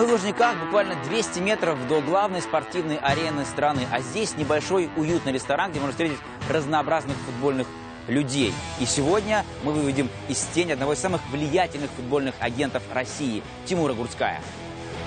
Мы 0.00 0.06
в 0.06 0.12
Лужниках 0.12 0.56
буквально 0.56 0.96
200 1.10 1.40
метров 1.40 1.86
до 1.86 2.00
главной 2.00 2.40
спортивной 2.40 2.96
арены 2.96 3.44
страны. 3.44 3.86
А 3.92 4.00
здесь 4.00 4.34
небольшой 4.34 4.88
уютный 4.96 5.30
ресторан, 5.30 5.72
где 5.72 5.78
можно 5.78 5.92
встретить 5.92 6.16
разнообразных 6.48 7.18
футбольных 7.26 7.66
людей. 8.08 8.54
И 8.80 8.86
сегодня 8.86 9.44
мы 9.62 9.72
выведем 9.72 10.08
из 10.26 10.40
тени 10.54 10.72
одного 10.72 10.94
из 10.94 11.00
самых 11.00 11.20
влиятельных 11.30 11.90
футбольных 11.90 12.34
агентов 12.40 12.82
России– 12.94 13.42
Тимура 13.66 13.92
Гурцкая. 13.92 14.40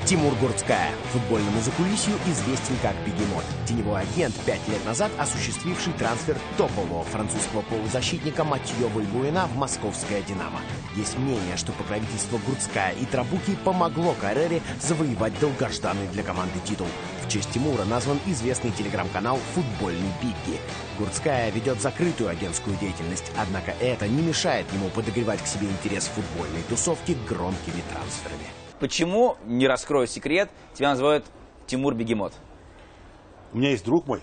Тимур 0.05 0.35
Гурцкая, 0.35 0.89
футбольному 1.13 1.61
закулисью 1.61 2.13
известен 2.27 2.75
как 2.81 2.93
Бегемот. 3.05 3.45
Теневой 3.65 4.01
агент, 4.01 4.35
пять 4.45 4.67
лет 4.67 4.85
назад 4.85 5.09
осуществивший 5.17 5.93
трансфер 5.93 6.37
топового 6.57 7.05
французского 7.05 7.61
полузащитника 7.61 8.43
Матьё 8.43 8.89
Вальбуэна 8.89 9.47
в 9.47 9.55
московское 9.55 10.21
«Динамо». 10.23 10.59
Есть 10.97 11.17
мнение, 11.17 11.55
что 11.55 11.71
покровительство 11.71 12.37
Гурцкая 12.45 12.91
и 12.91 13.05
Трабуки 13.05 13.55
помогло 13.63 14.13
Каррере 14.19 14.61
завоевать 14.81 15.39
долгожданный 15.39 16.07
для 16.09 16.23
команды 16.23 16.59
титул. 16.65 16.87
В 17.25 17.29
честь 17.29 17.51
Тимура 17.51 17.85
назван 17.85 18.19
известный 18.25 18.71
телеграм-канал 18.71 19.39
«Футбольный 19.55 20.11
Бигги». 20.21 20.59
Гурцкая 20.99 21.49
ведет 21.51 21.81
закрытую 21.81 22.29
агентскую 22.29 22.75
деятельность, 22.75 23.31
однако 23.37 23.71
это 23.79 24.05
не 24.09 24.21
мешает 24.21 24.65
ему 24.73 24.89
подогревать 24.89 25.41
к 25.41 25.47
себе 25.47 25.67
интерес 25.67 26.11
футбольной 26.13 26.63
тусовки 26.67 27.17
громкими 27.25 27.81
трансферами. 27.89 28.62
Почему, 28.83 29.37
не 29.45 29.65
раскрою 29.65 30.07
секрет, 30.07 30.49
тебя 30.73 30.89
называют 30.89 31.23
Тимур 31.67 31.95
Бегемот? 31.95 32.33
У 33.53 33.57
меня 33.57 33.69
есть 33.69 33.85
друг 33.85 34.05
мой, 34.07 34.19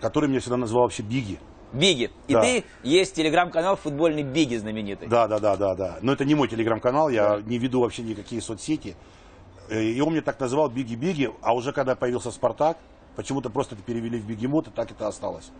который 0.00 0.28
меня 0.28 0.38
всегда 0.38 0.56
называл 0.56 0.84
вообще 0.84 1.02
Биги. 1.02 1.40
Биги. 1.72 2.12
И 2.28 2.34
Да. 2.34 2.40
ты 2.40 2.64
есть 2.84 3.16
телеграм-канал 3.16 3.74
футбольный 3.74 4.22
Биги 4.22 4.54
знаменитый. 4.54 5.08
Да, 5.08 5.26
да, 5.26 5.40
да, 5.40 5.56
да, 5.56 5.74
да. 5.74 5.98
Но 6.02 6.12
это 6.12 6.24
не 6.24 6.36
мой 6.36 6.46
телеграм-канал, 6.46 7.08
я 7.08 7.40
не 7.44 7.58
веду 7.58 7.80
вообще 7.80 8.02
никакие 8.02 8.40
соцсети. 8.40 8.94
Э, 9.68 9.82
И 9.82 10.00
он 10.00 10.12
меня 10.12 10.22
так 10.22 10.38
называл 10.38 10.70
Биги-Биги, 10.70 11.28
а 11.42 11.52
уже 11.52 11.72
когда 11.72 11.96
появился 11.96 12.30
Спартак, 12.30 12.78
почему-то 13.16 13.50
просто 13.50 13.74
это 13.74 13.82
перевели 13.82 14.20
в 14.20 14.24
Бегемот, 14.24 14.68
и 14.68 14.70
так 14.70 14.92
это 14.92 15.08
осталось. 15.08 15.50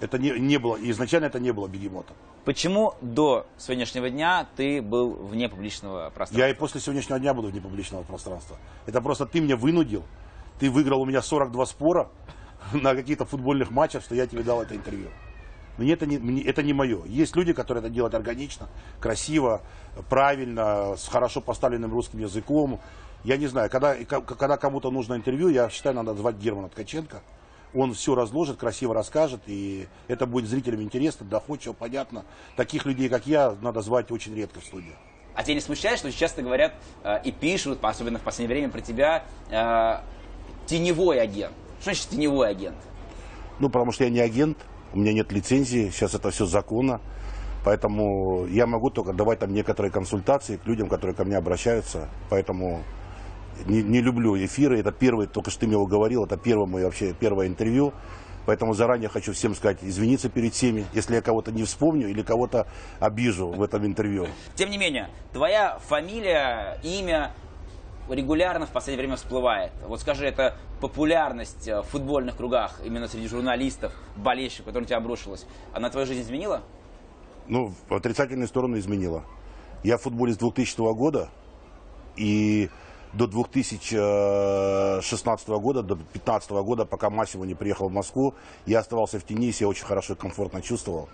Это 0.00 0.18
не, 0.18 0.30
не 0.38 0.58
было, 0.58 0.76
изначально 0.80 1.26
это 1.26 1.38
не 1.38 1.52
было 1.52 1.68
Бегемотом. 1.68 2.16
Почему 2.44 2.94
до 3.02 3.46
сегодняшнего 3.58 4.08
дня 4.08 4.46
ты 4.56 4.80
был 4.80 5.10
вне 5.10 5.48
публичного 5.48 6.08
пространства? 6.10 6.38
Я 6.38 6.48
и 6.48 6.54
после 6.54 6.80
сегодняшнего 6.80 7.18
дня 7.18 7.34
буду 7.34 7.48
вне 7.48 7.60
публичного 7.60 8.02
пространства. 8.02 8.56
Это 8.86 9.00
просто 9.02 9.26
ты 9.26 9.40
меня 9.40 9.56
вынудил. 9.56 10.02
Ты 10.58 10.70
выиграл 10.70 11.02
у 11.02 11.04
меня 11.04 11.20
42 11.20 11.66
спора 11.66 12.08
на 12.72 12.94
каких-то 12.94 13.26
футбольных 13.26 13.70
матчах, 13.70 14.02
что 14.02 14.14
я 14.14 14.26
тебе 14.26 14.42
дал 14.42 14.62
это 14.62 14.74
интервью. 14.74 15.08
Мне 15.76 15.92
это 15.92 16.06
не, 16.06 16.18
мне- 16.18 16.42
это 16.42 16.62
не 16.62 16.72
мое. 16.72 17.04
Есть 17.04 17.36
люди, 17.36 17.52
которые 17.52 17.82
это 17.84 17.92
делают 17.92 18.14
органично, 18.14 18.68
красиво, 19.00 19.60
правильно, 20.08 20.96
с 20.96 21.08
хорошо 21.08 21.40
поставленным 21.40 21.92
русским 21.92 22.18
языком. 22.20 22.80
Я 23.24 23.36
не 23.36 23.46
знаю, 23.46 23.70
когда, 23.70 23.94
когда 23.96 24.56
кому-то 24.56 24.90
нужно 24.90 25.14
интервью, 25.14 25.48
я 25.48 25.68
считаю, 25.70 25.94
надо 25.94 26.14
звать 26.14 26.36
Германа 26.36 26.68
Ткаченко. 26.68 27.22
Он 27.74 27.94
все 27.94 28.14
разложит, 28.14 28.56
красиво 28.56 28.94
расскажет, 28.94 29.42
и 29.46 29.86
это 30.08 30.26
будет 30.26 30.48
зрителям 30.48 30.82
интересно, 30.82 31.24
доходчиво, 31.26 31.72
понятно. 31.72 32.24
Таких 32.56 32.84
людей, 32.84 33.08
как 33.08 33.26
я, 33.26 33.56
надо 33.62 33.80
звать 33.80 34.10
очень 34.10 34.34
редко 34.34 34.60
в 34.60 34.64
студию. 34.64 34.94
А 35.34 35.44
тебя 35.44 35.54
не 35.54 35.60
смущает, 35.60 35.98
что 35.98 36.10
часто 36.10 36.42
говорят 36.42 36.74
э, 37.04 37.22
и 37.24 37.30
пишут, 37.30 37.78
особенно 37.82 38.18
в 38.18 38.22
последнее 38.22 38.56
время, 38.56 38.72
про 38.72 38.80
тебя 38.80 39.24
э, 39.50 40.00
теневой 40.66 41.20
агент? 41.20 41.54
Что 41.80 41.84
значит 41.84 42.08
теневой 42.08 42.50
агент? 42.50 42.76
Ну, 43.60 43.70
потому 43.70 43.92
что 43.92 44.04
я 44.04 44.10
не 44.10 44.20
агент, 44.20 44.58
у 44.92 44.98
меня 44.98 45.12
нет 45.12 45.30
лицензии, 45.30 45.90
сейчас 45.90 46.14
это 46.14 46.30
все 46.30 46.46
законно. 46.46 47.00
Поэтому 47.64 48.46
я 48.46 48.66
могу 48.66 48.90
только 48.90 49.12
давать 49.12 49.38
там 49.38 49.52
некоторые 49.52 49.92
консультации 49.92 50.56
к 50.56 50.66
людям, 50.66 50.88
которые 50.88 51.14
ко 51.14 51.24
мне 51.24 51.36
обращаются. 51.36 52.08
Поэтому 52.30 52.82
не, 53.66 53.82
не 53.82 54.00
люблю 54.00 54.36
эфиры. 54.36 54.78
Это 54.78 54.92
первый, 54.92 55.26
только 55.26 55.50
что 55.50 55.60
ты 55.60 55.66
мне 55.66 55.74
его 55.74 55.86
говорил, 55.86 56.24
это 56.24 56.36
первое 56.36 56.66
мое 56.66 56.84
вообще 56.84 57.12
первое 57.12 57.46
интервью. 57.46 57.92
Поэтому 58.46 58.74
заранее 58.74 59.08
хочу 59.08 59.32
всем 59.32 59.54
сказать, 59.54 59.78
извиниться 59.82 60.28
перед 60.28 60.54
всеми, 60.54 60.86
если 60.94 61.14
я 61.14 61.22
кого-то 61.22 61.52
не 61.52 61.64
вспомню 61.64 62.08
или 62.08 62.22
кого-то 62.22 62.66
обижу 62.98 63.48
в 63.48 63.62
этом 63.62 63.86
интервью. 63.86 64.26
Тем 64.54 64.70
не 64.70 64.78
менее, 64.78 65.08
твоя 65.32 65.78
фамилия, 65.78 66.80
имя 66.82 67.32
регулярно 68.08 68.66
в 68.66 68.70
последнее 68.70 69.06
время 69.06 69.16
всплывает. 69.16 69.72
Вот 69.86 70.00
скажи, 70.00 70.26
это 70.26 70.56
популярность 70.80 71.68
э, 71.68 71.82
в 71.82 71.84
футбольных 71.84 72.36
кругах, 72.36 72.80
именно 72.84 73.06
среди 73.06 73.28
журналистов, 73.28 73.92
болельщиков, 74.16 74.66
которая 74.66 74.82
на 74.82 74.88
тебя 74.88 74.96
обрушилась, 74.98 75.46
она 75.72 75.90
твою 75.90 76.06
жизнь 76.06 76.22
изменила? 76.22 76.62
Ну, 77.46 77.72
в 77.88 77.94
отрицательную 77.94 78.48
сторону 78.48 78.78
изменила. 78.78 79.24
Я 79.82 79.98
с 79.98 80.02
2000 80.02 80.94
года, 80.94 81.30
и 82.16 82.68
до 83.12 83.26
2016 83.26 85.48
года, 85.48 85.82
до 85.82 85.96
2015 85.96 86.50
года, 86.50 86.84
пока 86.84 87.10
Массимо 87.10 87.46
не 87.46 87.54
приехал 87.54 87.88
в 87.88 87.92
Москву, 87.92 88.34
я 88.66 88.80
оставался 88.80 89.18
в 89.18 89.24
тени, 89.24 89.52
себя 89.52 89.68
очень 89.68 89.86
хорошо 89.86 90.14
и 90.14 90.16
комфортно 90.16 90.62
чувствовал. 90.62 91.08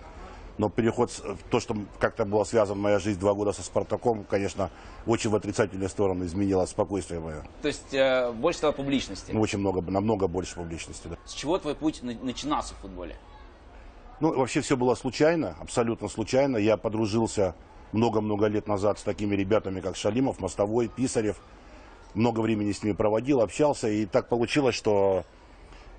Но 0.57 0.69
переход, 0.69 1.11
то, 1.51 1.59
что 1.59 1.75
как-то 1.99 2.25
была 2.25 2.43
связана 2.43 2.81
моя 2.81 2.97
жизнь 2.97 3.19
два 3.19 3.35
года 3.35 3.51
со 3.51 3.61
«Спартаком», 3.61 4.25
конечно, 4.27 4.71
очень 5.05 5.29
в 5.29 5.35
отрицательную 5.35 5.87
сторону 5.87 6.25
изменило 6.25 6.65
спокойствие 6.65 7.19
мое. 7.19 7.43
То 7.61 7.67
есть 7.67 7.93
э, 7.93 8.31
больше 8.31 8.57
стало 8.57 8.71
публичности. 8.71 9.33
Ну, 9.33 9.41
очень 9.41 9.59
много, 9.59 9.81
намного 9.81 10.27
больше 10.27 10.55
публичности. 10.55 11.09
Да. 11.09 11.17
С 11.25 11.33
чего 11.33 11.59
твой 11.59 11.75
путь 11.75 12.01
на- 12.01 12.15
начинался 12.15 12.73
в 12.73 12.77
футболе? 12.77 13.17
Ну, 14.19 14.35
вообще 14.35 14.61
все 14.61 14.75
было 14.75 14.95
случайно, 14.95 15.55
абсолютно 15.59 16.07
случайно. 16.07 16.57
Я 16.57 16.77
подружился 16.77 17.53
много-много 17.91 18.47
лет 18.47 18.67
назад 18.67 18.97
с 18.97 19.03
такими 19.03 19.35
ребятами, 19.35 19.79
как 19.79 19.95
Шалимов, 19.95 20.39
Мостовой, 20.39 20.87
Писарев. 20.87 21.39
Много 22.13 22.39
времени 22.41 22.71
с 22.71 22.83
ними 22.83 22.93
проводил, 22.93 23.41
общался. 23.41 23.87
И 23.87 24.05
так 24.05 24.29
получилось, 24.29 24.75
что 24.75 25.23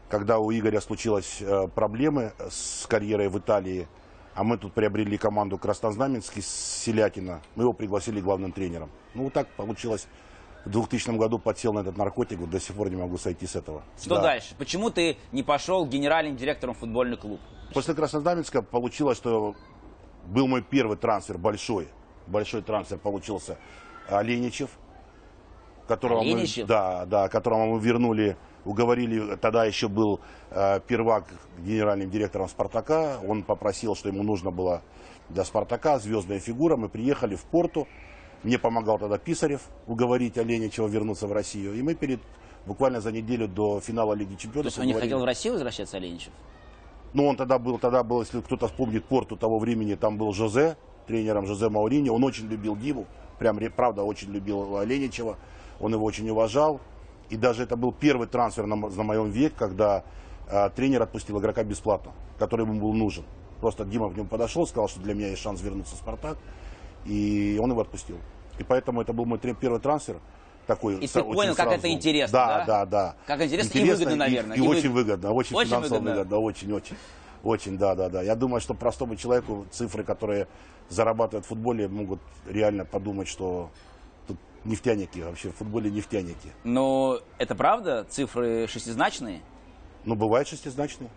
когда 0.08 0.38
у 0.38 0.50
Игоря 0.50 0.80
случились 0.80 1.38
э, 1.40 1.68
проблемы 1.68 2.32
с 2.50 2.86
карьерой 2.86 3.28
в 3.28 3.38
Италии, 3.38 3.86
а 4.34 4.44
мы 4.44 4.56
тут 4.56 4.72
приобрели 4.72 5.18
команду 5.18 5.58
Краснознаменский 5.58 6.42
с 6.42 6.46
Селятина, 6.84 7.40
мы 7.56 7.64
его 7.64 7.72
пригласили 7.72 8.20
главным 8.20 8.52
тренером. 8.52 8.90
Ну, 9.14 9.24
вот 9.24 9.32
так 9.32 9.48
получилось. 9.48 10.06
В 10.64 10.70
2000 10.70 11.16
году 11.16 11.38
подсел 11.38 11.72
на 11.72 11.80
этот 11.80 11.96
наркотик, 11.96 12.38
вот 12.38 12.50
до 12.50 12.60
сих 12.60 12.74
пор 12.74 12.90
не 12.90 12.96
могу 12.96 13.16
сойти 13.16 13.46
с 13.46 13.56
этого. 13.56 13.82
Что 14.00 14.16
Да. 14.16 14.22
дальше? 14.22 14.54
Почему 14.58 14.90
ты 14.90 15.16
не 15.32 15.42
пошел 15.42 15.86
генеральным 15.86 16.36
директором 16.36 16.74
в 16.74 16.78
футбольный 16.78 17.16
клуб? 17.16 17.40
После 17.72 17.94
Краснознаменска 17.94 18.62
получилось, 18.62 19.18
что 19.18 19.54
был 20.26 20.46
мой 20.46 20.62
первый 20.62 20.96
трансфер 20.96 21.38
большой. 21.38 21.88
Большой 22.26 22.62
трансфер 22.62 22.98
получился 22.98 23.58
Оленичев. 24.08 24.70
Которого? 25.88 26.22
Мы, 26.22 26.46
да, 26.66 27.06
да, 27.06 27.28
которого 27.28 27.66
мы 27.66 27.80
вернули, 27.80 28.36
уговорили, 28.64 29.36
тогда 29.36 29.64
еще 29.64 29.88
был 29.88 30.20
э, 30.50 30.80
первак 30.86 31.24
генеральным 31.58 32.10
директором 32.10 32.48
«Спартака». 32.48 33.18
Он 33.26 33.42
попросил, 33.42 33.96
что 33.96 34.08
ему 34.08 34.22
нужно 34.22 34.50
было 34.50 34.82
для 35.28 35.44
«Спартака» 35.44 35.98
звездная 35.98 36.38
фигура. 36.38 36.76
Мы 36.76 36.88
приехали 36.88 37.34
в 37.34 37.42
Порту. 37.44 37.88
Мне 38.42 38.58
помогал 38.58 38.98
тогда 38.98 39.18
Писарев 39.18 39.62
уговорить 39.86 40.38
Оленичева 40.38 40.86
вернуться 40.86 41.26
в 41.26 41.32
Россию. 41.32 41.74
И 41.74 41.82
мы 41.82 41.94
перед 41.94 42.20
буквально 42.66 43.00
за 43.00 43.10
неделю 43.10 43.48
до 43.48 43.80
финала 43.80 44.12
Лиги 44.12 44.34
То 44.34 44.42
Чемпионов 44.42 44.66
есть 44.66 44.78
он 44.78 44.86
не 44.86 44.92
хотел 44.92 45.20
в 45.20 45.24
Россию 45.24 45.54
возвращаться, 45.54 45.96
Оленичев? 45.96 46.32
ну, 47.14 47.26
он 47.26 47.36
тогда 47.36 47.58
был, 47.58 47.78
тогда 47.78 48.02
был, 48.02 48.20
если 48.20 48.40
кто-то 48.40 48.68
вспомнит 48.68 49.04
порту 49.04 49.36
того 49.36 49.58
времени, 49.58 49.94
там 49.94 50.18
был 50.18 50.32
Жозе, 50.32 50.76
тренером 51.06 51.46
Жозе 51.46 51.68
Маурини. 51.68 52.10
Он 52.10 52.22
очень 52.24 52.48
любил 52.48 52.76
Диму, 52.76 53.06
прям, 53.38 53.58
правда, 53.74 54.02
очень 54.02 54.30
любил 54.30 54.82
Леничева. 54.82 55.36
Он 55.80 55.92
его 55.92 56.04
очень 56.04 56.28
уважал. 56.30 56.80
И 57.30 57.36
даже 57.36 57.62
это 57.62 57.76
был 57.76 57.92
первый 57.92 58.26
трансфер 58.26 58.66
на, 58.66 58.76
на 58.76 59.02
моем 59.02 59.30
веке, 59.30 59.54
когда 59.58 60.02
э, 60.48 60.70
тренер 60.74 61.02
отпустил 61.02 61.38
игрока 61.38 61.62
бесплатно, 61.62 62.12
который 62.38 62.64
ему 62.64 62.80
был 62.80 62.94
нужен. 62.94 63.24
Просто 63.60 63.84
Дима 63.84 64.10
к 64.10 64.16
нему 64.16 64.26
подошел, 64.28 64.66
сказал, 64.66 64.88
что 64.88 65.00
для 65.00 65.14
меня 65.14 65.28
есть 65.28 65.42
шанс 65.42 65.60
вернуться 65.60 65.94
в 65.94 65.98
«Спартак», 65.98 66.38
и 67.04 67.58
он 67.62 67.70
его 67.70 67.80
отпустил. 67.80 68.16
И 68.58 68.64
поэтому 68.64 69.02
это 69.02 69.12
был 69.12 69.24
мой 69.26 69.38
первый 69.38 69.80
трансфер. 69.80 70.20
Такой, 70.66 70.96
И 70.96 71.06
ты 71.06 71.22
понял, 71.24 71.54
как 71.54 71.66
сразу. 71.68 71.78
это 71.78 71.90
интересно, 71.90 72.38
да? 72.38 72.58
да? 72.58 72.64
Да, 72.66 72.86
да, 72.86 73.16
Как 73.26 73.42
интересно 73.42 73.78
и 73.78 73.90
выгодно, 73.90 74.16
наверное, 74.16 74.56
И, 74.56 74.60
и 74.60 74.66
очень 74.68 74.90
вы- 74.90 75.02
выгодно, 75.02 75.32
очень, 75.32 75.56
Очень 75.56 75.70
финансово 75.70 75.94
выгодно. 75.98 76.10
выгодно, 76.14 76.38
очень, 76.38 76.72
очень. 76.72 76.96
Очень, 77.42 77.78
да, 77.78 77.94
да, 77.94 78.08
да. 78.10 78.20
Я 78.22 78.34
думаю, 78.34 78.60
что 78.60 78.74
простому 78.74 79.16
человеку 79.16 79.64
цифры, 79.70 80.04
которые 80.04 80.46
зарабатывают 80.90 81.46
в 81.46 81.48
футболе, 81.48 81.88
могут 81.88 82.20
реально 82.46 82.84
подумать, 82.84 83.28
что 83.28 83.70
нефтяники, 84.68 85.20
вообще 85.20 85.50
в 85.50 85.56
футболе 85.56 85.90
нефтяники. 85.90 86.52
Но 86.64 87.20
это 87.38 87.54
правда? 87.54 88.04
Цифры 88.08 88.66
шестизначные? 88.68 89.40
Ну, 90.04 90.14
бывает 90.14 90.46
шестизначные. 90.46 91.10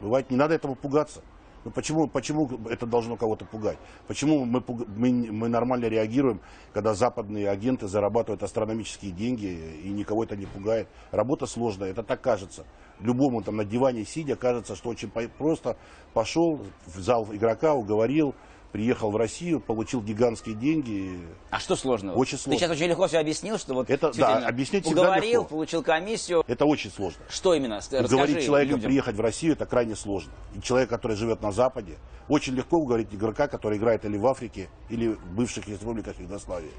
Бывает, 0.00 0.30
не 0.30 0.36
надо 0.36 0.54
этого 0.54 0.74
пугаться. 0.74 1.22
Ну, 1.64 1.70
почему, 1.70 2.08
почему 2.08 2.48
это 2.70 2.86
должно 2.86 3.16
кого-то 3.16 3.44
пугать? 3.44 3.76
Почему 4.06 4.46
мы, 4.46 4.64
мы, 4.96 5.12
мы 5.30 5.48
нормально 5.48 5.86
реагируем, 5.86 6.40
когда 6.72 6.94
западные 6.94 7.50
агенты 7.50 7.86
зарабатывают 7.86 8.42
астрономические 8.42 9.12
деньги, 9.12 9.80
и 9.84 9.90
никого 9.90 10.24
это 10.24 10.36
не 10.36 10.46
пугает? 10.46 10.88
Работа 11.10 11.44
сложная, 11.44 11.90
это 11.90 12.02
так 12.02 12.22
кажется. 12.22 12.64
Любому 12.98 13.42
там 13.42 13.56
на 13.56 13.64
диване 13.64 14.04
сидя 14.06 14.36
кажется, 14.36 14.74
что 14.74 14.88
очень 14.88 15.10
просто 15.10 15.76
пошел 16.14 16.60
в 16.86 16.98
зал 16.98 17.28
игрока, 17.30 17.74
уговорил, 17.74 18.34
приехал 18.72 19.10
в 19.10 19.16
Россию, 19.16 19.60
получил 19.60 20.00
гигантские 20.00 20.54
деньги. 20.54 21.18
А 21.50 21.58
что 21.58 21.74
сложного? 21.76 22.16
Очень 22.16 22.38
сложно. 22.38 22.52
Ты 22.52 22.58
сейчас 22.60 22.70
очень 22.70 22.86
легко 22.86 23.06
все 23.08 23.18
объяснил, 23.18 23.58
что 23.58 23.74
вот 23.74 23.90
Это- 23.90 24.12
да, 24.16 24.46
объяснить 24.46 24.86
уговорил, 24.86 25.42
легко. 25.42 25.48
получил 25.56 25.82
комиссию. 25.82 26.44
Это 26.46 26.64
очень 26.66 26.90
сложно. 26.90 27.22
Что 27.28 27.54
именно? 27.54 27.74
Ск- 27.78 27.98
Расскажи 28.00 28.04
Уговорить 28.14 28.44
человека 28.44 28.74
людям. 28.74 28.88
приехать 28.88 29.16
в 29.16 29.20
Россию 29.20 29.52
это 29.54 29.66
крайне 29.66 29.96
сложно. 29.96 30.32
И 30.56 30.60
человек, 30.62 30.88
который 30.88 31.16
живет 31.16 31.42
на 31.42 31.50
Западе, 31.52 31.96
очень 32.28 32.54
легко 32.54 32.76
уговорить 32.78 33.08
игрока, 33.12 33.48
который 33.48 33.78
играет 33.78 34.04
или 34.04 34.16
в 34.16 34.26
Африке, 34.26 34.68
или 34.88 35.08
в 35.08 35.34
бывших 35.34 35.66
республиках 35.68 36.18
Югославии. 36.20 36.70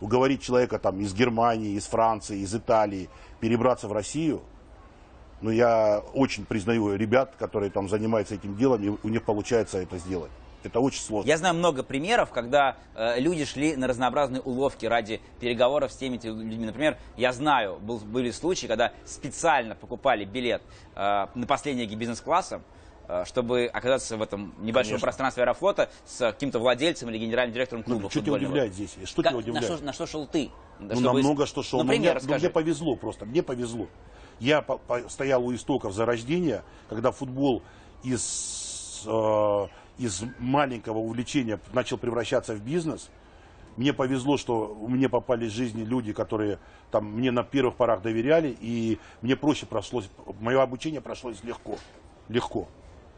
Уговорить 0.00 0.42
человека 0.42 0.78
там 0.78 1.00
из 1.00 1.12
Германии, 1.12 1.72
из 1.76 1.84
Франции, 1.86 2.38
из 2.38 2.54
Италии 2.54 3.10
перебраться 3.40 3.88
в 3.88 3.92
Россию. 3.92 4.40
Но 5.40 5.50
я 5.52 6.02
очень 6.14 6.44
признаю 6.46 6.94
ребят, 6.96 7.34
которые 7.38 7.70
там 7.70 7.88
занимаются 7.88 8.34
этим 8.34 8.56
делом, 8.56 8.82
и 8.82 8.88
у 9.02 9.08
них 9.08 9.24
получается 9.24 9.78
это 9.78 9.98
сделать. 9.98 10.30
Это 10.68 10.80
очень 10.80 11.00
сложно. 11.00 11.28
Я 11.28 11.38
знаю 11.38 11.54
много 11.54 11.82
примеров, 11.82 12.30
когда 12.30 12.76
э, 12.94 13.18
люди 13.20 13.44
шли 13.44 13.74
на 13.76 13.86
разнообразные 13.86 14.40
уловки 14.42 14.84
ради 14.86 15.20
переговоров 15.40 15.90
с 15.92 15.96
теми 15.96 16.18
те 16.18 16.28
людьми. 16.28 16.66
Например, 16.66 16.98
я 17.16 17.32
знаю, 17.32 17.78
был- 17.80 17.98
были 17.98 18.30
случаи, 18.30 18.66
когда 18.66 18.92
специально 19.06 19.74
покупали 19.74 20.24
билет 20.24 20.62
э, 20.94 21.26
на 21.34 21.46
последний 21.46 21.86
бизнес-классом, 21.86 22.62
э, 23.08 23.24
чтобы 23.24 23.64
оказаться 23.72 24.16
в 24.18 24.22
этом 24.22 24.54
небольшом 24.58 24.90
Конечно. 24.92 25.06
пространстве 25.06 25.42
аэрофлота 25.44 25.88
с 26.06 26.18
каким-то 26.18 26.58
владельцем 26.58 27.08
или 27.08 27.16
генеральным 27.18 27.54
директором 27.54 27.82
клуба 27.82 28.02
Ну, 28.02 28.10
что 28.10 28.20
тебя 28.20 28.34
удивляет 28.34 28.74
здесь? 28.74 28.94
Что 29.04 29.22
Как- 29.22 29.32
тебя 29.32 29.38
удивляет? 29.38 29.68
на, 29.70 29.76
что, 29.76 29.84
на 29.86 29.92
что 29.94 30.06
шел 30.06 30.26
ты? 30.26 30.50
Ну, 30.80 30.90
Чтобы- 30.92 31.04
на 31.04 31.12
много 31.14 31.46
что 31.46 31.62
шел. 31.62 31.78
Например, 31.82 32.00
мне, 32.00 32.08
но 32.10 32.14
расскажи. 32.16 32.38
мне 32.46 32.50
повезло 32.50 32.94
просто, 32.94 33.24
мне 33.24 33.42
повезло. 33.42 33.86
Я 34.38 34.60
по- 34.60 34.76
по- 34.78 35.08
стоял 35.08 35.44
у 35.44 35.54
истоков 35.54 35.94
зарождения, 35.94 36.62
когда 36.90 37.10
футбол 37.10 37.62
из, 38.04 39.02
э, 39.06 39.66
из 39.98 40.22
маленького 40.38 40.98
увлечения 40.98 41.58
начал 41.72 41.98
превращаться 41.98 42.54
в 42.54 42.60
бизнес. 42.60 43.10
Мне 43.76 43.92
повезло, 43.92 44.36
что 44.36 44.76
мне 44.88 45.08
попались 45.08 45.52
в 45.52 45.54
жизни 45.54 45.84
люди, 45.84 46.12
которые 46.12 46.58
там, 46.90 47.06
мне 47.12 47.30
на 47.30 47.44
первых 47.44 47.76
порах 47.76 48.02
доверяли, 48.02 48.56
и 48.60 48.98
мне 49.22 49.36
проще 49.36 49.66
прошлось, 49.66 50.10
мое 50.40 50.60
обучение 50.60 51.00
прошлось 51.00 51.44
легко. 51.44 51.76
Легко. 52.28 52.68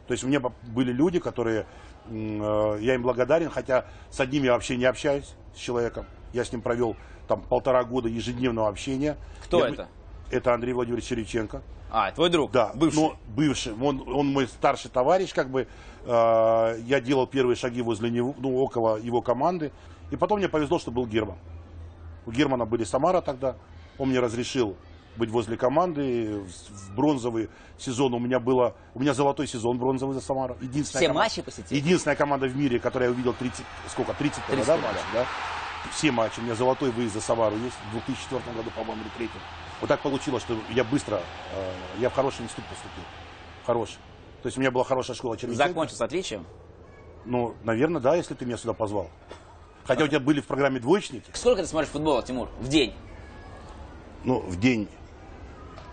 То 0.07 0.13
есть 0.13 0.23
у 0.23 0.27
меня 0.27 0.39
были 0.39 0.91
люди, 0.91 1.19
которые, 1.19 1.65
э, 2.09 2.77
я 2.81 2.95
им 2.95 3.01
благодарен, 3.01 3.49
хотя 3.49 3.85
с 4.09 4.19
одним 4.19 4.43
я 4.43 4.53
вообще 4.53 4.77
не 4.77 4.85
общаюсь, 4.85 5.33
с 5.55 5.57
человеком. 5.57 6.05
Я 6.33 6.43
с 6.43 6.51
ним 6.51 6.61
провел 6.61 6.95
там 7.27 7.41
полтора 7.41 7.83
года 7.83 8.07
ежедневного 8.07 8.67
общения. 8.67 9.17
Кто 9.43 9.65
Я- 9.65 9.69
это? 9.73 9.87
Это 10.29 10.53
Андрей 10.53 10.73
Владимирович 10.73 11.05
Череченко. 11.05 11.61
А, 11.91 12.11
твой 12.11 12.29
друг, 12.29 12.51
Да, 12.51 12.71
бывший. 12.73 12.95
но 12.95 13.15
бывший. 13.27 13.73
Он, 13.73 14.01
он 14.07 14.27
мой 14.27 14.47
старший 14.47 14.89
товарищ, 14.89 15.33
как 15.33 15.49
бы. 15.49 15.67
Э, 16.05 16.79
я 16.85 17.01
делал 17.01 17.27
первые 17.27 17.55
шаги 17.57 17.81
возле 17.81 18.09
него, 18.09 18.33
ну, 18.37 18.57
около 18.57 18.97
его 18.97 19.21
команды. 19.21 19.71
И 20.09 20.15
потом 20.15 20.39
мне 20.39 20.47
повезло, 20.49 20.79
что 20.79 20.89
был 20.91 21.05
Герман. 21.05 21.37
У 22.25 22.31
Германа 22.31 22.65
были 22.65 22.85
Самара 22.85 23.21
тогда. 23.21 23.55
Он 23.97 24.09
мне 24.09 24.19
разрешил 24.19 24.75
быть 25.17 25.29
возле 25.29 25.57
команды. 25.57 26.39
В, 26.69 26.95
бронзовый 26.95 27.49
сезон 27.77 28.13
у 28.13 28.19
меня 28.19 28.39
было... 28.39 28.73
У 28.93 28.99
меня 29.01 29.13
золотой 29.13 29.45
сезон 29.47 29.77
бронзовый 29.77 30.13
за 30.15 30.21
Самару. 30.21 30.55
Единственная 30.61 31.01
Все 31.01 31.07
команда- 31.07 31.25
матчи 31.29 31.41
посетил? 31.41 31.77
Единственная 31.77 32.15
команда 32.15 32.47
в 32.47 32.55
мире, 32.55 32.79
которую 32.79 33.09
я 33.09 33.13
увидел 33.13 33.33
30... 33.33 33.65
Сколько? 33.89 34.13
30, 34.13 34.35
тогда, 34.47 34.55
30, 34.63 34.67
да, 34.67 34.77
матчей, 34.77 35.05
да? 35.13 35.25
Все 35.91 36.11
матчи. 36.11 36.39
У 36.39 36.43
меня 36.43 36.55
золотой 36.55 36.91
выезд 36.91 37.13
за 37.15 37.21
Самару 37.21 37.57
есть. 37.57 37.75
В 37.89 37.91
2004 37.93 38.41
году, 38.55 38.69
по-моему, 38.75 39.01
или 39.01 39.09
третьем. 39.17 39.41
Вот 39.81 39.87
так 39.87 39.99
получилось, 40.01 40.43
что 40.43 40.55
я 40.69 40.83
быстро... 40.83 41.15
э, 41.55 41.73
я 41.99 42.09
в 42.09 42.13
хороший 42.13 42.43
институт 42.43 42.65
поступил. 42.65 43.03
Хороший. 43.65 43.97
То 44.43 44.47
есть 44.47 44.57
у 44.57 44.61
меня 44.61 44.71
была 44.71 44.83
хорошая 44.83 45.15
школа 45.15 45.37
Черниченко. 45.37 45.67
Закончил 45.67 45.95
с 45.95 46.01
отличием. 46.01 46.45
Ну, 47.25 47.55
наверное, 47.63 48.01
да, 48.01 48.15
если 48.15 48.33
ты 48.35 48.45
меня 48.45 48.57
сюда 48.57 48.73
позвал. 48.73 49.09
Хотя 49.85 50.03
у 50.03 50.07
тебя 50.07 50.19
были 50.19 50.39
в 50.41 50.45
программе 50.45 50.79
двоечники. 50.79 51.31
Сколько 51.33 51.63
ты 51.63 51.67
смотришь 51.67 51.89
футбола, 51.91 52.21
Тимур, 52.23 52.49
в 52.59 52.67
день? 52.67 52.93
Ну, 54.23 54.39
в 54.39 54.59
день 54.59 54.87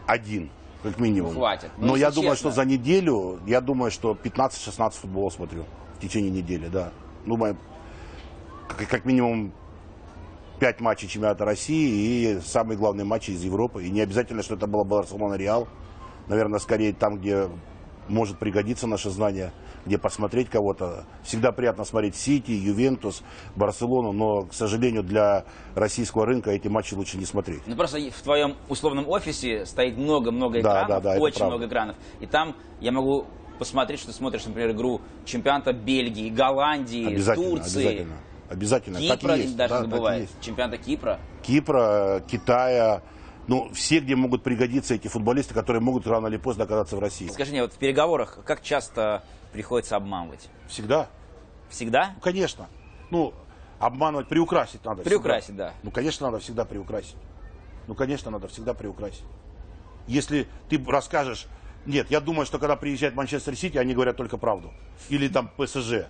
один, 0.07 0.51
как 0.83 0.99
минимум. 0.99 1.33
Ну, 1.35 1.41
хватит. 1.41 1.71
Ну, 1.79 1.89
Но 1.89 1.97
я 1.97 2.11
думаю, 2.11 2.35
честно. 2.37 2.51
что 2.51 2.57
за 2.57 2.65
неделю, 2.67 3.41
я 3.47 3.61
думаю, 3.61 3.91
что 3.91 4.13
15-16 4.13 4.91
футбола 4.93 5.31
смотрю 5.31 5.65
в 5.97 6.01
течение 6.01 6.31
недели, 6.31 6.69
да. 6.69 6.93
Думаю, 7.25 7.57
как, 8.69 8.87
как 8.89 9.05
минимум 9.07 9.53
5 10.59 10.81
матчей 10.81 11.09
чемпионата 11.09 11.45
России 11.45 12.37
и 12.37 12.41
самые 12.41 12.77
главные 12.77 13.05
матчи 13.05 13.31
из 13.31 13.43
Европы. 13.43 13.85
И 13.85 13.91
не 13.91 14.01
обязательно, 14.01 14.43
что 14.43 14.55
это 14.55 14.67
было 14.67 14.85
Барселона 14.85 15.35
Реал. 15.35 15.69
Наверное, 16.27 16.59
скорее 16.59 16.93
там, 16.93 17.19
где 17.19 17.49
может 18.09 18.39
пригодиться 18.39 18.87
наше 18.87 19.11
знание, 19.11 19.53
где 19.87 19.99
посмотреть 19.99 20.49
кого-то. 20.49 21.05
Всегда 21.23 21.53
приятно 21.53 21.85
смотреть 21.85 22.17
Сити, 22.17 22.51
Ювентус, 22.51 23.23
Барселону, 23.55 24.13
но, 24.13 24.43
к 24.47 24.55
сожалению, 24.55 25.03
для 25.03 25.45
российского 25.75 26.27
рынка 26.27 26.51
эти 26.51 26.69
матчи 26.69 26.95
лучше 26.95 27.19
не 27.19 27.25
смотреть. 27.25 27.63
Ну 27.67 27.77
просто 27.77 27.99
в 27.99 28.23
твоем 28.23 28.57
условном 28.69 29.09
офисе 29.09 29.67
стоит 29.67 29.97
много-много 29.97 30.63
Да, 30.63 30.83
экранов, 30.83 30.89
да, 30.89 31.01
да, 31.01 31.15
это 31.15 31.23
очень 31.23 31.45
много 31.45 31.67
экранов. 31.67 31.97
И 32.21 32.27
там 32.27 32.57
я 32.81 32.93
могу 32.93 33.27
посмотреть, 33.59 34.01
что 34.01 34.09
ты 34.09 34.15
смотришь, 34.15 34.47
например, 34.47 34.71
игру 34.71 35.01
чемпионата 35.25 35.73
Бельгии, 35.73 36.31
Голландии, 36.31 37.07
Обязательно, 37.07 37.51
Турции, 37.51 37.87
обязательно. 37.87 38.17
Обязательно. 38.49 38.99
Так 39.01 39.21
Кипра 39.21 39.37
есть, 39.37 39.57
даже 39.57 39.75
да, 39.75 39.81
так 39.81 39.91
забывает. 39.91 40.23
есть. 40.23 40.41
Чемпионата 40.41 40.79
Кипра. 40.79 41.19
Кипра, 41.43 42.23
Китая, 42.27 43.03
ну, 43.47 43.71
все, 43.73 44.01
где 44.01 44.15
могут 44.15 44.43
пригодиться 44.43 44.95
эти 44.95 45.09
футболисты, 45.09 45.55
которые 45.55 45.83
могут 45.83 46.07
рано 46.07 46.27
или 46.27 46.37
поздно 46.37 46.65
оказаться 46.65 46.97
в 46.97 47.01
России. 47.01 47.29
Скажи 47.29 47.51
мне, 47.51 47.63
вот 47.63 47.73
в 47.73 47.79
переговорах 47.79 48.41
как 48.45 48.63
часто 48.63 49.23
приходится 49.53 49.97
обманывать? 49.97 50.49
Всегда. 50.69 51.09
Всегда? 51.71 52.13
Ну, 52.15 52.21
конечно. 52.21 52.69
Ну, 53.11 53.35
обманывать, 53.79 54.29
приукрасить 54.29 54.85
надо. 54.85 55.03
Приукрасить, 55.03 55.47
всегда. 55.47 55.69
да. 55.69 55.75
Ну, 55.83 55.91
конечно, 55.91 56.27
надо 56.27 56.41
всегда 56.41 56.65
приукрасить. 56.65 57.17
Ну, 57.87 57.95
конечно, 57.95 58.31
надо 58.31 58.49
всегда 58.49 58.75
приукрасить. 58.75 59.25
Если 60.07 60.47
ты 60.69 60.83
расскажешь... 60.87 61.47
Нет, 61.87 62.11
я 62.11 62.21
думаю, 62.21 62.45
что 62.45 62.59
когда 62.59 62.77
приезжает 62.77 63.15
Манчестер 63.15 63.57
Сити, 63.57 63.79
они 63.79 63.95
говорят 63.95 64.17
только 64.17 64.37
правду. 64.37 64.73
Или 65.09 65.29
там 65.29 65.51
ПСЖ. 65.57 66.09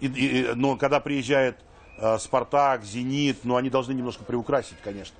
И- 0.00 0.06
и- 0.06 0.54
но 0.54 0.76
когда 0.76 1.00
приезжает 1.00 1.58
э, 1.98 2.18
Спартак, 2.18 2.82
Зенит, 2.84 3.38
ну, 3.44 3.56
они 3.56 3.68
должны 3.68 3.92
немножко 3.92 4.24
приукрасить, 4.24 4.78
конечно. 4.82 5.16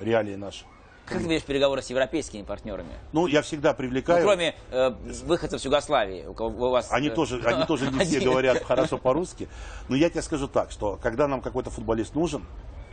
Реалии 0.00 0.34
наши. 0.34 0.64
Как 1.06 1.18
ты 1.18 1.24
ведешь 1.24 1.42
переговоры 1.44 1.82
с 1.82 1.90
европейскими 1.90 2.42
партнерами? 2.42 2.88
Ну, 3.12 3.26
я 3.26 3.42
всегда 3.42 3.72
Ну, 3.72 3.76
привлекаю... 3.76 4.24
кроме 4.24 4.54
э, 4.70 4.88
выходцев 5.26 5.60
с 5.60 5.64
Югославии, 5.66 6.24
у, 6.26 6.32
кого, 6.32 6.68
у 6.68 6.70
вас... 6.70 6.90
Они 6.90 7.08
э, 7.08 7.10
тоже, 7.10 7.42
они 7.44 7.64
тоже 7.68 7.90
не 7.90 7.98
все 8.04 8.20
говорят 8.20 8.64
хорошо 8.64 8.96
по-русски. 8.96 9.48
Но 9.90 9.96
я 9.96 10.08
тебе 10.08 10.22
скажу 10.22 10.48
так, 10.48 10.70
что 10.70 10.98
когда 11.02 11.28
нам 11.28 11.42
какой-то 11.42 11.68
футболист 11.68 12.14
нужен, 12.14 12.42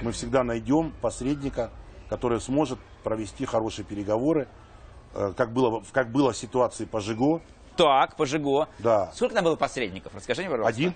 мы 0.01 0.11
всегда 0.11 0.43
найдем 0.43 0.91
посредника, 1.01 1.71
который 2.09 2.41
сможет 2.41 2.79
провести 3.05 3.45
хорошие 3.45 3.85
переговоры. 3.85 4.49
Э, 5.13 5.31
Как 5.37 5.53
было, 5.53 5.81
как 5.93 6.11
было 6.11 6.33
в 6.33 6.37
ситуации 6.37 6.83
по 6.83 6.99
Жиго. 6.99 7.41
Так, 7.75 8.15
по 8.15 8.25
Жиго. 8.25 8.67
Да. 8.79 9.11
Сколько 9.13 9.35
там 9.35 9.43
было 9.43 9.55
посредников? 9.55 10.13
Расскажи 10.15 10.41
мне, 10.41 10.49
пожалуйста. 10.49 10.75
Один. 10.75 10.93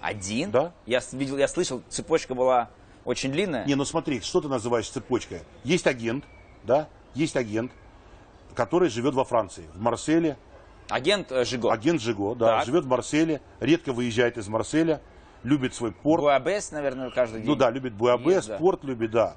Один? 0.00 0.50
Да. 0.50 0.72
Я 0.86 1.00
видел, 1.12 1.38
я 1.38 1.48
слышал, 1.48 1.82
цепочка 1.88 2.34
была 2.34 2.70
очень 3.04 3.32
длинная. 3.32 3.64
Не, 3.66 3.74
ну 3.74 3.84
смотри, 3.84 4.20
что 4.20 4.40
ты 4.40 4.48
называешь 4.48 4.88
цепочкой? 4.88 5.40
Есть 5.64 5.86
агент, 5.86 6.24
да, 6.64 6.88
есть 7.14 7.36
агент, 7.36 7.72
который 8.54 8.88
живет 8.88 9.14
во 9.14 9.24
Франции, 9.24 9.64
в 9.74 9.80
Марселе. 9.80 10.36
Агент 10.88 11.30
э, 11.32 11.44
Жиго. 11.44 11.72
Агент 11.72 12.00
Жиго, 12.00 12.34
да, 12.34 12.58
Так. 12.58 12.66
живет 12.66 12.84
в 12.84 12.88
Марселе, 12.88 13.40
редко 13.60 13.92
выезжает 13.92 14.36
из 14.36 14.48
Марселя, 14.48 15.00
любит 15.42 15.74
свой 15.74 15.92
порт. 15.92 16.22
Буабес, 16.22 16.70
наверное, 16.72 17.10
каждый 17.10 17.40
день. 17.40 17.50
Ну 17.50 17.56
да, 17.56 17.70
любит 17.70 17.94
Буабе, 17.94 18.34
Есть, 18.34 18.48
да. 18.48 18.56
спорт 18.56 18.84
любит, 18.84 19.10
да. 19.10 19.36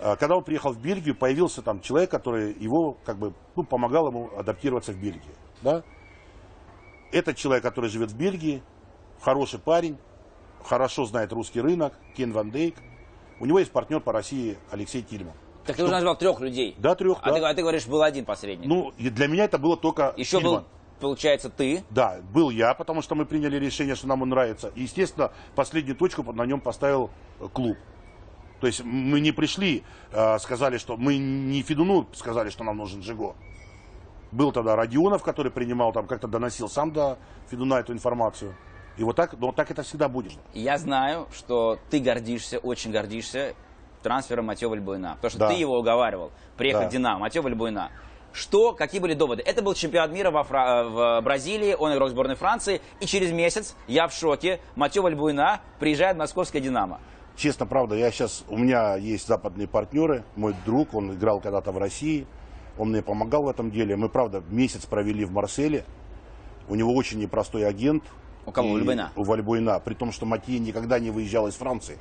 А, 0.00 0.16
Когда 0.16 0.36
он 0.36 0.44
приехал 0.44 0.72
в 0.72 0.80
Бельгию, 0.80 1.14
появился 1.14 1.62
там 1.62 1.80
человек, 1.80 2.10
который 2.10 2.52
его 2.54 2.96
как 3.04 3.16
бы 3.18 3.32
ну, 3.56 3.62
помогал 3.62 4.08
ему 4.08 4.30
адаптироваться 4.36 4.92
в 4.92 4.96
Бельгии. 4.96 5.34
Да? 5.62 5.82
Этот 7.12 7.36
человек, 7.36 7.62
который 7.62 7.90
живет 7.90 8.10
в 8.10 8.16
Бельгии, 8.16 8.62
хороший 9.20 9.58
парень, 9.60 9.98
хорошо 10.64 11.04
знает 11.04 11.32
русский 11.32 11.60
рынок, 11.60 11.92
Кен 12.16 12.32
Ван 12.32 12.50
Дейк. 12.50 12.76
У 13.38 13.44
него 13.46 13.58
есть 13.58 13.70
партнер 13.70 14.00
по 14.00 14.12
России 14.12 14.56
Алексей 14.70 15.02
Тильман. 15.02 15.34
Так 15.66 15.76
ты 15.76 15.84
уже 15.84 15.92
назвал 15.92 16.16
трех 16.16 16.40
людей. 16.40 16.74
Да, 16.78 16.94
трех, 16.94 17.18
А, 17.22 17.30
да. 17.30 17.34
ты, 17.38 17.44
а 17.44 17.54
ты 17.54 17.62
говоришь, 17.62 17.86
был 17.86 18.02
один 18.02 18.24
посредник. 18.24 18.66
Ну, 18.66 18.92
и 18.98 19.10
для 19.10 19.28
меня 19.28 19.44
это 19.44 19.58
было 19.58 19.76
только 19.76 20.14
Еще 20.16 20.38
Тильман. 20.38 20.62
был, 20.62 20.64
получается, 21.00 21.50
ты. 21.50 21.84
Да, 21.90 22.20
был 22.32 22.50
я, 22.50 22.74
потому 22.74 23.02
что 23.02 23.14
мы 23.14 23.26
приняли 23.26 23.56
решение, 23.56 23.94
что 23.94 24.08
нам 24.08 24.22
он 24.22 24.30
нравится. 24.30 24.72
И, 24.74 24.82
естественно, 24.82 25.32
последнюю 25.54 25.96
точку 25.96 26.22
на 26.32 26.46
нем 26.46 26.60
поставил 26.60 27.10
э, 27.40 27.46
клуб. 27.52 27.76
То 28.60 28.66
есть 28.68 28.82
мы 28.84 29.20
не 29.20 29.32
пришли, 29.32 29.82
э, 30.12 30.38
сказали, 30.38 30.78
что 30.78 30.96
мы 30.96 31.18
не 31.18 31.62
Федуну 31.62 32.08
сказали, 32.14 32.48
что 32.50 32.64
нам 32.64 32.78
нужен 32.78 33.02
Жиго. 33.02 33.34
Был 34.32 34.50
тогда 34.50 34.76
Родионов, 34.76 35.22
который 35.22 35.52
принимал, 35.52 35.92
там 35.92 36.06
как-то 36.06 36.26
доносил 36.26 36.68
сам 36.68 36.90
до 36.92 37.18
Федуна 37.50 37.74
эту 37.80 37.92
информацию. 37.92 38.54
И 38.96 39.04
вот 39.04 39.14
так, 39.16 39.34
но 39.38 39.48
вот 39.48 39.56
так 39.56 39.70
это 39.70 39.82
всегда 39.82 40.08
будет. 40.08 40.32
Я 40.54 40.78
знаю, 40.78 41.26
что 41.32 41.78
ты 41.90 41.98
гордишься, 42.00 42.58
очень 42.58 42.90
гордишься 42.92 43.54
трансфером 44.02 44.46
Матева 44.46 44.74
Льбуйна. 44.74 45.14
Потому 45.16 45.30
что 45.30 45.38
Да. 45.38 45.48
ты 45.48 45.54
его 45.54 45.78
уговаривал 45.78 46.30
приехать 46.56 46.84
Да. 46.84 46.88
в 46.88 46.92
Динамо. 46.92 47.18
Матева 47.20 47.48
Льбуйна. 47.48 47.90
Что, 48.32 48.72
какие 48.72 49.00
были 49.00 49.12
доводы? 49.12 49.42
Это 49.44 49.60
был 49.62 49.74
чемпионат 49.74 50.10
мира 50.10 50.30
во 50.30 50.42
Фра- 50.42 50.84
в 50.84 51.20
Бразилии, 51.22 51.74
он 51.78 51.92
играл 51.92 52.08
в 52.08 52.10
сборной 52.12 52.34
Франции, 52.34 52.80
и 53.00 53.04
через 53.06 53.30
месяц, 53.30 53.76
я 53.86 54.08
в 54.08 54.14
шоке, 54.14 54.58
Матео 54.74 55.02
Вальбуина 55.02 55.60
приезжает 55.78 56.16
в 56.16 56.18
московское 56.18 56.62
«Динамо». 56.62 56.98
Честно, 57.36 57.66
правда, 57.66 57.94
я 57.94 58.10
сейчас, 58.10 58.44
у 58.48 58.56
меня 58.56 58.96
есть 58.96 59.26
западные 59.28 59.68
партнеры, 59.68 60.24
мой 60.36 60.54
друг, 60.64 60.94
он 60.94 61.12
играл 61.12 61.40
когда-то 61.40 61.72
в 61.72 61.78
России, 61.78 62.26
он 62.78 62.90
мне 62.90 63.02
помогал 63.02 63.44
в 63.44 63.48
этом 63.48 63.70
деле. 63.70 63.96
Мы, 63.96 64.08
правда, 64.08 64.42
месяц 64.50 64.86
провели 64.86 65.24
в 65.24 65.32
Марселе, 65.32 65.84
у 66.68 66.74
него 66.74 66.94
очень 66.94 67.18
непростой 67.18 67.66
агент. 67.66 68.04
У 68.46 68.50
кого? 68.50 68.70
У 68.70 68.72
Вальбуина? 68.74 69.12
У 69.16 69.24
Вальбуина, 69.24 69.78
при 69.80 69.94
том, 69.94 70.12
что 70.12 70.26
Матье 70.26 70.58
никогда 70.58 70.98
не 70.98 71.10
выезжал 71.10 71.46
из 71.48 71.54
Франции. 71.54 71.98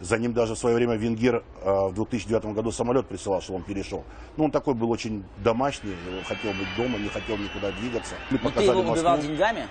За 0.00 0.16
ним 0.16 0.32
даже 0.32 0.54
в 0.54 0.58
свое 0.58 0.76
время 0.76 0.94
Венгер 0.94 1.44
э, 1.62 1.88
в 1.88 1.94
2009 1.94 2.54
году 2.54 2.72
самолет 2.72 3.06
присылал, 3.06 3.42
что 3.42 3.54
он 3.54 3.62
перешел. 3.62 4.04
Ну, 4.36 4.44
он 4.44 4.50
такой 4.50 4.72
был 4.72 4.90
очень 4.90 5.24
домашний, 5.38 5.94
хотел 6.26 6.52
быть 6.52 6.68
дома, 6.76 6.98
не 6.98 7.08
хотел 7.08 7.36
никуда 7.36 7.70
двигаться. 7.72 8.14
Мы 8.30 8.40
Но 8.42 8.50
ты 8.50 8.62
его 8.62 8.80
убивал 8.80 9.16
Москву. 9.16 9.30
деньгами? 9.30 9.68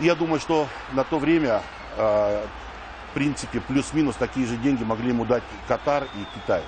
Я 0.00 0.14
думаю, 0.14 0.40
что 0.40 0.66
на 0.92 1.04
то 1.04 1.18
время, 1.18 1.60
э, 1.98 2.44
в 3.10 3.14
принципе, 3.14 3.60
плюс-минус 3.60 4.16
такие 4.16 4.46
же 4.46 4.56
деньги 4.56 4.82
могли 4.82 5.08
ему 5.08 5.26
дать 5.26 5.42
Катар 5.68 6.04
и 6.04 6.38
Китай. 6.38 6.62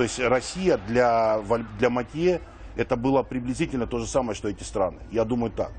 То 0.00 0.04
есть 0.04 0.18
Россия 0.18 0.78
для, 0.78 1.42
для 1.78 1.90
Матье 1.90 2.40
это 2.74 2.96
было 2.96 3.22
приблизительно 3.22 3.86
то 3.86 3.98
же 3.98 4.06
самое, 4.06 4.34
что 4.34 4.48
эти 4.48 4.62
страны. 4.62 4.96
Я 5.10 5.26
думаю 5.26 5.52
так. 5.52 5.72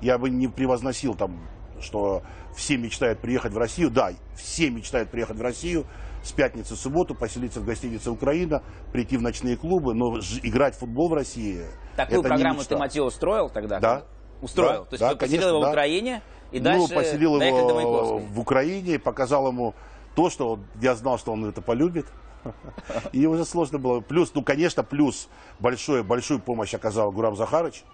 Я 0.00 0.16
бы 0.16 0.30
не 0.30 0.48
превозносил 0.48 1.14
там, 1.14 1.46
что 1.78 2.22
все 2.56 2.78
мечтают 2.78 3.20
приехать 3.20 3.52
в 3.52 3.58
Россию. 3.58 3.90
Да, 3.90 4.12
все 4.34 4.70
мечтают 4.70 5.10
приехать 5.10 5.36
в 5.36 5.42
Россию 5.42 5.84
с 6.24 6.32
пятницы 6.32 6.74
в 6.74 6.78
субботу, 6.78 7.14
поселиться 7.14 7.60
в 7.60 7.66
гостинице 7.66 8.10
«Украина», 8.10 8.62
прийти 8.94 9.18
в 9.18 9.20
ночные 9.20 9.58
клубы, 9.58 9.92
но 9.92 10.18
играть 10.42 10.74
в 10.74 10.78
футбол 10.78 11.10
в 11.10 11.12
России 11.12 11.60
Такую 11.96 12.20
это 12.20 12.28
не 12.30 12.34
программу 12.36 12.60
мечта. 12.60 12.76
ты 12.76 12.80
Матео 12.80 13.04
устроил 13.04 13.50
тогда? 13.50 13.78
Да. 13.78 14.04
Устроил. 14.40 14.84
Да, 14.84 14.88
То 14.88 14.94
есть 14.94 15.00
да, 15.00 15.10
ты 15.10 15.16
поселил 15.16 15.40
конечно, 15.42 15.48
его 15.48 15.66
в. 15.66 15.68
Украине 15.68 16.22
и 16.50 16.60
ну, 16.60 16.64
дальше 16.64 16.94
поселил 16.94 17.38
доехали 17.38 17.68
до 17.68 17.80
его 17.80 18.18
в 18.20 18.40
Украине, 18.40 18.98
показал 18.98 19.48
ему 19.48 19.74
то, 20.16 20.30
что 20.30 20.60
я 20.80 20.94
знал, 20.94 21.18
что 21.18 21.32
он 21.32 21.44
это 21.44 21.60
полюбит. 21.60 22.06
И 23.12 23.26
уже 23.26 23.44
сложно 23.44 23.78
было. 23.78 24.00
Плюс, 24.00 24.32
ну, 24.34 24.42
конечно, 24.42 24.82
плюс 24.82 25.28
большой, 25.58 26.02
большую 26.02 26.40
помощь 26.40 26.74
оказал 26.74 27.12
Гурам 27.12 27.36
Захарыч. 27.36 27.84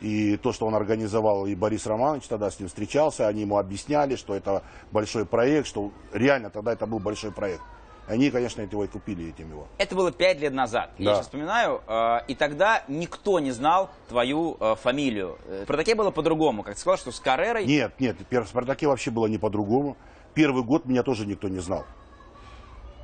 И 0.00 0.36
то, 0.36 0.52
что 0.52 0.66
он 0.66 0.74
организовал, 0.74 1.46
и 1.46 1.54
Борис 1.54 1.86
Романович 1.86 2.26
тогда 2.26 2.50
с 2.50 2.58
ним 2.58 2.68
встречался, 2.68 3.26
они 3.28 3.42
ему 3.42 3.56
объясняли, 3.58 4.16
что 4.16 4.34
это 4.34 4.62
большой 4.92 5.24
проект, 5.24 5.66
что 5.66 5.92
реально 6.12 6.50
тогда 6.50 6.72
это 6.72 6.86
был 6.86 6.98
большой 6.98 7.32
проект. 7.32 7.62
Они, 8.06 8.30
конечно, 8.30 8.60
его 8.60 8.84
и 8.84 8.86
купили 8.86 9.30
этим 9.30 9.48
его. 9.50 9.66
Это 9.78 9.94
было 9.94 10.12
пять 10.12 10.38
лет 10.40 10.52
назад. 10.52 10.90
Я 10.98 11.06
Да. 11.06 11.14
сейчас 11.14 11.26
вспоминаю. 11.26 11.80
э, 11.86 12.18
и 12.28 12.34
тогда 12.34 12.82
никто 12.86 13.38
не 13.38 13.50
знал 13.50 13.88
твою 14.10 14.58
э, 14.60 14.74
фамилию. 14.74 15.38
Э, 15.46 15.60
В 15.62 15.64
Спартаке 15.64 15.94
было 15.94 16.10
по-другому. 16.10 16.62
Как 16.64 16.74
ты 16.74 16.80
сказал, 16.80 16.98
что 16.98 17.10
с 17.10 17.18
Каррерой... 17.20 17.64
Нет, 17.64 17.98
нет, 17.98 18.18
в 18.30 18.46
«Спартаке» 18.46 18.88
вообще 18.88 19.10
было 19.10 19.26
не 19.26 19.38
по-другому. 19.38 19.96
Первый 20.34 20.64
год 20.64 20.84
меня 20.84 21.02
тоже 21.02 21.24
никто 21.24 21.48
не 21.48 21.60
знал. 21.60 21.86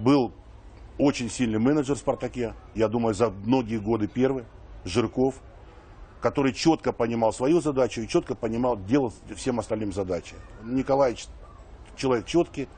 Был 0.00 0.33
очень 0.99 1.30
сильный 1.30 1.59
менеджер 1.59 1.97
в 1.97 1.99
«Спартаке», 1.99 2.54
я 2.75 2.88
думаю, 2.88 3.14
за 3.14 3.30
многие 3.30 3.78
годы 3.78 4.06
первый, 4.06 4.44
Жирков, 4.85 5.37
который 6.20 6.52
четко 6.52 6.92
понимал 6.92 7.32
свою 7.32 7.61
задачу 7.61 8.02
и 8.02 8.09
четко 8.09 8.35
понимал, 8.35 8.76
делал 8.76 9.12
всем 9.35 9.59
остальным 9.59 9.92
задачи. 9.92 10.35
Николаевич 10.62 11.26
человек 11.97 12.26
четкий, 12.26 12.68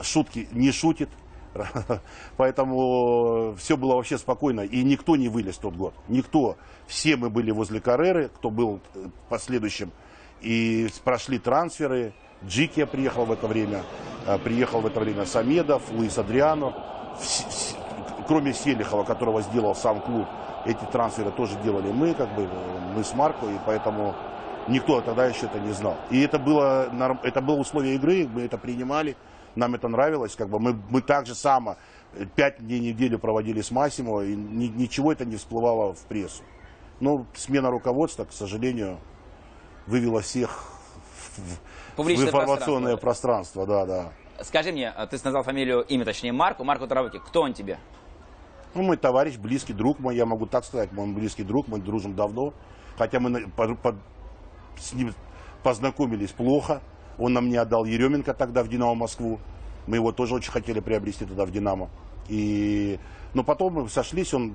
шутки 0.00 0.48
не 0.52 0.72
шутит, 0.72 1.10
поэтому 2.36 3.54
все 3.58 3.76
было 3.76 3.96
вообще 3.96 4.18
спокойно, 4.18 4.60
и 4.60 4.82
никто 4.82 5.16
не 5.16 5.28
вылез 5.28 5.56
тот 5.58 5.74
год, 5.74 5.94
никто. 6.08 6.56
Все 6.86 7.16
мы 7.16 7.30
были 7.30 7.50
возле 7.50 7.80
Карреры, 7.80 8.28
кто 8.28 8.50
был 8.50 8.80
э, 8.94 9.06
последующим, 9.28 9.90
и 10.40 10.88
прошли 11.04 11.38
трансферы, 11.38 12.14
Джикия 12.46 12.86
приехал 12.86 13.24
в 13.24 13.32
это 13.32 13.46
время, 13.46 13.82
э, 14.26 14.38
приехал 14.38 14.80
в 14.80 14.86
это 14.86 15.00
время 15.00 15.26
Самедов, 15.26 15.90
Луис 15.90 16.16
Адриано, 16.18 16.74
кроме 18.26 18.52
Селихова, 18.52 19.04
которого 19.04 19.42
сделал 19.42 19.74
сам 19.74 20.00
клуб, 20.00 20.26
эти 20.64 20.84
трансферы 20.92 21.30
тоже 21.30 21.56
делали 21.64 21.90
мы, 21.90 22.14
как 22.14 22.32
бы, 22.34 22.48
мы 22.94 23.02
с 23.02 23.14
Марко, 23.14 23.46
и 23.46 23.58
поэтому 23.64 24.14
никто 24.68 25.00
тогда 25.00 25.26
еще 25.26 25.46
это 25.46 25.58
не 25.58 25.72
знал. 25.72 25.96
И 26.10 26.20
это 26.20 26.38
было, 26.38 26.90
это 27.22 27.40
было 27.40 27.56
условие 27.56 27.94
игры, 27.94 28.28
мы 28.32 28.42
это 28.42 28.58
принимали, 28.58 29.16
нам 29.54 29.74
это 29.74 29.88
нравилось, 29.88 30.36
как 30.36 30.48
бы 30.48 30.58
мы, 30.60 30.78
мы 30.90 31.00
так 31.00 31.26
же 31.26 31.34
само 31.34 31.76
пять 32.36 32.58
дней 32.58 32.80
неделю 32.80 33.18
проводили 33.18 33.60
с 33.60 33.70
Массимо, 33.70 34.22
и 34.22 34.34
ни- 34.34 34.68
ничего 34.68 35.12
это 35.12 35.24
не 35.24 35.36
всплывало 35.36 35.94
в 35.94 36.00
прессу. 36.00 36.42
Но 37.00 37.26
смена 37.34 37.70
руководства, 37.70 38.24
к 38.24 38.32
сожалению, 38.32 38.98
вывела 39.86 40.20
всех 40.20 40.64
в, 41.96 42.02
в 42.02 42.08
информационное 42.10 42.96
пространство. 42.96 43.64
пространство, 43.64 43.66
да, 43.66 43.86
да. 43.86 44.12
Скажи 44.42 44.72
мне, 44.72 44.92
э, 44.96 45.06
ты 45.06 45.18
назвал 45.24 45.42
фамилию, 45.42 45.82
имя 45.82 46.04
точнее, 46.04 46.32
Марку. 46.32 46.64
Марку 46.64 46.86
Таравати. 46.86 47.18
Кто 47.18 47.42
он 47.42 47.54
тебе? 47.54 47.78
Ну, 48.74 48.82
мой 48.82 48.96
товарищ, 48.96 49.36
близкий 49.36 49.72
друг 49.72 49.98
мой, 49.98 50.14
я 50.14 50.26
могу 50.26 50.46
так 50.46 50.64
сказать, 50.64 50.92
мой 50.92 51.08
близкий 51.08 51.42
друг, 51.42 51.68
мы 51.68 51.78
дружим 51.78 52.14
давно. 52.14 52.52
Хотя 52.96 53.18
мы 53.18 53.48
по- 53.48 53.74
по- 53.74 53.96
с 54.78 54.92
ним 54.92 55.14
познакомились 55.62 56.30
плохо. 56.30 56.80
Он 57.18 57.32
нам 57.32 57.48
не 57.48 57.56
отдал 57.56 57.84
Еременко 57.84 58.32
тогда 58.34 58.62
в 58.62 58.68
«Динамо 58.68 58.94
Москву». 58.94 59.40
Мы 59.86 59.96
его 59.96 60.12
тоже 60.12 60.34
очень 60.34 60.52
хотели 60.52 60.80
приобрести 60.80 61.24
тогда 61.24 61.44
в 61.44 61.50
«Динамо». 61.50 61.88
И... 62.28 63.00
Но 63.34 63.42
потом 63.42 63.72
мы 63.74 63.88
сошлись, 63.88 64.32
он 64.34 64.54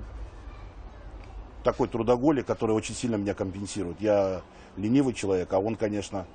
такой 1.62 1.88
трудоголик, 1.88 2.46
который 2.46 2.72
очень 2.72 2.94
сильно 2.94 3.16
меня 3.16 3.34
компенсирует. 3.34 4.00
Я 4.00 4.42
ленивый 4.76 5.12
человек, 5.14 5.52
а 5.52 5.58
он, 5.58 5.76
конечно, 5.76 6.26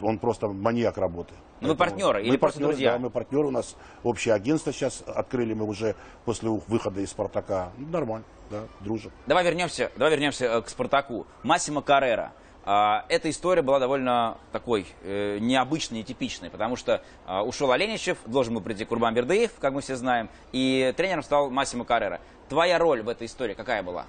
он 0.00 0.18
просто 0.18 0.48
маньяк 0.48 0.98
работы. 0.98 1.34
Ну, 1.60 1.68
вы 1.68 1.76
партнеры 1.76 2.22
или 2.22 2.32
мы 2.32 2.38
просто 2.38 2.58
партнеры, 2.58 2.72
друзья? 2.72 2.92
Да, 2.92 2.98
мы 2.98 3.10
партнеры, 3.10 3.46
у 3.46 3.50
нас 3.50 3.76
общее 4.02 4.34
агентство 4.34 4.72
сейчас 4.72 5.02
открыли 5.06 5.54
мы 5.54 5.66
уже 5.66 5.94
после 6.24 6.50
выхода 6.50 7.00
из 7.00 7.10
«Спартака». 7.10 7.72
Ну, 7.78 7.88
Нормально, 7.88 8.24
да, 8.50 8.64
дружим. 8.80 9.12
Давай 9.26 9.44
вернемся, 9.44 9.90
давай 9.96 10.12
вернемся 10.12 10.46
э, 10.46 10.62
к 10.62 10.68
Спартаку. 10.68 11.26
Массимо 11.42 11.80
Каррера. 11.80 12.32
А, 12.66 13.04
Эта 13.08 13.28
история 13.30 13.62
была 13.62 13.78
довольно 13.78 14.38
такой 14.52 14.86
э, 15.02 15.38
необычной, 15.38 15.98
нетипичной, 15.98 16.50
потому 16.50 16.76
что 16.76 17.02
а, 17.26 17.42
ушел 17.42 17.70
Оленичев, 17.72 18.18
должен 18.26 18.54
был 18.54 18.62
прийти 18.62 18.84
Курбан 18.84 19.14
Бердыев, 19.14 19.52
как 19.60 19.74
мы 19.74 19.82
все 19.82 19.96
знаем, 19.96 20.30
и 20.52 20.92
тренером 20.96 21.22
стал 21.22 21.50
Массимо 21.50 21.84
Каррера. 21.84 22.20
Твоя 22.48 22.78
роль 22.78 23.02
в 23.02 23.08
этой 23.08 23.26
истории 23.26 23.54
какая 23.54 23.82
была? 23.82 24.06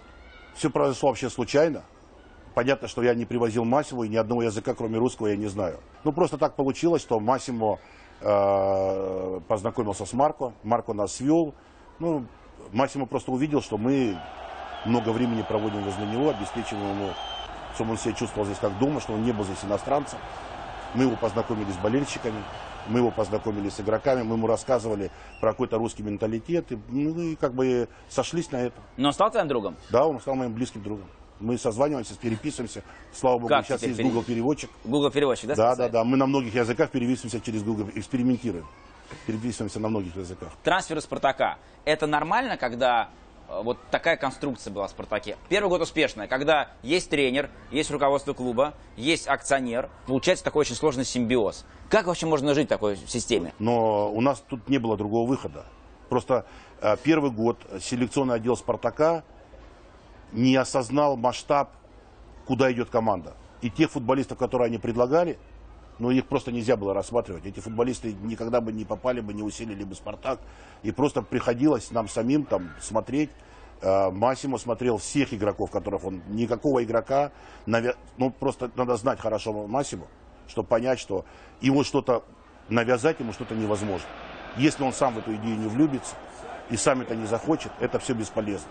Все 0.55 0.69
произошло 0.69 1.09
вообще 1.09 1.29
случайно. 1.29 1.83
Понятно, 2.55 2.87
что 2.87 3.03
я 3.03 3.13
не 3.13 3.25
привозил 3.25 3.65
Массиму, 3.65 4.05
и 4.05 4.07
ни 4.07 4.15
одного 4.15 4.43
языка, 4.43 4.73
кроме 4.73 4.97
русского, 4.97 5.27
я 5.27 5.35
не 5.35 5.47
знаю. 5.47 5.77
Ну, 6.05 6.13
просто 6.13 6.37
так 6.37 6.55
получилось, 6.55 7.01
что 7.01 7.19
Массимо 7.19 7.79
э, 8.21 9.39
познакомился 9.49 10.05
с 10.05 10.13
Марко, 10.13 10.53
Марко 10.63 10.93
нас 10.93 11.15
свел. 11.15 11.53
Ну, 11.99 12.25
Массимо 12.71 13.07
просто 13.07 13.33
увидел, 13.33 13.61
что 13.61 13.77
мы 13.77 14.17
много 14.85 15.09
времени 15.09 15.41
проводим 15.41 15.83
возле 15.83 16.05
него, 16.05 16.29
обеспечиваем 16.29 16.91
ему, 16.91 17.09
чтобы 17.75 17.91
он 17.91 17.97
себя 17.97 18.13
чувствовал 18.13 18.45
здесь 18.45 18.59
как 18.59 18.79
дома, 18.79 19.01
что 19.01 19.11
он 19.11 19.25
не 19.25 19.33
был 19.33 19.43
здесь 19.43 19.65
иностранцем. 19.65 20.17
Мы 20.93 21.03
его 21.03 21.17
познакомили 21.17 21.69
с 21.73 21.77
болельщиками, 21.83 22.41
мы 22.87 22.99
его 22.99 23.11
познакомили 23.11 23.67
с 23.67 23.81
игроками, 23.81 24.23
мы 24.23 24.35
ему 24.35 24.47
рассказывали 24.47 25.11
про 25.41 25.51
какой-то 25.51 25.77
русский 25.77 26.03
менталитет, 26.03 26.71
и, 26.71 26.79
ну, 26.87 27.19
и 27.19 27.35
как 27.35 27.53
бы 27.53 27.89
сошлись 28.07 28.49
на 28.51 28.61
этом. 28.61 28.81
Но 28.95 29.09
он 29.09 29.13
стал 29.13 29.29
твоим 29.29 29.49
другом? 29.49 29.75
Да, 29.89 30.07
он 30.07 30.21
стал 30.21 30.35
моим 30.35 30.53
близким 30.53 30.81
другом. 30.81 31.07
Мы 31.39 31.57
созваниваемся, 31.57 32.15
переписываемся. 32.15 32.81
Слава 33.13 33.35
богу, 33.37 33.49
Как 33.49 33.65
сейчас 33.65 33.83
есть 33.83 33.97
пере- 33.97 34.07
Google 34.09 34.23
переводчик. 34.23 34.69
Google 34.85 35.11
переводчик, 35.11 35.47
да? 35.49 35.55
Да, 35.55 35.75
да, 35.75 35.89
да. 35.89 36.03
Мы 36.03 36.15
на 36.17 36.25
многих 36.27 36.55
языках 36.55 36.91
переписываемся 36.91 37.41
через 37.41 37.61
Google, 37.63 37.89
экспериментируем. 37.93 38.65
Переписываемся 39.27 39.79
на 39.79 39.89
многих 39.89 40.15
языках. 40.15 40.49
Трансферы 40.63 41.01
Спартака. 41.01 41.57
Это 41.83 42.07
нормально, 42.07 42.57
когда 42.57 43.09
э, 43.49 43.61
вот 43.63 43.77
такая 43.91 44.15
конструкция 44.17 44.71
была 44.71 44.87
в 44.87 44.91
Спартаке? 44.91 45.37
Первый 45.49 45.67
год 45.69 45.81
успешная, 45.81 46.27
когда 46.27 46.71
есть 46.81 47.09
тренер, 47.09 47.49
есть 47.69 47.91
руководство 47.91 48.33
клуба, 48.33 48.73
есть 48.95 49.27
акционер. 49.27 49.89
Получается 50.07 50.43
такой 50.45 50.61
очень 50.61 50.75
сложный 50.75 51.05
симбиоз. 51.05 51.65
Как 51.89 52.07
вообще 52.07 52.25
можно 52.25 52.53
жить 52.53 52.67
в 52.67 52.69
такой 52.69 52.95
системе? 52.95 53.53
Но 53.59 54.11
у 54.11 54.21
нас 54.21 54.41
тут 54.47 54.67
не 54.69 54.77
было 54.79 54.95
другого 54.97 55.27
выхода. 55.27 55.65
Просто 56.09 56.45
э, 56.81 56.95
первый 57.03 57.29
год 57.29 57.57
селекционный 57.81 58.35
отдел 58.35 58.55
«Спартака» 58.55 59.23
не 60.35 60.55
осознал 60.55 61.17
масштаб, 61.17 61.71
куда 62.45 62.71
идет 62.71 62.89
команда. 62.89 63.33
И 63.61 63.69
тех 63.69 63.89
футболистов, 63.89 64.37
которые 64.37 64.67
они 64.67 64.77
предлагали, 64.77 65.39
ну, 65.97 66.11
их 66.11 66.27
просто 66.27 66.51
нельзя 66.51 66.75
было 66.75 66.93
рассматривать. 66.93 67.45
Эти 67.45 67.61
футболисты 67.61 68.13
никогда 68.13 68.59
бы 68.59 68.73
не 68.73 68.83
попали 68.83 69.21
бы, 69.21 69.33
не 69.33 69.43
усилили 69.43 69.83
бы 69.85 69.95
«Спартак». 69.95 70.39
И 70.83 70.91
просто 70.91 71.21
приходилось 71.21 71.89
нам 71.91 72.09
самим 72.09 72.43
там 72.43 72.71
смотреть. 72.81 73.29
Э, 73.81 74.09
Массимо 74.11 74.57
смотрел 74.57 74.97
всех 74.97 75.33
игроков, 75.33 75.71
которых 75.71 76.03
он... 76.03 76.21
Никакого 76.27 76.83
игрока... 76.83 77.31
навя- 77.65 77.95
Ну, 78.17 78.29
просто 78.29 78.69
надо 78.75 78.97
знать 78.97 79.21
хорошо 79.21 79.67
Массимо, 79.67 80.07
чтобы 80.49 80.67
понять, 80.67 80.99
что 80.99 81.23
ему 81.61 81.85
что-то 81.85 82.25
навязать, 82.67 83.21
ему 83.21 83.31
что-то 83.31 83.55
невозможно. 83.55 84.07
Если 84.57 84.83
он 84.83 84.91
сам 84.91 85.13
в 85.13 85.19
эту 85.19 85.33
идею 85.35 85.57
не 85.57 85.67
влюбится 85.67 86.15
и 86.69 86.75
сам 86.75 87.01
это 87.01 87.15
не 87.15 87.25
захочет, 87.25 87.71
это 87.79 87.99
все 87.99 88.13
бесполезно. 88.13 88.67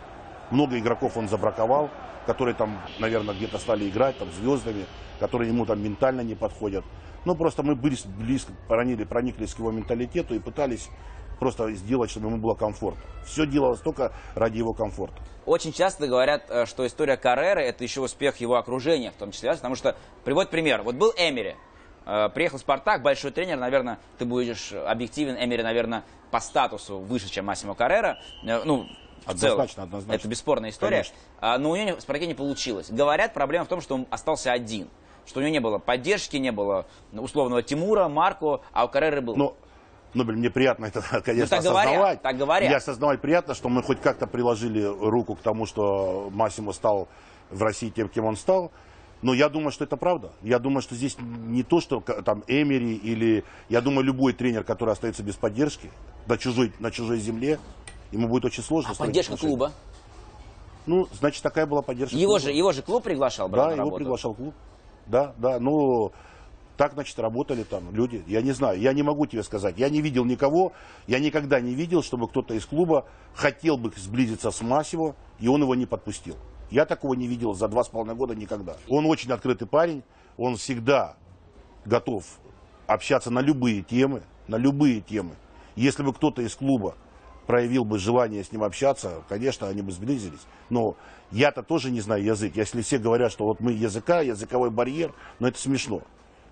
Много 0.50 0.78
игроков 0.78 1.16
он 1.16 1.28
забраковал, 1.28 1.90
которые 2.26 2.54
там, 2.54 2.80
наверное, 2.98 3.34
где-то 3.34 3.58
стали 3.58 3.88
играть 3.88 4.18
там 4.18 4.30
звездами, 4.32 4.86
которые 5.20 5.50
ему 5.50 5.66
там 5.66 5.82
ментально 5.82 6.22
не 6.22 6.34
подходят. 6.34 6.84
Ну, 7.24 7.34
просто 7.34 7.62
мы 7.62 7.74
близко, 7.74 8.08
близко 8.08 8.52
проникли, 8.68 9.04
прониклись 9.04 9.54
к 9.54 9.58
его 9.58 9.70
менталитету 9.70 10.34
и 10.34 10.38
пытались 10.38 10.88
просто 11.38 11.72
сделать, 11.72 12.10
чтобы 12.10 12.28
ему 12.28 12.38
было 12.38 12.54
комфортно. 12.54 13.02
Все 13.24 13.46
делалось 13.46 13.80
только 13.80 14.12
ради 14.34 14.58
его 14.58 14.72
комфорта. 14.72 15.16
Очень 15.46 15.72
часто 15.72 16.06
говорят, 16.06 16.44
э, 16.48 16.66
что 16.66 16.86
история 16.86 17.16
Карреры– 17.16 17.62
это 17.62 17.84
еще 17.84 18.00
успех 18.00 18.36
его 18.38 18.56
окружения, 18.56 19.10
в 19.10 19.14
том 19.14 19.30
числе, 19.30 19.52
потому 19.52 19.74
что, 19.74 19.96
приводит 20.24 20.50
пример, 20.50 20.82
вот 20.82 20.94
был 20.94 21.12
Эмери, 21.16 21.56
э, 22.06 22.28
приехал 22.30 22.58
Спартак, 22.58 23.02
большой 23.02 23.30
тренер, 23.30 23.58
наверное, 23.58 23.98
ты 24.18 24.24
будешь 24.24 24.72
объективен, 24.72 25.36
Эмери, 25.36 25.62
наверное, 25.62 26.04
по 26.30 26.40
статусу 26.40 26.98
выше, 26.98 27.28
чем 27.30 27.46
Массимо 27.46 27.74
Каррера, 27.74 28.18
э, 28.44 28.62
ну, 28.64 28.88
в 29.03 29.03
Однозначно, 29.26 29.74
целом. 29.74 29.88
однозначно. 29.88 30.20
Это 30.20 30.28
бесспорная 30.28 30.70
история. 30.70 30.96
Конечно. 30.96 31.16
А, 31.40 31.58
Но 31.58 31.70
у 31.70 31.74
в 31.74 32.00
Спартаке 32.00 32.26
не 32.26 32.34
получилось. 32.34 32.90
Говорят, 32.90 33.34
проблема 33.34 33.64
в 33.64 33.68
том, 33.68 33.80
что 33.80 33.94
он 33.94 34.06
остался 34.10 34.52
один. 34.52 34.88
Что 35.26 35.40
у 35.40 35.42
него 35.42 35.52
не 35.52 35.60
было 35.60 35.78
поддержки, 35.78 36.36
не 36.36 36.52
было 36.52 36.86
условного 37.12 37.62
Тимура, 37.62 38.08
Марко, 38.08 38.60
а 38.72 38.84
у 38.84 38.88
Карреры 38.88 39.22
был. 39.22 39.36
Но, 39.36 39.56
Нобель, 40.12 40.36
мне 40.36 40.50
приятно 40.50 40.86
это, 40.86 41.00
конечно, 41.24 41.56
Ну, 41.56 41.62
так 41.62 41.62
говорят, 41.62 41.86
осознавать. 41.86 42.22
так 42.22 42.36
говорят. 42.36 42.70
Я 42.70 42.76
осознавать 42.76 43.20
приятно, 43.20 43.54
что 43.54 43.68
мы 43.68 43.82
хоть 43.82 44.00
как-то 44.00 44.26
приложили 44.26 44.82
руку 44.82 45.34
к 45.34 45.40
тому, 45.40 45.66
что 45.66 46.30
Массимо 46.32 46.72
стал 46.72 47.08
в 47.50 47.62
России 47.62 47.88
тем, 47.88 48.08
кем 48.08 48.24
он 48.26 48.36
стал. 48.36 48.70
Но 49.22 49.32
я 49.32 49.48
думаю, 49.48 49.70
что 49.70 49.84
это 49.84 49.96
правда. 49.96 50.32
Я 50.42 50.58
думаю, 50.58 50.82
что 50.82 50.94
здесь 50.94 51.16
не 51.18 51.62
то, 51.62 51.80
что 51.80 52.00
там 52.00 52.44
Эмери 52.46 52.94
или... 52.94 53.44
Я 53.70 53.80
думаю, 53.80 54.04
любой 54.04 54.34
тренер, 54.34 54.64
который 54.64 54.90
остается 54.90 55.22
без 55.22 55.36
поддержки 55.36 55.90
на 56.26 56.36
чужой, 56.36 56.74
на 56.78 56.90
чужой 56.90 57.18
земле, 57.18 57.58
ему 58.14 58.28
будет 58.28 58.44
очень 58.46 58.62
сложно. 58.62 58.92
а 58.92 58.94
поддержка 58.94 59.34
отношения. 59.34 59.56
клуба? 59.56 59.72
Ну, 60.86 61.08
значит, 61.12 61.42
такая 61.42 61.66
была 61.66 61.82
поддержка 61.82 62.16
Его 62.16 62.32
клуба. 62.34 62.40
же, 62.40 62.52
его 62.52 62.72
же 62.72 62.82
клуб 62.82 63.02
приглашал, 63.02 63.48
брал 63.48 63.66
Да, 63.66 63.72
его 63.72 63.78
работу. 63.84 63.96
приглашал 63.96 64.34
клуб. 64.34 64.54
Да, 65.06 65.34
да, 65.38 65.58
ну, 65.60 66.12
так, 66.76 66.92
значит, 66.94 67.18
работали 67.18 67.62
там 67.62 67.90
люди. 67.94 68.22
Я 68.26 68.42
не 68.42 68.52
знаю, 68.52 68.78
я 68.80 68.92
не 68.92 69.02
могу 69.02 69.26
тебе 69.26 69.42
сказать. 69.42 69.74
Я 69.78 69.88
не 69.90 70.00
видел 70.00 70.24
никого, 70.24 70.72
я 71.06 71.18
никогда 71.18 71.60
не 71.60 71.74
видел, 71.74 72.02
чтобы 72.02 72.28
кто-то 72.28 72.54
из 72.54 72.64
клуба 72.66 73.06
хотел 73.34 73.76
бы 73.76 73.92
сблизиться 73.96 74.50
с 74.50 74.60
Масиво, 74.62 75.14
и 75.38 75.48
он 75.48 75.62
его 75.62 75.74
не 75.74 75.86
подпустил. 75.86 76.36
Я 76.70 76.86
такого 76.86 77.14
не 77.14 77.26
видел 77.26 77.54
за 77.54 77.68
два 77.68 77.84
с 77.84 77.88
половиной 77.88 78.16
года 78.16 78.34
никогда. 78.34 78.76
Он 78.88 79.06
очень 79.06 79.30
открытый 79.32 79.66
парень, 79.68 80.02
он 80.36 80.56
всегда 80.56 81.16
готов 81.84 82.24
общаться 82.86 83.30
на 83.30 83.40
любые 83.40 83.82
темы, 83.82 84.22
на 84.48 84.56
любые 84.56 85.00
темы. 85.00 85.36
Если 85.76 86.02
бы 86.02 86.12
кто-то 86.12 86.42
из 86.42 86.54
клуба 86.54 86.94
проявил 87.46 87.84
бы 87.84 87.98
желание 87.98 88.42
с 88.44 88.52
ним 88.52 88.62
общаться, 88.64 89.22
конечно, 89.28 89.68
они 89.68 89.82
бы 89.82 89.92
сблизились. 89.92 90.40
Но 90.70 90.96
я-то 91.30 91.62
тоже 91.62 91.90
не 91.90 92.00
знаю 92.00 92.24
язык. 92.24 92.56
Если 92.56 92.82
все 92.82 92.98
говорят, 92.98 93.32
что 93.32 93.44
вот 93.44 93.60
мы 93.60 93.72
языка, 93.72 94.20
языковой 94.20 94.70
барьер, 94.70 95.14
но 95.38 95.48
это 95.48 95.58
смешно. 95.58 96.02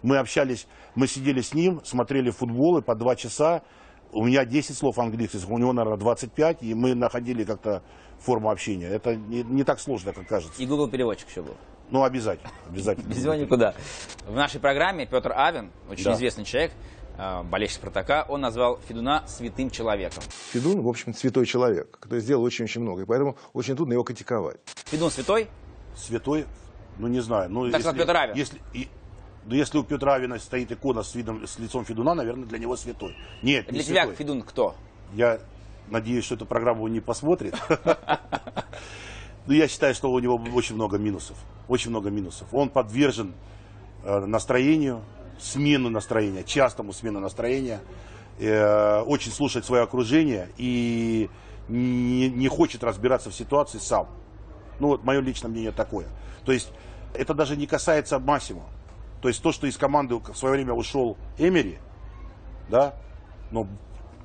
Мы 0.03 0.19
общались, 0.19 0.67
мы 0.95 1.07
сидели 1.07 1.41
с 1.41 1.55
ним, 1.55 1.81
смотрели 1.85 2.31
футбол 2.31 2.79
и 2.79 2.83
по 2.83 2.95
два 2.95 3.15
часа. 3.17 3.63
У 4.11 4.25
меня 4.25 4.45
10 4.45 4.77
слов 4.77 4.99
английских, 4.99 5.49
у 5.49 5.57
него, 5.59 5.73
наверное, 5.73 5.99
25, 5.99 6.63
и 6.63 6.75
мы 6.75 6.95
находили 6.95 7.45
как-то 7.45 7.83
форму 8.19 8.51
общения. 8.51 8.89
Это 8.89 9.17
не, 9.17 9.43
не 9.43 9.65
так 9.65 9.81
сложно, 9.81 10.13
как 10.13 10.27
кажется. 10.27 10.61
И 10.63 10.67
Google 10.67 10.89
переводчик 10.89 11.29
еще 11.29 11.43
был. 11.43 11.57
Ну, 11.91 12.03
обязательно, 12.05 12.51
обязательно. 12.69 13.09
Без 13.09 13.23
него 13.23 13.35
никуда. 13.35 13.75
В 14.27 14.35
нашей 14.35 14.61
программе 14.61 15.07
Петр 15.07 15.33
Авен, 15.35 15.71
очень 15.89 16.05
Да. 16.05 16.15
известный 16.15 16.45
человек, 16.45 16.73
болельщик 17.45 17.77
Спартака, 17.77 18.27
он 18.29 18.41
назвал 18.41 18.79
Федуна 18.89 19.25
святым 19.27 19.71
человеком. 19.71 20.23
Федун, 20.53 20.83
в 20.83 20.89
общем, 20.89 21.15
святой 21.15 21.47
человек, 21.47 21.99
который 21.99 22.21
сделал 22.21 22.43
очень-очень 22.43 22.81
много, 22.81 23.03
и 23.03 23.05
поэтому 23.05 23.37
очень 23.53 23.77
трудно 23.77 23.95
его 23.95 24.03
критиковать. 24.03 24.59
Федун 24.87 25.11
святой? 25.11 25.49
Святой, 25.97 26.47
ну 26.99 27.09
не 27.09 27.21
знаю. 27.21 27.51
Ну, 27.51 27.71
Так 27.71 27.81
сказал 27.81 27.99
Петр 27.99 28.17
Авен. 28.17 28.37
Если, 28.37 28.61
и, 28.73 28.89
ну, 29.45 29.55
если 29.55 29.79
у 29.79 29.83
Петра 29.83 30.15
Авина 30.15 30.39
стоит 30.39 30.71
икона 30.73 31.03
с, 31.03 31.15
видом, 31.15 31.47
с 31.47 31.59
лицом 31.59 31.85
Федуна, 31.85 32.15
наверное, 32.15 32.47
для 32.47 32.59
него 32.59 32.77
святой. 32.77 33.17
Нет, 33.43 33.67
не 33.67 33.79
Для 33.79 33.83
тебя 33.83 34.03
святой. 34.03 34.17
Федун 34.17 34.43
кто? 34.43 34.75
Я 35.15 35.41
надеюсь, 35.89 36.25
что 36.25 36.37
эту 36.37 36.47
программу 36.47 36.85
он 36.85 36.93
не 36.93 37.01
посмотрит. 37.01 37.55
Но 39.47 39.55
я 39.55 39.67
считаю, 39.67 39.95
что 39.95 40.11
у 40.11 40.19
него 40.21 40.41
очень 40.55 40.77
много 40.77 40.99
минусов. 40.99 41.37
Очень 41.69 41.91
много 41.91 42.11
минусов. 42.11 42.47
Он 42.53 42.69
подвержен 42.69 43.35
э, 44.05 44.21
настроению, 44.21 45.03
смену 45.43 45.91
настроения, 45.91 46.45
частому 46.45 46.93
смену 46.93 47.21
настроения, 47.21 47.81
э, 48.39 49.01
очень 49.01 49.33
слушает 49.33 49.65
свое 49.65 49.83
окружение 49.83 50.49
и 50.57 51.29
не, 51.69 52.29
не 52.29 52.49
хочет 52.49 52.85
разбираться 52.85 53.31
в 53.31 53.35
ситуации 53.35 53.79
сам. 53.79 54.09
Ну 54.79 54.89
вот 54.89 55.05
мое 55.05 55.21
личное 55.21 55.49
мнение 55.49 55.73
такое. 55.73 56.07
То 56.45 56.53
есть 56.53 56.73
это 57.15 57.35
даже 57.35 57.57
не 57.57 57.67
касается 57.67 58.19
Массимо. 58.19 58.65
То 59.21 59.29
есть 59.29 59.43
то, 59.43 59.53
что 59.53 59.67
из 59.67 59.77
команды 59.77 60.17
в 60.17 60.35
свое 60.35 60.55
время 60.55 60.73
ушел 60.73 61.17
Эмери, 61.39 61.79
да, 62.69 62.95
но 63.51 63.69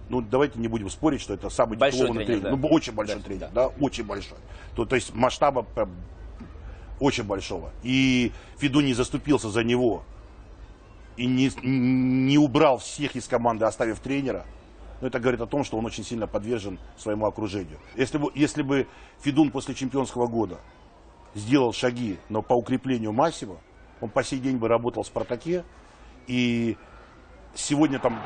ну, 0.09 0.21
давайте 0.21 0.57
не 0.59 0.67
будем 0.67 0.89
спорить, 0.89 1.21
что 1.21 1.33
это 1.33 1.49
самый 1.49 1.77
Большой 1.77 1.99
титулованный 1.99 2.25
тренер, 2.25 2.41
тренер. 2.43 2.57
да. 2.57 2.67
Ну, 2.67 2.73
очень 2.73 2.93
большой 2.93 3.17
Да, 3.17 3.21
тренер, 3.23 3.49
да. 3.53 3.69
да. 3.69 3.73
очень 3.79 4.05
большой. 4.05 4.37
То, 4.75 4.85
то 4.85 4.95
есть 4.95 5.13
масштаба 5.13 5.63
прям 5.63 5.91
очень 6.99 7.23
большого. 7.23 7.71
И 7.83 8.31
Фиду 8.57 8.79
не 8.79 8.93
заступился 8.93 9.49
за 9.49 9.63
него 9.63 10.03
и 11.17 11.25
не, 11.25 11.51
не 11.63 12.37
убрал 12.37 12.77
всех 12.77 13.15
из 13.15 13.27
команды, 13.27 13.65
оставив 13.65 13.99
тренера. 13.99 14.45
Ну, 15.01 15.07
это 15.07 15.19
говорит 15.19 15.41
о 15.41 15.47
том, 15.47 15.63
что 15.63 15.77
он 15.77 15.85
очень 15.85 16.03
сильно 16.03 16.27
подвержен 16.27 16.79
своему 16.97 17.25
окружению. 17.25 17.79
Если 17.95 18.17
бы, 18.17 18.31
если 18.33 18.61
бы 18.61 18.87
Фидун 19.21 19.51
после 19.51 19.75
чемпионского 19.75 20.27
года 20.27 20.59
сделал 21.35 21.73
шаги 21.73 22.17
но 22.29 22.41
по 22.41 22.53
укреплению 22.53 23.13
Массива, 23.13 23.57
он 24.01 24.09
по 24.09 24.23
сей 24.23 24.39
день 24.39 24.57
бы 24.57 24.67
работал 24.67 25.03
в 25.03 25.07
«Спартаке», 25.07 25.63
и 26.27 26.77
сегодня 27.53 27.99
там 27.99 28.19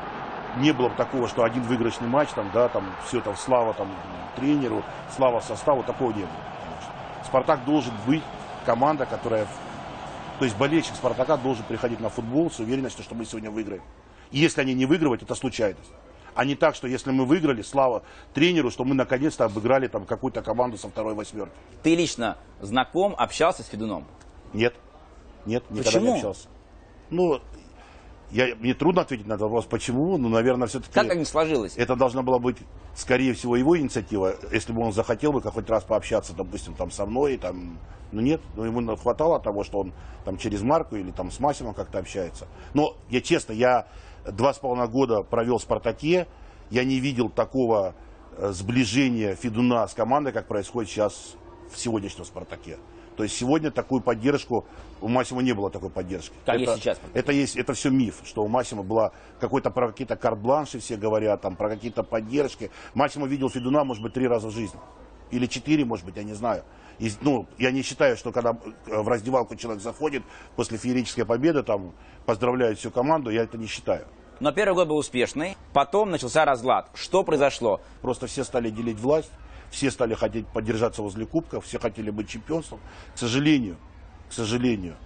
не 0.58 0.72
было 0.72 0.88
бы 0.88 0.94
такого, 0.96 1.28
что 1.28 1.44
один 1.44 1.62
выигрышный 1.62 2.08
матч, 2.08 2.30
там, 2.30 2.50
да, 2.52 2.68
там, 2.68 2.84
все 3.06 3.20
там, 3.20 3.36
слава 3.36 3.72
там, 3.74 3.90
тренеру, 4.36 4.82
слава 5.14 5.40
составу, 5.40 5.82
такого 5.82 6.10
не 6.10 6.22
было. 6.22 6.30
«Спартак» 7.24 7.64
должен 7.64 7.94
быть 8.06 8.22
команда, 8.66 9.06
которая... 9.06 9.46
То 10.38 10.44
есть 10.44 10.56
болельщик 10.56 10.94
«Спартака» 10.94 11.36
должен 11.36 11.64
приходить 11.64 12.00
на 12.00 12.08
футбол 12.08 12.50
с 12.50 12.58
уверенностью, 12.58 13.04
что 13.04 13.14
мы 13.14 13.24
сегодня 13.24 13.50
выиграем. 13.50 13.82
И 14.30 14.38
если 14.38 14.60
они 14.60 14.74
не 14.74 14.86
выигрывают, 14.86 15.22
это 15.22 15.34
случайность. 15.34 15.90
А 16.34 16.44
не 16.44 16.54
так, 16.54 16.74
что 16.74 16.88
если 16.88 17.10
мы 17.10 17.26
выиграли, 17.26 17.62
слава 17.62 18.02
тренеру, 18.32 18.70
что 18.70 18.84
мы 18.84 18.94
наконец-то 18.94 19.44
обыграли 19.44 19.86
там 19.86 20.06
какую-то 20.06 20.42
команду 20.42 20.78
со 20.78 20.88
второй 20.88 21.14
восьмерки. 21.14 21.52
Ты 21.82 21.94
лично 21.94 22.38
знаком, 22.60 23.14
общался 23.16 23.62
с 23.62 23.66
Федуном? 23.66 24.06
Нет. 24.52 24.74
Нет, 25.44 25.64
никогда 25.70 25.90
Почему? 25.90 26.06
не 26.06 26.16
общался. 26.16 26.48
Ну, 27.10 27.40
я, 28.32 28.54
мне 28.56 28.72
трудно 28.72 29.02
ответить 29.02 29.26
на 29.26 29.34
этот 29.34 29.42
вопрос, 29.42 29.66
почему, 29.66 30.16
но, 30.16 30.28
наверное, 30.28 30.66
все-таки... 30.66 30.92
Как 30.92 31.14
не 31.14 31.24
сложилось? 31.24 31.74
Это 31.76 31.96
должна 31.96 32.22
была 32.22 32.38
быть, 32.38 32.56
скорее 32.94 33.34
всего, 33.34 33.56
его 33.56 33.78
инициатива, 33.78 34.34
если 34.50 34.72
бы 34.72 34.82
он 34.82 34.92
захотел 34.92 35.32
бы 35.32 35.42
хоть 35.42 35.68
раз 35.68 35.84
пообщаться, 35.84 36.34
допустим, 36.34 36.74
там 36.74 36.90
со 36.90 37.04
мной, 37.04 37.36
там, 37.36 37.78
ну 38.10 38.22
нет, 38.22 38.40
ну, 38.56 38.64
ему 38.64 38.96
хватало 38.96 39.38
того, 39.38 39.64
что 39.64 39.80
он 39.80 39.92
там 40.24 40.38
через 40.38 40.62
Марку 40.62 40.96
или 40.96 41.10
там 41.10 41.30
с 41.30 41.40
Масимом 41.40 41.74
как-то 41.74 41.98
общается. 41.98 42.48
Но 42.72 42.96
я 43.10 43.20
честно, 43.20 43.52
я 43.52 43.86
два 44.24 44.54
с 44.54 44.58
половиной 44.58 44.88
года 44.88 45.22
провел 45.22 45.58
в 45.58 45.62
Спартаке, 45.62 46.26
я 46.70 46.84
не 46.84 47.00
видел 47.00 47.28
такого 47.28 47.94
э, 48.38 48.50
сближения 48.52 49.34
Федуна 49.34 49.86
с 49.86 49.92
командой, 49.92 50.32
как 50.32 50.48
происходит 50.48 50.90
сейчас 50.90 51.34
в 51.70 51.78
сегодняшнем 51.78 52.24
Спартаке. 52.24 52.78
То 53.16 53.24
есть 53.24 53.36
сегодня 53.36 53.70
такую 53.70 54.00
поддержку 54.00 54.64
у 55.00 55.08
Масима 55.08 55.42
не 55.42 55.52
было 55.52 55.70
такой 55.70 55.90
поддержки. 55.90 56.34
Как 56.46 56.56
это, 56.56 56.70
есть 56.70 56.82
сейчас. 56.82 57.00
Это 57.12 57.32
есть, 57.32 57.56
это 57.56 57.74
все 57.74 57.90
миф, 57.90 58.20
что 58.24 58.44
у 58.44 58.48
Масима 58.48 58.82
была 58.82 59.12
какой-то 59.40 59.70
про 59.70 59.90
какие-то 59.90 60.16
карт-бланши, 60.16 60.78
все 60.78 60.96
говорят, 60.96 61.40
там, 61.40 61.56
про 61.56 61.68
какие-то 61.68 62.02
поддержки. 62.02 62.70
Масима 62.94 63.26
видел 63.26 63.50
Федуна, 63.50 63.84
может 63.84 64.02
быть, 64.02 64.14
три 64.14 64.26
раза 64.26 64.48
в 64.48 64.52
жизни. 64.52 64.78
Или 65.30 65.46
четыре, 65.46 65.84
может 65.84 66.04
быть, 66.04 66.16
я 66.16 66.22
не 66.22 66.34
знаю. 66.34 66.62
И, 66.98 67.10
ну, 67.20 67.46
я 67.58 67.70
не 67.70 67.82
считаю, 67.82 68.16
что 68.16 68.32
когда 68.32 68.56
э, 68.86 69.00
в 69.00 69.08
раздевалку 69.08 69.56
человек 69.56 69.82
заходит 69.82 70.22
после 70.56 70.78
феерической 70.78 71.24
победы, 71.24 71.62
там, 71.62 71.94
поздравляет 72.26 72.78
всю 72.78 72.90
команду, 72.90 73.30
я 73.30 73.42
это 73.42 73.56
не 73.58 73.66
считаю. 73.66 74.06
Но 74.40 74.52
первый 74.52 74.74
год 74.74 74.88
был 74.88 74.96
успешный, 74.96 75.56
потом 75.72 76.10
начался 76.10 76.44
разлад. 76.44 76.90
Что 76.94 77.22
произошло? 77.22 77.80
Просто 78.02 78.26
все 78.26 78.44
стали 78.44 78.70
делить 78.70 78.98
власть, 78.98 79.30
все 79.72 79.90
стали 79.90 80.14
хотеть 80.14 80.46
поддержаться 80.46 81.02
возле 81.02 81.26
кубков, 81.26 81.64
все 81.64 81.78
хотели 81.80 82.10
быть 82.10 82.28
чемпионством. 82.28 82.78
К 83.14 83.18
сожалению, 83.18 83.76
к 84.28 84.32
сожалению, 84.32 84.96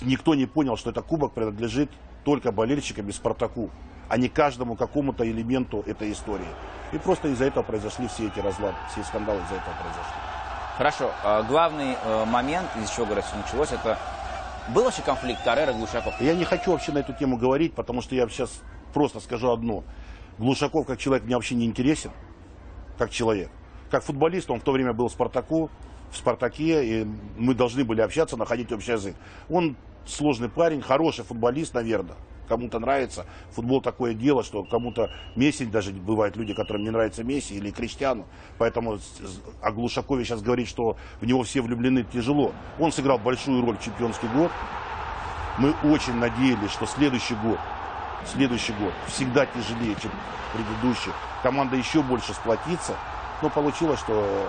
никто 0.00 0.34
не 0.34 0.46
понял, 0.46 0.76
что 0.76 0.90
этот 0.90 1.04
кубок 1.04 1.34
принадлежит 1.34 1.90
только 2.24 2.50
болельщикам 2.50 3.08
и 3.08 3.12
Спартаку, 3.12 3.70
а 4.08 4.16
не 4.16 4.28
каждому 4.28 4.76
какому-то 4.76 5.30
элементу 5.30 5.84
этой 5.86 6.10
истории. 6.10 6.48
И 6.92 6.98
просто 6.98 7.28
из-за 7.28 7.44
этого 7.44 7.62
произошли 7.62 8.08
все 8.08 8.26
эти 8.26 8.40
разлады, 8.40 8.76
все 8.90 9.04
скандалы 9.04 9.40
из-за 9.42 9.56
этого 9.56 9.74
произошли. 9.82 10.14
Хорошо, 10.78 11.12
э, 11.22 11.42
главный 11.46 11.96
э, 12.02 12.24
момент, 12.24 12.68
из 12.82 12.90
чего, 12.90 13.04
говорят, 13.04 13.26
все 13.26 13.36
началось, 13.36 13.72
это 13.72 13.98
был 14.68 14.84
вообще 14.84 15.02
конфликт 15.02 15.44
Каррера 15.44 15.72
и 15.72 15.74
Глушаков? 15.74 16.18
Я 16.20 16.34
не 16.34 16.44
хочу 16.44 16.72
вообще 16.72 16.92
на 16.92 16.98
эту 16.98 17.12
тему 17.12 17.36
говорить, 17.36 17.74
потому 17.74 18.00
что 18.00 18.14
я 18.14 18.26
сейчас 18.28 18.62
просто 18.94 19.20
скажу 19.20 19.50
одно. 19.50 19.84
Глушаков 20.38 20.86
как 20.86 20.98
человек 20.98 21.26
мне 21.26 21.34
вообще 21.34 21.54
не 21.54 21.66
интересен, 21.66 22.10
как 22.96 23.10
человек. 23.10 23.50
Как 23.94 24.02
футболист 24.02 24.50
он 24.50 24.58
в 24.58 24.64
то 24.64 24.72
время 24.72 24.92
был 24.92 25.06
в 25.06 25.12
«Спартаку», 25.12 25.70
в 26.10 26.16
«Спартаке», 26.16 26.84
и 26.84 27.06
мы 27.38 27.54
должны 27.54 27.84
были 27.84 28.00
общаться, 28.00 28.36
находить 28.36 28.72
общий 28.72 28.90
язык. 28.90 29.14
Он 29.48 29.76
сложный 30.04 30.48
парень, 30.48 30.82
хороший 30.82 31.24
футболист, 31.24 31.74
наверное. 31.74 32.16
Кому-то 32.48 32.80
нравится. 32.80 33.24
Футбол 33.52 33.80
такое 33.80 34.14
дело, 34.14 34.42
что 34.42 34.64
кому-то 34.64 35.12
Месси, 35.36 35.64
даже 35.64 35.92
бывают 35.92 36.34
люди, 36.34 36.54
которым 36.54 36.82
не 36.82 36.90
нравится 36.90 37.22
Месси 37.22 37.54
или 37.54 37.70
Криштиану. 37.70 38.26
Поэтому 38.58 38.98
о 39.62 39.70
Глушакове 39.70 40.24
сейчас 40.24 40.42
говорить, 40.42 40.66
что 40.66 40.96
в 41.20 41.24
него 41.24 41.44
все 41.44 41.60
влюблены, 41.60 42.02
тяжело. 42.02 42.50
Он 42.80 42.90
сыграл 42.90 43.20
большую 43.20 43.64
роль 43.64 43.76
в 43.76 43.84
чемпионский 43.84 44.26
год. 44.34 44.50
Мы 45.58 45.72
очень 45.84 46.14
надеялись, 46.14 46.72
что 46.72 46.84
следующий 46.86 47.36
год, 47.36 47.60
следующий 48.26 48.72
год 48.72 48.92
всегда 49.06 49.46
тяжелее, 49.46 49.94
чем 50.02 50.10
предыдущий. 50.52 51.12
Команда 51.44 51.76
еще 51.76 52.02
больше 52.02 52.34
сплотится. 52.34 52.96
Но 53.44 53.50
получилось, 53.50 54.00
что 54.00 54.48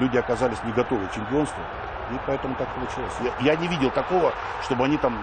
люди 0.00 0.16
оказались 0.16 0.56
не 0.64 0.72
готовы 0.72 1.06
к 1.06 1.12
чемпионству. 1.12 1.62
И 2.10 2.18
поэтому 2.26 2.54
так 2.54 2.66
получилось. 2.74 3.12
Я, 3.22 3.52
я 3.52 3.56
не 3.56 3.68
видел 3.68 3.90
такого, 3.90 4.32
чтобы 4.64 4.86
они 4.86 4.96
там 4.96 5.18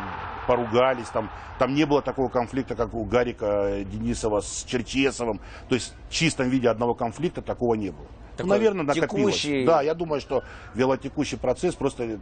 поругались, 0.45 1.07
там, 1.07 1.31
там 1.57 1.73
не 1.73 1.85
было 1.85 2.03
такого 2.03 2.29
конфликта, 2.29 2.75
как 2.75 2.93
у 2.93 3.03
Гарика 3.03 3.83
Денисова 3.83 4.41
с 4.41 4.63
Черчесовым. 4.65 5.39
То 5.69 5.75
есть 5.75 5.95
в 6.07 6.13
чистом 6.13 6.49
виде 6.49 6.69
одного 6.69 6.93
конфликта 6.93 7.41
такого 7.41 7.73
не 7.73 7.89
было. 7.89 8.05
Ну, 8.37 8.45
наверное, 8.45 8.85
накопилось. 8.85 9.41
Текущий... 9.41 9.65
Да, 9.65 9.81
я 9.81 9.95
думаю, 9.95 10.21
что 10.21 10.43
велотекущий 10.75 11.39
процесс, 11.39 11.73
просто 11.73 12.19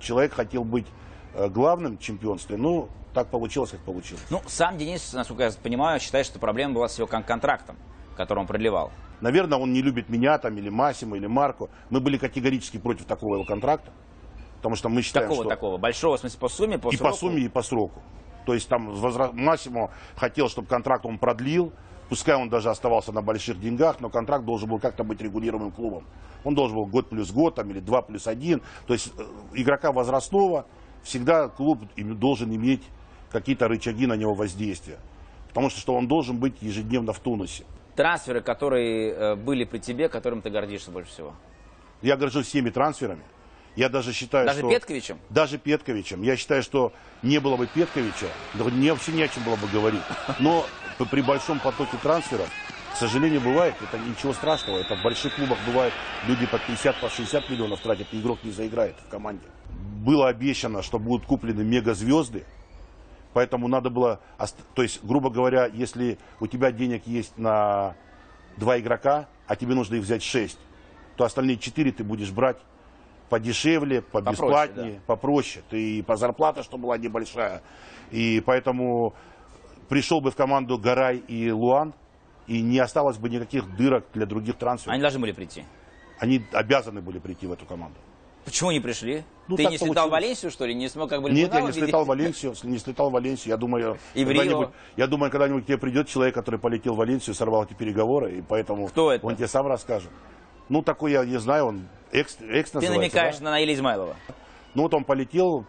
человек 0.00 0.32
хотел 0.32 0.64
быть 0.64 0.86
э, 1.34 1.48
главным 1.48 1.98
в 1.98 2.00
чемпионстве, 2.00 2.56
ну, 2.56 2.88
так 3.12 3.28
получилось, 3.28 3.72
как 3.72 3.80
получилось. 3.80 4.24
Ну, 4.30 4.40
сам 4.46 4.78
Денис, 4.78 5.12
насколько 5.12 5.42
я 5.42 5.50
понимаю, 5.62 6.00
считает, 6.00 6.24
что 6.24 6.38
проблема 6.38 6.72
была 6.72 6.88
с 6.88 6.96
его 6.96 7.06
контрактом, 7.06 7.76
который 8.16 8.40
он 8.40 8.46
продлевал. 8.46 8.90
Наверное, 9.20 9.58
он 9.58 9.72
не 9.72 9.82
любит 9.82 10.08
меня 10.08 10.38
там, 10.38 10.56
или 10.58 10.68
Масима, 10.68 11.16
или 11.16 11.26
Марку. 11.26 11.70
Мы 11.90 12.00
были 12.00 12.18
категорически 12.18 12.78
против 12.78 13.04
такого 13.04 13.44
контракта. 13.44 13.92
Потому 14.56 14.74
что 14.74 14.88
мы 14.88 15.02
считаем, 15.02 15.28
Такого 15.28 15.44
что... 15.44 15.50
такого? 15.50 15.76
Большого, 15.76 16.16
в 16.16 16.20
смысле, 16.20 16.40
по 16.40 16.48
сумме, 16.48 16.78
по 16.78 16.88
И 16.88 16.96
сроку? 16.96 17.10
по 17.10 17.16
сумме, 17.16 17.42
и 17.42 17.48
по 17.48 17.62
сроку. 17.62 18.02
То 18.46 18.54
есть 18.54 18.68
там 18.68 18.90
возра... 18.94 19.30
Массимо 19.32 19.90
хотел, 20.16 20.48
чтобы 20.48 20.66
контракт 20.66 21.06
он 21.06 21.18
продлил. 21.18 21.72
Пускай 22.08 22.36
он 22.36 22.48
даже 22.48 22.70
оставался 22.70 23.12
на 23.12 23.20
больших 23.22 23.60
деньгах, 23.60 24.00
но 24.00 24.08
контракт 24.08 24.44
должен 24.44 24.68
был 24.68 24.78
как-то 24.78 25.04
быть 25.04 25.20
регулируемым 25.20 25.72
клубом. 25.72 26.04
Он 26.44 26.54
должен 26.54 26.76
был 26.76 26.86
год 26.86 27.08
плюс 27.08 27.32
год 27.32 27.56
там, 27.56 27.70
или 27.70 27.80
два 27.80 28.02
плюс 28.02 28.26
один. 28.26 28.62
То 28.86 28.92
есть 28.94 29.12
э, 29.18 29.22
игрока 29.54 29.92
возрастного 29.92 30.66
всегда 31.02 31.48
клуб 31.48 31.80
должен 31.96 32.54
иметь 32.54 32.82
какие-то 33.30 33.68
рычаги 33.68 34.06
на 34.06 34.14
него 34.14 34.34
воздействия. 34.34 34.98
Потому 35.48 35.70
что, 35.70 35.80
что 35.80 35.94
он 35.94 36.06
должен 36.06 36.38
быть 36.38 36.60
ежедневно 36.60 37.12
в 37.12 37.18
тонусе 37.18 37.64
трансферы, 37.96 38.42
которые 38.42 39.12
э, 39.12 39.34
были 39.34 39.64
при 39.64 39.78
тебе, 39.78 40.08
которым 40.08 40.42
ты 40.42 40.50
гордишься 40.50 40.90
больше 40.90 41.10
всего? 41.10 41.34
Я 42.02 42.16
горжусь 42.16 42.46
всеми 42.46 42.70
трансферами. 42.70 43.24
Я 43.74 43.88
даже 43.90 44.12
считаю, 44.12 44.46
даже 44.46 44.60
что... 44.60 44.70
Петковичем? 44.70 45.18
Даже 45.28 45.58
Петковичем. 45.58 46.22
Я 46.22 46.36
считаю, 46.36 46.62
что 46.62 46.92
не 47.22 47.38
было 47.40 47.56
бы 47.56 47.66
Петковича, 47.66 48.28
да 48.54 48.64
мне 48.64 48.92
вообще 48.92 49.12
не 49.12 49.22
о 49.22 49.28
чем 49.28 49.42
было 49.44 49.56
бы 49.56 49.66
говорить. 49.68 50.00
Но 50.38 50.66
при 51.10 51.20
большом 51.20 51.58
потоке 51.60 51.98
трансферов, 52.02 52.48
к 52.94 52.96
сожалению, 52.96 53.42
бывает, 53.42 53.74
это 53.82 53.98
ничего 53.98 54.32
страшного. 54.32 54.78
Это 54.78 54.96
в 54.96 55.02
больших 55.02 55.34
клубах 55.34 55.58
бывает, 55.66 55.92
люди 56.26 56.46
по 56.46 56.58
50, 56.58 57.00
по 57.00 57.10
60 57.10 57.50
миллионов 57.50 57.80
тратят, 57.80 58.06
и 58.12 58.20
игрок 58.20 58.38
не 58.44 58.50
заиграет 58.50 58.94
в 59.06 59.10
команде. 59.10 59.44
Было 59.68 60.28
обещано, 60.28 60.82
что 60.82 60.98
будут 60.98 61.26
куплены 61.26 61.62
мегазвезды, 61.62 62.44
Поэтому 63.36 63.68
надо 63.68 63.90
было, 63.90 64.18
то 64.72 64.82
есть, 64.82 65.04
грубо 65.04 65.28
говоря, 65.28 65.66
если 65.66 66.16
у 66.40 66.46
тебя 66.46 66.72
денег 66.72 67.06
есть 67.06 67.36
на 67.36 67.94
два 68.56 68.80
игрока, 68.80 69.28
а 69.46 69.56
тебе 69.56 69.74
нужно 69.74 69.96
их 69.96 70.04
взять 70.04 70.22
шесть, 70.22 70.58
то 71.16 71.24
остальные 71.24 71.58
четыре 71.58 71.92
ты 71.92 72.02
будешь 72.02 72.30
брать 72.30 72.56
подешевле, 73.28 74.00
побесплатнее, 74.00 74.62
попроще, 74.70 74.94
да. 74.94 75.02
попроще. 75.06 75.64
Ты 75.68 75.98
и 75.98 76.02
по 76.02 76.16
зарплате, 76.16 76.62
что 76.62 76.78
была 76.78 76.96
небольшая. 76.96 77.60
И 78.10 78.42
поэтому 78.46 79.12
пришел 79.90 80.22
бы 80.22 80.30
в 80.30 80.34
команду 80.34 80.78
Гарай 80.78 81.18
и 81.18 81.50
Луан, 81.50 81.92
и 82.46 82.62
не 82.62 82.78
осталось 82.78 83.18
бы 83.18 83.28
никаких 83.28 83.76
дырок 83.76 84.06
для 84.14 84.24
других 84.24 84.56
трансферов. 84.56 84.94
Они 84.94 85.02
должны 85.02 85.20
были 85.20 85.32
прийти? 85.32 85.64
Они 86.18 86.42
обязаны 86.52 87.02
были 87.02 87.18
прийти 87.18 87.46
в 87.46 87.52
эту 87.52 87.66
команду. 87.66 87.98
Почему 88.46 88.70
не 88.70 88.78
пришли? 88.78 89.24
Ну, 89.48 89.56
Ты 89.56 89.64
не 89.66 89.76
слетал 89.76 89.86
получилось. 89.86 90.08
в 90.08 90.10
Валенсию, 90.12 90.50
что 90.52 90.66
ли? 90.66 90.74
Не 90.74 90.88
смог 90.88 91.10
как 91.10 91.20
бы 91.20 91.30
Нет, 91.30 91.52
я 91.52 91.60
не 91.62 91.72
слетал 91.72 92.04
в 92.04 92.06
Валенсию, 92.06 92.54
не 92.62 92.78
слетал 92.78 93.10
в 93.10 93.12
Валенсию. 93.12 93.48
Я 93.48 93.56
думаю, 93.56 93.98
и 94.14 94.24
когда-нибудь, 94.24 94.68
я 94.96 95.06
думаю, 95.08 95.32
когда-нибудь 95.32 95.64
к 95.64 95.66
тебе 95.66 95.78
придет 95.78 96.06
человек, 96.06 96.34
который 96.36 96.60
полетел 96.60 96.94
в 96.94 96.98
Валенсию, 96.98 97.34
сорвал 97.34 97.64
эти 97.64 97.74
переговоры, 97.74 98.38
и 98.38 98.42
поэтому 98.42 98.86
Кто 98.86 99.12
это? 99.12 99.26
он 99.26 99.34
тебе 99.34 99.48
сам 99.48 99.66
расскажет. 99.66 100.10
Ну, 100.68 100.80
такой 100.82 101.12
я 101.12 101.24
не 101.24 101.38
знаю, 101.40 101.66
он 101.66 101.88
экс, 102.12 102.38
экс 102.40 102.70
Ты 102.70 102.88
намекаешь 102.88 103.38
да? 103.38 103.46
на 103.46 103.50
Наиля 103.50 103.74
Измайлова? 103.74 104.16
Ну, 104.74 104.82
вот 104.82 104.94
он 104.94 105.02
полетел, 105.02 105.66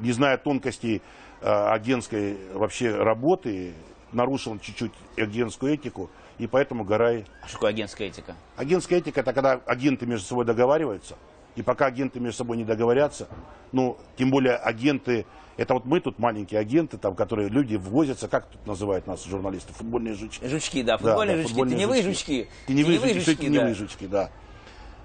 не 0.00 0.10
зная 0.10 0.38
тонкостей 0.38 1.02
э, 1.40 1.48
агентской 1.48 2.36
вообще 2.52 2.96
работы, 2.96 3.74
нарушил 4.10 4.58
чуть-чуть 4.58 4.92
агентскую 5.16 5.74
этику, 5.74 6.10
и 6.38 6.48
поэтому 6.48 6.82
Гарай... 6.84 7.26
А 7.42 7.46
что 7.46 7.58
такое 7.58 7.70
агентская 7.70 8.08
этика? 8.08 8.34
Агентская 8.56 8.98
этика– 8.98 9.20
это 9.22 9.32
когда 9.32 9.60
агенты 9.66 10.04
между 10.04 10.26
собой 10.26 10.44
договариваются– 10.44 11.16
и 11.56 11.62
пока 11.62 11.86
агенты 11.86 12.20
между 12.20 12.38
собой 12.38 12.58
не 12.58 12.64
договорятся, 12.64 13.28
ну, 13.72 13.96
тем 14.16 14.30
более 14.30 14.56
агенты, 14.56 15.26
это 15.56 15.72
вот 15.72 15.86
мы 15.86 16.00
тут 16.00 16.18
маленькие 16.18 16.60
агенты, 16.60 16.98
там, 16.98 17.14
которые 17.14 17.48
люди 17.48 17.76
ввозятся, 17.76 18.28
как 18.28 18.46
тут 18.46 18.66
называют 18.66 19.06
нас 19.06 19.24
журналисты, 19.24 19.72
футбольные 19.72 20.14
жучки. 20.14 20.46
Жучки, 20.46 20.82
да, 20.82 20.98
футбольные 20.98 21.36
да, 21.36 21.42
жучки, 21.42 21.52
футбольные 21.54 21.76
теневые 21.76 22.02
жучки. 22.02 22.48
Теневые, 22.66 22.98
теневые 22.98 23.14
жучки, 23.14 23.30
жучки, 23.30 23.44
теневые 23.46 23.74
да. 23.74 23.74
жучки, 23.74 24.06
да. 24.06 24.30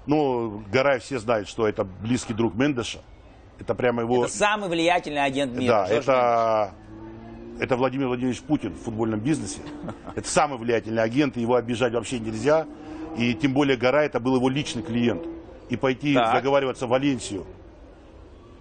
Ну, 0.06 0.62
Гарай 0.70 1.00
все 1.00 1.18
знают, 1.18 1.48
что 1.48 1.66
это 1.66 1.84
близкий 1.84 2.34
друг 2.34 2.54
Мендеша. 2.54 3.00
Это 3.58 3.74
прямо 3.74 4.02
его... 4.02 4.24
Это 4.24 4.34
самый 4.34 4.68
влиятельный 4.68 5.24
агент 5.24 5.54
мира. 5.54 5.86
Да, 5.88 5.88
это... 5.88 6.74
Это 7.60 7.76
Владимир 7.76 8.08
Владимирович 8.08 8.40
Путин 8.40 8.72
в 8.72 8.82
футбольном 8.82 9.20
бизнесе. 9.20 9.60
Это 10.16 10.26
самый 10.26 10.58
влиятельный 10.58 11.02
агент, 11.02 11.36
его 11.36 11.54
обижать 11.54 11.92
вообще 11.92 12.18
нельзя. 12.18 12.66
И 13.16 13.34
тем 13.34 13.52
более 13.52 13.76
Гора 13.76 14.04
это 14.04 14.18
был 14.20 14.36
его 14.36 14.48
личный 14.48 14.82
клиент 14.82 15.22
и 15.72 15.76
пойти 15.76 16.14
так. 16.14 16.34
договариваться 16.34 16.86
в 16.86 16.90
Валенсию, 16.90 17.46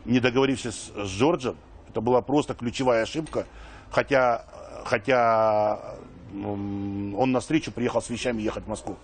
не 0.06 0.19
договорившись 0.19 0.91
с 0.95 1.08
Джорджем, 1.10 1.58
это 1.89 2.00
была 2.00 2.21
просто 2.21 2.54
ключевая 2.54 3.04
ошибка. 3.04 3.45
Хотя, 3.89 4.45
хотя 4.86 5.95
он 6.34 7.32
на 7.32 7.41
встречу 7.41 7.71
приехал 7.74 8.02
с 8.02 8.10
вещами 8.10 8.41
ехать 8.41 8.63
в 8.63 8.67
Москву. 8.69 8.97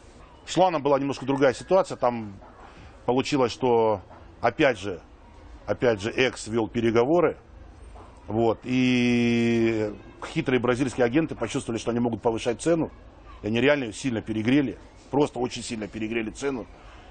С 0.46 0.54
Шланом 0.54 0.82
была 0.82 0.98
немножко 0.98 1.26
другая 1.26 1.54
ситуация. 1.54 1.98
Там 1.98 2.34
получилось, 3.06 3.52
что 3.52 4.02
опять 4.39 4.80
же, 4.80 5.02
опять 5.65 6.00
же, 6.00 6.10
Экс 6.12 6.48
вел 6.48 6.70
переговоры. 6.70 7.36
Вот, 8.28 8.60
и 8.63 9.93
хитрые 10.34 10.60
бразильские 10.60 11.06
агенты 11.06 11.36
почувствовали, 11.36 11.80
что 11.80 11.91
они 11.91 12.00
могут 12.00 12.22
повышать 12.22 12.62
цену. 12.62 12.89
И 13.41 13.48
они 13.48 13.60
реально 13.60 13.91
сильно 13.91 14.22
перегрели. 14.22 14.78
Просто 15.12 15.39
очень 15.39 15.63
сильно 15.63 15.88
перегрели 15.88 16.30
цену. 16.30 16.65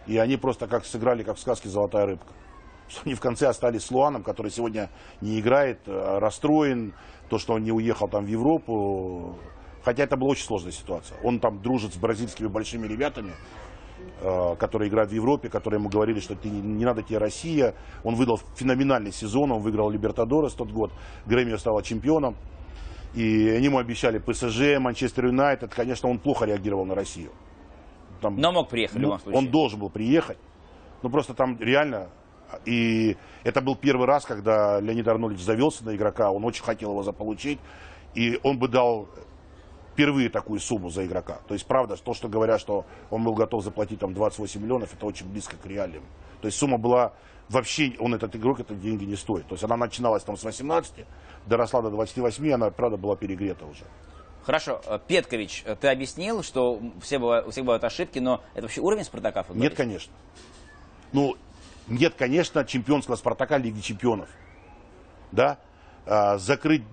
И 0.06 0.18
они 0.18 0.36
просто 0.36 0.66
как 0.66 0.84
сыграли, 0.84 1.22
как 1.22 1.36
в 1.36 1.40
сказке 1.40 1.68
«Золотая 1.68 2.06
рыбка». 2.06 2.32
Что 2.88 3.02
они 3.04 3.14
в 3.14 3.20
конце 3.20 3.48
остались 3.48 3.84
с 3.84 3.90
Луаном, 3.90 4.22
который 4.22 4.52
сегодня 4.52 4.90
не 5.20 5.40
играет, 5.40 5.80
э, 5.86 6.18
расстроен, 6.18 6.94
то, 7.28 7.38
что 7.38 7.54
он 7.54 7.64
не 7.64 7.72
уехал 7.72 8.06
там 8.06 8.24
в 8.24 8.28
Европу. 8.28 9.36
Хотя 9.84 10.04
это 10.04 10.16
была 10.16 10.30
очень 10.30 10.44
сложная 10.44 10.70
ситуация. 10.70 11.18
Он 11.24 11.40
там 11.40 11.60
дружит 11.60 11.94
с 11.94 11.96
бразильскими 11.96 12.46
большими 12.46 12.86
ребятами, 12.86 13.32
э, 14.20 14.56
которые 14.60 14.88
играют 14.88 15.10
в 15.10 15.14
Европе, 15.14 15.48
которые 15.48 15.80
ему 15.80 15.88
говорили, 15.88 16.20
что 16.20 16.36
ты, 16.36 16.48
не 16.48 16.84
надо 16.84 17.02
тебе 17.02 17.18
Россия. 17.18 17.74
Он 18.04 18.14
выдал 18.14 18.40
феноменальный 18.54 19.12
сезон, 19.12 19.50
он 19.50 19.62
выиграл 19.62 19.90
Либертадорес 19.90 20.52
тот 20.52 20.70
год, 20.70 20.92
Грэмио 21.26 21.58
стала 21.58 21.82
чемпионом. 21.82 22.36
И 23.14 23.48
они 23.48 23.64
ему 23.64 23.78
обещали 23.78 24.18
ПСЖ, 24.18 24.78
Манчестер 24.78 25.26
Юнайтед. 25.26 25.74
Конечно, 25.74 26.08
он 26.08 26.18
плохо 26.18 26.44
реагировал 26.44 26.84
на 26.84 26.94
Россию 26.94 27.32
там, 28.20 28.36
Но 28.36 28.52
мог 28.52 28.68
приехать 28.68 28.96
в 28.96 29.00
любом 29.00 29.18
случае. 29.18 29.38
Он 29.38 29.50
должен 29.50 29.80
был 29.80 29.90
приехать. 29.90 30.38
Ну 31.02 31.10
просто 31.10 31.34
там 31.34 31.58
реально... 31.58 32.08
И 32.64 33.16
это 33.42 33.60
был 33.60 33.74
первый 33.74 34.06
раз, 34.06 34.24
когда 34.24 34.80
Леонид 34.80 35.08
Арнольевич 35.08 35.42
завелся 35.42 35.84
на 35.84 35.96
игрока. 35.96 36.30
Он 36.30 36.44
очень 36.44 36.62
хотел 36.62 36.90
его 36.90 37.02
заполучить. 37.02 37.58
И 38.14 38.38
он 38.44 38.58
бы 38.58 38.68
дал 38.68 39.08
впервые 39.92 40.28
такую 40.28 40.60
сумму 40.60 40.90
за 40.90 41.06
игрока. 41.06 41.40
То 41.48 41.54
есть, 41.54 41.66
правда, 41.66 41.96
то, 41.96 42.12
что 42.12 42.28
говорят, 42.28 42.60
что 42.60 42.84
он 43.10 43.24
был 43.24 43.34
готов 43.34 43.64
заплатить 43.64 43.98
там 43.98 44.12
28 44.12 44.62
миллионов, 44.62 44.92
это 44.94 45.06
очень 45.06 45.26
близко 45.26 45.56
к 45.56 45.64
реалиям. 45.66 46.04
То 46.42 46.48
есть 46.48 46.58
сумма 46.58 46.76
была 46.76 47.14
вообще, 47.48 47.94
он 47.98 48.14
этот 48.14 48.36
игрок, 48.36 48.60
это 48.60 48.74
деньги 48.74 49.04
не 49.04 49.16
стоит. 49.16 49.46
То 49.46 49.54
есть 49.54 49.64
она 49.64 49.76
начиналась 49.76 50.22
там 50.22 50.36
с 50.36 50.44
18, 50.44 51.06
доросла 51.46 51.80
до 51.80 51.90
28, 51.90 52.52
она, 52.52 52.70
правда, 52.70 52.98
была 52.98 53.16
перегрета 53.16 53.64
уже. 53.64 53.84
Хорошо, 54.46 54.80
э, 54.86 55.00
Петкович, 55.08 55.64
э, 55.66 55.74
ты 55.74 55.88
объяснил, 55.88 56.44
что 56.44 56.80
все 57.02 57.18
бывают, 57.18 57.48
у 57.48 57.50
всех 57.50 57.64
бывают 57.64 57.82
ошибки, 57.82 58.20
но 58.20 58.44
это 58.54 58.62
вообще 58.62 58.80
уровень 58.80 59.02
Спартака 59.02 59.44
Нет, 59.50 59.74
конечно. 59.74 60.12
Ну, 61.12 61.36
нет, 61.88 62.14
конечно, 62.16 62.64
чемпионского 62.64 63.16
Спартака 63.16 63.58
Лиги 63.58 63.80
Чемпионов. 63.80 64.28
Да? 65.32 65.58
А, 66.06 66.38
закрыть, 66.38 66.84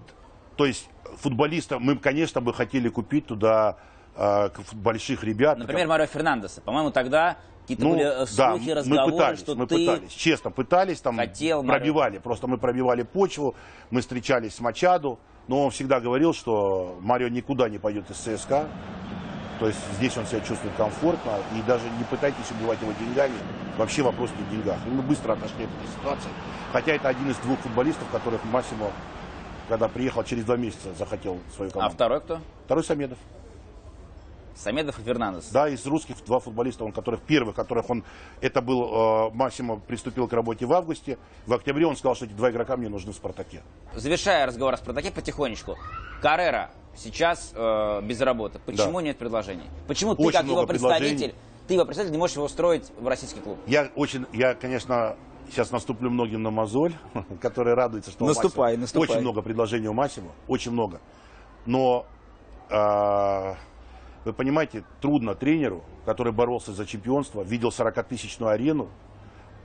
то 0.57 0.65
есть 0.65 0.89
футболиста, 1.19 1.77
мы, 1.77 1.95
конечно, 1.95 2.41
бы 2.41 2.55
хотели 2.55 2.89
купить 2.89 3.27
туда 3.27 3.77
к- 4.15 4.51
больших 4.73 5.23
ребят. 5.23 5.57
Например, 5.59 5.87
Марио 5.87 6.05
Фернандеса. 6.07 6.61
По-моему, 6.61 6.89
тогда 6.91 7.37
какие-то 7.63 7.85
были 7.85 8.03
э, 8.03 8.19
Ну, 8.19 8.25
да, 8.37 8.51
слухи, 8.51 8.67
мы 8.67 8.73
разговоры, 8.75 9.11
пытались, 9.11 9.39
что 9.39 9.55
мы 9.55 9.67
ты... 9.67 9.75
пытались, 9.77 10.11
честно 10.11 10.51
пытались, 10.51 11.01
там 11.01 11.17
хотел 11.17 11.63
Марио. 11.63 11.79
пробивали, 11.79 12.17
просто 12.19 12.47
мы 12.47 12.57
пробивали 12.57 13.01
почву, 13.03 13.55
мы 13.89 14.01
встречались 14.01 14.55
с 14.55 14.59
Мачаду, 14.59 15.19
но 15.47 15.65
он 15.65 15.71
всегда 15.71 15.99
говорил, 15.99 16.33
что 16.33 16.97
Марио 17.01 17.27
никуда 17.29 17.67
не 17.69 17.79
пойдет 17.79 18.09
из 18.09 18.17
ЦСКА, 18.17 18.67
то 19.59 19.67
есть 19.67 19.79
здесь 19.97 20.15
он 20.17 20.25
себя 20.25 20.41
чувствует 20.41 20.73
комфортно, 20.75 21.31
и 21.57 21.61
даже 21.67 21.83
не 21.97 22.03
пытайтесь 22.05 22.51
убивать 22.51 22.81
его 22.81 22.91
деньгами, 22.99 23.33
вообще 23.77 24.01
вопрос 24.03 24.29
не 24.37 24.43
в 24.45 24.49
деньгах. 24.51 24.77
И 24.85 24.89
мы 24.89 25.01
быстро 25.01 25.33
отошли 25.33 25.65
от 25.65 25.69
этой 25.71 25.91
ситуации, 25.99 26.29
хотя 26.71 26.93
это 26.93 27.09
один 27.09 27.29
из 27.29 27.37
двух 27.37 27.59
футболистов, 27.59 28.07
которых 28.11 28.43
Массимо, 28.45 28.87
когда 29.69 29.87
приехал 29.87 30.23
через 30.23 30.43
два 30.43 30.57
месяца, 30.57 30.93
захотел 30.97 31.39
свою 31.55 31.69
А 31.71 31.73
команду. 31.73 31.95
второй 31.95 32.19
кто? 32.21 32.39
Второй 32.65 32.83
Самедов. 32.83 33.17
Самедов 34.55 34.99
и 34.99 35.03
Фернандес. 35.03 35.49
Да, 35.51 35.67
из 35.69 35.85
русских 35.85 36.23
два 36.25 36.39
футболиста, 36.39 36.83
он 36.85 36.91
которых 36.91 37.21
первых, 37.21 37.55
которых 37.55 37.89
он, 37.89 38.03
это 38.41 38.61
был, 38.61 39.27
э, 39.27 39.31
Максимо 39.33 39.77
приступил 39.77 40.27
к 40.27 40.33
работе 40.33 40.65
в 40.65 40.73
августе. 40.73 41.17
В 41.45 41.53
октябре 41.53 41.85
он 41.85 41.95
сказал, 41.95 42.15
что 42.15 42.25
эти 42.25 42.33
два 42.33 42.51
игрока 42.51 42.77
мне 42.77 42.89
нужны 42.89 43.11
в 43.11 43.15
«Спартаке». 43.15 43.63
Завершая 43.95 44.45
разговор 44.45 44.73
о 44.73 44.77
Спартаке 44.77 45.11
потихонечку. 45.11 45.77
Каррера 46.21 46.71
сейчас 46.95 47.51
э, 47.55 48.01
без 48.03 48.21
работы. 48.21 48.59
Почему 48.65 48.99
Да. 48.99 49.05
нет 49.05 49.17
предложений? 49.17 49.69
Почему 49.87 50.15
ты, 50.15 50.21
Очень 50.23 50.37
как 50.37 50.45
его 50.45 50.65
представитель, 50.65 51.33
ты 51.67 51.73
его 51.73 51.85
представитель, 51.85 52.11
не 52.11 52.19
можешь 52.19 52.35
его 52.35 52.45
устроить 52.45 52.91
в 52.99 53.07
российский 53.07 53.39
клуб? 53.39 53.57
Я 53.65 53.89
очень, 53.95 54.25
я, 54.33 54.53
конечно, 54.53 55.15
сейчас 55.49 55.71
наступлю 55.71 56.09
многим 56.09 56.43
на 56.43 56.51
мозоль, 56.51 56.93
которые 57.41 57.75
радуются, 57.75 58.11
что 58.11 58.25
у 58.25 58.27
Наступай, 58.27 58.73
Массимо 58.73 58.81
наступай. 58.81 59.09
очень 59.09 59.21
много 59.21 59.41
предложений 59.41 59.87
у 59.87 59.93
Массимо, 59.93 60.31
очень 60.47 60.71
много. 60.71 61.01
Но 61.65 62.05
э, 62.69 63.53
вы 64.25 64.33
понимаете, 64.33 64.83
трудно 65.01 65.35
тренеру, 65.35 65.83
который 66.05 66.31
боролся 66.31 66.71
за 66.71 66.85
чемпионство, 66.85 67.41
видел 67.41 67.69
40-тысячную 67.69 68.49
арену, 68.49 68.89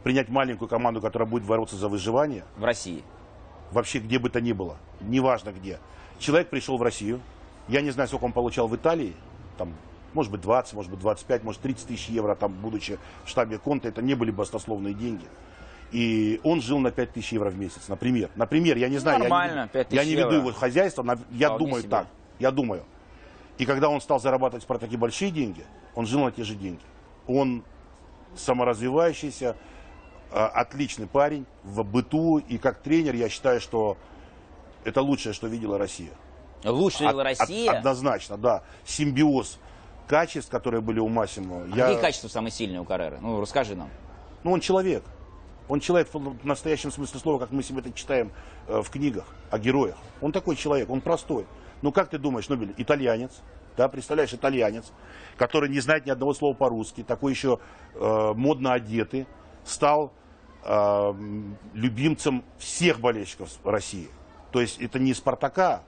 принять 0.02 0.28
маленькую 0.28 0.68
команду, 0.68 1.00
которая 1.00 1.28
будет 1.28 1.44
бороться 1.44 1.76
за 1.76 1.88
выживание, 1.88 2.44
В 2.56 2.64
России. 2.64 3.02
вообще 3.72 3.98
где 3.98 4.18
бы 4.18 4.30
то 4.30 4.40
ни 4.40 4.52
было, 4.52 4.76
неважно 5.00 5.52
где. 5.52 5.78
Человек 6.18 6.48
пришел 6.50 6.76
в 6.78 6.82
Россию, 6.82 7.20
я 7.68 7.80
не 7.82 7.90
знаю, 7.90 8.08
сколько 8.08 8.24
он 8.24 8.32
получал 8.32 8.66
в 8.68 8.74
Италии, 8.74 9.14
там, 9.56 9.74
может 10.14 10.32
быть 10.32 10.40
20, 10.40 10.74
может 10.74 10.90
быть 10.90 11.00
25, 11.00 11.44
может 11.44 11.60
30 11.60 11.86
тысяч 11.88 12.08
евро, 12.08 12.34
там, 12.34 12.52
будучи 12.52 12.98
в 13.24 13.28
штабе 13.28 13.58
Конта, 13.58 13.88
это 13.88 14.02
не 14.02 14.14
были 14.14 14.30
баснословные 14.30 14.94
деньги. 14.94 15.26
И 15.92 16.40
он 16.44 16.60
жил 16.60 16.78
на 16.80 16.90
5 16.90 17.12
тысяч 17.12 17.32
евро 17.32 17.50
в 17.50 17.58
месяц, 17.58 17.88
например. 17.88 18.30
Например, 18.36 18.76
я 18.76 18.88
не 18.88 18.98
знаю, 18.98 19.18
я 19.18 19.24
Нормально, 19.24 19.62
не, 19.64 19.68
5 19.68 19.92
я 19.92 20.04
не 20.04 20.14
веду 20.16 20.32
его 20.32 20.52
хозяйство, 20.52 21.02
я 21.30 21.48
Вполне 21.48 21.58
думаю 21.58 21.82
себе. 21.82 21.90
так, 21.90 22.06
я 22.38 22.50
думаю. 22.50 22.82
И 23.58 23.66
когда 23.66 23.88
он 23.88 24.00
стал 24.00 24.20
зарабатывать 24.20 24.62
в 24.62 24.66
«Спартаке» 24.66 24.96
большие 24.96 25.30
деньги, 25.30 25.64
он 25.94 26.06
жил 26.06 26.20
на 26.20 26.30
те 26.30 26.44
же 26.44 26.54
деньги. 26.54 26.82
Он 27.26 27.64
саморазвивающийся, 28.36 29.56
а, 30.30 30.46
отличный 30.46 31.06
парень 31.06 31.44
в 31.64 31.82
быту, 31.82 32.38
и 32.38 32.56
как 32.58 32.78
тренер 32.82 33.14
я 33.14 33.28
считаю, 33.28 33.60
что 33.60 33.96
это 34.84 35.02
лучшее, 35.02 35.32
что 35.32 35.48
видела 35.48 35.76
Россия. 35.76 36.12
Лучше 36.64 37.04
Од- 37.04 37.16
ли 37.16 37.22
Россия? 37.22 37.70
од- 37.70 37.76
однозначно, 37.78 38.36
да. 38.36 38.62
Симбиоз 38.84 39.58
качеств, 40.06 40.50
которые 40.50 40.80
были 40.80 41.00
у 41.00 41.08
Массимо. 41.08 41.64
А 41.64 41.76
Я- 41.76 41.86
Какие 41.86 42.00
качества 42.00 42.28
самые 42.28 42.52
сильные 42.52 42.80
у 42.80 42.84
Карреры? 42.84 43.18
Ну, 43.20 43.40
расскажи 43.40 43.74
нам. 43.74 43.90
Ну, 44.44 44.52
он 44.52 44.60
человек. 44.60 45.04
Он 45.68 45.80
человек 45.80 46.08
в 46.12 46.46
настоящем 46.46 46.90
смысле 46.90 47.20
слова, 47.20 47.38
как 47.38 47.50
мы 47.50 47.62
себе 47.62 47.80
это 47.80 47.92
читаем 47.92 48.30
э, 48.68 48.80
в 48.82 48.88
книгах 48.90 49.24
о 49.50 49.58
героях. 49.58 49.96
Он 50.22 50.32
такой 50.32 50.56
человек, 50.56 50.88
он 50.90 51.00
простой. 51.00 51.46
Ну, 51.82 51.92
как 51.92 52.10
ты 52.10 52.18
думаешь, 52.18 52.48
Нобель, 52.48 52.74
итальянец, 52.76 53.42
да, 53.76 53.88
представляешь, 53.88 54.32
итальянец, 54.32 54.92
который 55.36 55.68
не 55.68 55.80
знает 55.80 56.06
ни 56.06 56.10
одного 56.10 56.34
слова 56.34 56.54
по-русски, 56.54 57.04
такой 57.04 57.32
еще 57.32 57.60
э, 57.94 58.32
модно 58.34 58.72
одетый, 58.72 59.26
стал 59.64 60.12
э, 60.64 61.14
любимцем 61.74 62.44
всех 62.58 63.00
болельщиков 63.00 63.50
России. 63.64 64.08
То 64.50 64.60
есть 64.60 64.80
это 64.80 64.98
не 64.98 65.14
Спартака, 65.14 65.82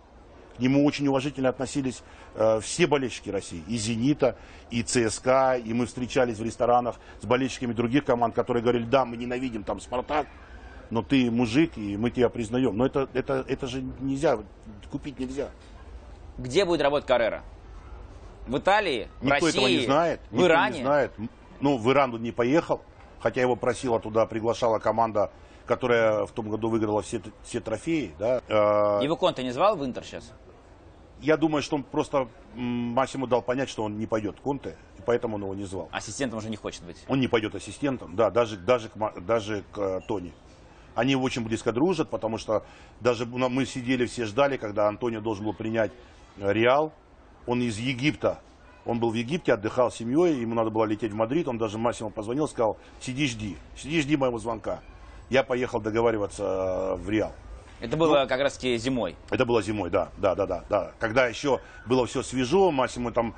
к 0.56 0.60
нему 0.60 0.84
очень 0.84 1.08
уважительно 1.08 1.48
относились 1.48 2.02
э, 2.34 2.60
все 2.60 2.86
болельщики 2.86 3.30
России, 3.30 3.64
и 3.66 3.76
«Зенита», 3.76 4.36
и 4.70 4.82
ЦСКА, 4.82 5.56
и 5.56 5.72
мы 5.72 5.86
встречались 5.86 6.38
в 6.38 6.44
ресторанах 6.44 6.96
с 7.20 7.24
болельщиками 7.24 7.72
других 7.72 8.04
команд, 8.04 8.34
которые 8.34 8.62
говорили, 8.62 8.84
да, 8.84 9.04
мы 9.04 9.16
ненавидим 9.16 9.64
там 9.64 9.80
«Спартак», 9.80 10.26
но 10.90 11.02
ты 11.02 11.30
мужик, 11.30 11.76
и 11.76 11.96
мы 11.96 12.10
тебя 12.10 12.28
признаем. 12.28 12.76
Но 12.76 12.86
это, 12.86 13.08
это, 13.14 13.44
это 13.48 13.66
же 13.66 13.82
нельзя, 14.00 14.38
купить 14.90 15.18
нельзя. 15.18 15.48
Где 16.40 16.64
будет 16.64 16.80
работать 16.80 17.06
Каррера? 17.06 17.42
В 18.46 18.56
Италии? 18.56 19.08
В 19.20 19.24
Никто 19.24 19.46
России? 19.46 19.48
этого 19.50 19.66
не 19.68 19.80
знает. 19.84 20.20
В 20.30 20.32
никто 20.32 20.46
Иране? 20.46 20.78
не 20.78 20.82
знает. 20.84 21.12
Ну, 21.60 21.76
в 21.76 21.90
Иран 21.92 22.14
он 22.14 22.22
не 22.22 22.32
поехал, 22.32 22.80
хотя 23.20 23.42
его 23.42 23.54
просила 23.56 24.00
туда, 24.00 24.24
приглашала 24.24 24.78
команда, 24.78 25.30
которая 25.66 26.24
в 26.24 26.32
том 26.32 26.48
году 26.48 26.70
выиграла 26.70 27.02
все, 27.02 27.20
все 27.44 27.60
трофеи. 27.60 28.14
Да. 28.18 28.40
Э, 28.48 29.04
Его 29.04 29.16
Конте 29.16 29.42
не 29.44 29.50
звал 29.50 29.76
в 29.76 29.84
Интер 29.84 30.02
сейчас? 30.04 30.32
Я 31.20 31.36
думаю, 31.36 31.62
что 31.62 31.76
он 31.76 31.82
просто 31.82 32.28
м, 32.56 32.62
Массиму 32.62 33.26
дал 33.26 33.42
понять, 33.42 33.68
что 33.68 33.84
он 33.84 33.98
не 33.98 34.06
пойдет 34.06 34.38
в 34.38 34.40
Конте, 34.40 34.76
и 34.98 35.02
поэтому 35.04 35.36
он 35.36 35.42
его 35.42 35.54
не 35.54 35.64
звал. 35.64 35.90
Ассистентом 35.92 36.38
уже 36.38 36.48
не 36.48 36.56
хочет 36.56 36.82
быть. 36.82 36.96
Он 37.08 37.20
не 37.20 37.28
пойдет 37.28 37.54
ассистентом, 37.54 38.16
да, 38.16 38.30
даже, 38.30 38.56
даже, 38.56 38.88
к, 38.88 39.20
даже 39.20 39.62
к 39.70 39.78
э, 39.78 40.00
Тони. 40.08 40.32
Они 40.94 41.14
очень 41.14 41.44
близко 41.44 41.72
дружат, 41.72 42.08
потому 42.08 42.38
что 42.38 42.64
даже 43.00 43.26
на- 43.26 43.50
мы 43.50 43.66
сидели, 43.66 44.06
все 44.06 44.24
ждали, 44.24 44.56
когда 44.56 44.88
Антонио 44.88 45.20
должен 45.20 45.44
был 45.44 45.52
принять 45.52 45.92
Реал. 46.38 46.92
Он 47.46 47.62
из 47.62 47.78
Египта, 47.78 48.38
он 48.84 49.00
был 49.00 49.10
в 49.10 49.14
Египте, 49.14 49.52
отдыхал 49.52 49.90
с 49.90 49.96
семьей, 49.96 50.40
ему 50.40 50.54
надо 50.54 50.70
было 50.70 50.84
лететь 50.84 51.12
в 51.12 51.14
Мадрид, 51.14 51.48
он 51.48 51.58
даже 51.58 51.78
Массимо 51.78 52.10
позвонил, 52.10 52.48
сказал, 52.48 52.76
сиди, 53.00 53.26
жди, 53.26 53.56
сиди, 53.76 54.00
жди 54.00 54.16
моего 54.16 54.38
звонка. 54.38 54.80
Я 55.28 55.42
поехал 55.42 55.80
договариваться 55.80 56.42
э, 56.42 56.94
в 56.96 57.08
Реал. 57.08 57.32
Это 57.80 57.96
было 57.96 58.22
Ну, 58.22 58.28
как 58.28 58.40
раз 58.40 58.54
таки 58.54 58.76
зимой. 58.76 59.16
Это 59.30 59.46
было 59.46 59.62
зимой, 59.62 59.90
да, 59.90 60.10
да, 60.18 60.34
да, 60.34 60.46
да, 60.46 60.64
да. 60.68 60.92
Когда 60.98 61.26
еще 61.26 61.60
было 61.86 62.06
все 62.06 62.22
свежо, 62.22 62.70
Массимо 62.70 63.10
там 63.12 63.34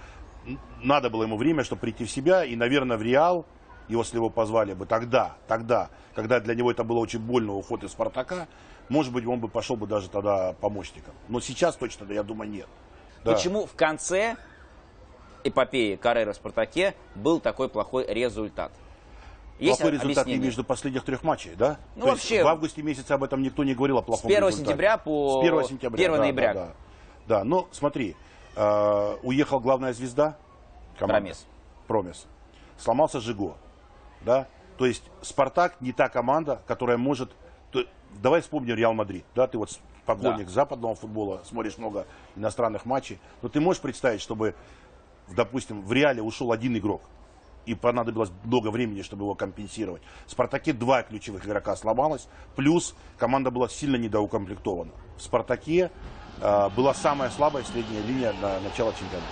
надо 0.82 1.10
было 1.10 1.22
ему 1.22 1.36
время, 1.36 1.64
чтобы 1.64 1.82
прийти 1.82 2.04
в 2.04 2.10
себя, 2.10 2.44
и, 2.44 2.56
наверное, 2.56 2.96
в 2.96 3.02
Реал, 3.02 3.46
если 3.88 4.16
его 4.16 4.30
позвали 4.30 4.74
бы 4.74 4.86
тогда, 4.86 5.36
тогда, 5.46 5.90
когда 6.14 6.40
для 6.40 6.54
него 6.54 6.70
это 6.70 6.82
было 6.82 6.98
очень 6.98 7.20
больно 7.20 7.52
уход 7.52 7.84
из 7.84 7.90
Спартака, 7.90 8.48
может 8.92 9.12
быть, 9.12 9.26
он 9.26 9.40
бы 9.40 9.48
пошел 9.48 9.74
бы 9.74 9.86
даже 9.86 10.08
тогда 10.10 10.52
помощником. 10.60 11.14
Но 11.28 11.40
сейчас 11.40 11.74
точно, 11.76 12.06
да, 12.06 12.14
я 12.14 12.22
думаю, 12.22 12.50
нет. 12.50 12.66
Да. 13.24 13.32
Почему 13.32 13.66
в 13.66 13.74
конце 13.74 14.36
эпопеи 15.44 15.96
Каррера 15.96 16.32
в 16.32 16.36
Спартаке 16.36 16.94
был 17.14 17.40
такой 17.40 17.68
плохой 17.68 18.06
результат? 18.06 18.70
Есть 19.58 19.78
Плохой 19.80 19.96
результат 19.96 20.26
не 20.26 20.36
между 20.36 20.64
последних 20.64 21.04
трех 21.04 21.22
матчей, 21.22 21.52
да? 21.56 21.78
Ну, 21.94 22.02
То 22.02 22.12
есть 22.12 22.22
вообще- 22.24 22.44
в 22.44 22.48
августе 22.48 22.82
месяце 22.82 23.12
об 23.12 23.22
этом 23.24 23.42
никто 23.42 23.64
не 23.64 23.74
говорил 23.74 23.98
о 23.98 24.02
плохом 24.02 24.26
1 24.28 24.38
результате. 24.48 24.64
сентября 24.64 24.98
по 24.98 25.40
С 25.40 25.44
1 25.44 25.64
сентября, 25.64 26.04
1 26.04 26.12
да, 26.12 26.18
ноября. 26.18 26.54
Да, 26.54 26.66
да. 26.66 26.72
Да, 27.38 27.44
но 27.44 27.68
смотри, 27.70 28.16
э, 28.56 29.16
уехал 29.22 29.60
главная 29.60 29.92
звезда. 29.92 30.36
команды. 30.98 31.20
Промес. 31.22 31.46
Промес. 31.86 32.26
Сломался 32.76 33.20
Жиго. 33.20 33.54
Да? 34.22 34.48
То 34.78 34.86
есть 34.86 35.04
Спартак 35.22 35.80
не 35.80 35.92
та 35.92 36.08
команда, 36.08 36.60
которая 36.66 36.98
может... 36.98 37.30
давай 38.20 38.40
вспомним 38.40 38.76
Реал 38.76 38.94
Мадрид. 38.94 39.24
Да? 39.34 39.46
Ты 39.46 39.58
вот 39.58 39.78
поклонник 40.06 40.46
Да. 40.46 40.52
западного 40.52 40.94
футбола, 40.94 41.42
смотришь 41.44 41.78
много 41.78 42.06
иностранных 42.36 42.84
матчей. 42.84 43.18
Но 43.40 43.48
ты 43.48 43.60
можешь 43.60 43.80
представить, 43.80 44.20
чтобы, 44.20 44.54
допустим, 45.28 45.82
в 45.82 45.92
Реале 45.92 46.22
ушел 46.22 46.52
один 46.52 46.76
игрок, 46.76 47.02
и 47.66 47.74
понадобилось 47.74 48.30
много 48.44 48.68
времени, 48.72 49.02
чтобы 49.02 49.22
его 49.24 49.34
компенсировать. 49.34 50.02
В 50.26 50.32
«Спартаке» 50.32 50.72
два 50.72 51.02
ключевых 51.02 51.46
игрока 51.46 51.76
сломалось, 51.76 52.26
плюс 52.56 52.94
команда 53.18 53.50
была 53.52 53.68
сильно 53.68 53.96
недоукомплектована. 53.96 54.90
В 55.16 55.22
«Спартаке» 55.22 55.92
э, 56.40 56.68
была 56.76 56.92
самая 56.94 57.30
слабая 57.30 57.62
средняя 57.62 58.02
линия 58.02 58.32
на 58.42 58.58
начало 58.60 58.92
чемпионата. 58.92 59.28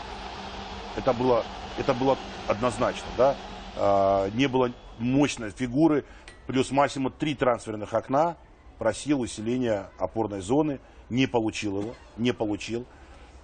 Это 0.96 1.12
было, 1.12 1.44
это 1.78 1.92
было 1.94 2.16
однозначно, 2.46 3.06
да. 3.16 3.36
А, 3.76 4.28
не 4.30 4.46
было 4.46 4.72
мощной 4.98 5.50
фигуры, 5.50 6.04
плюс 6.46 6.70
максимум 6.70 7.12
три 7.12 7.34
трансферных 7.34 7.94
окна, 7.94 8.36
просил 8.80 9.20
усиления 9.20 9.90
опорной 9.98 10.40
зоны, 10.40 10.80
не 11.10 11.26
получил 11.26 11.82
его, 11.82 11.94
не 12.16 12.32
получил. 12.32 12.86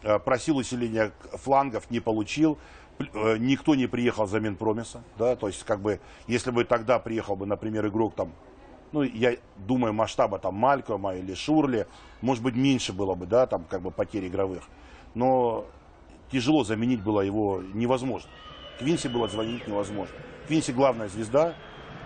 А, 0.02 0.18
Просил 0.18 0.56
усиления 0.56 1.12
флангов, 1.34 1.90
не 1.90 2.00
получил. 2.00 2.56
Э, 2.98 3.36
Никто 3.38 3.74
не 3.74 3.86
приехал 3.86 4.26
замен 4.26 4.56
Промиса, 4.56 5.02
да, 5.18 5.36
то 5.36 5.46
есть 5.46 5.62
как 5.64 5.80
бы, 5.80 6.00
если 6.26 6.50
бы 6.50 6.64
тогда 6.64 6.98
приехал 6.98 7.36
бы, 7.36 7.44
например, 7.44 7.86
игрок 7.86 8.14
там, 8.14 8.32
ну, 8.92 9.02
я 9.02 9.36
думаю, 9.56 9.92
масштаба 9.92 10.38
там 10.38 10.54
Малькома 10.54 11.14
или 11.16 11.34
Шурли, 11.34 11.86
может 12.22 12.42
быть, 12.42 12.56
меньше 12.56 12.94
было 12.94 13.14
бы, 13.14 13.26
да, 13.26 13.46
там 13.46 13.66
как 13.68 13.82
бы 13.82 13.90
потерь 13.90 14.28
игровых. 14.28 14.62
Но 15.14 15.66
тяжело 16.32 16.64
заменить 16.64 17.02
было 17.02 17.20
его 17.20 17.62
невозможно. 17.74 18.30
Квинси 18.78 19.08
было 19.08 19.28
звонить 19.28 19.68
невозможно. 19.68 20.14
Квинси 20.48 20.72
главная 20.72 21.08
звезда 21.08 21.52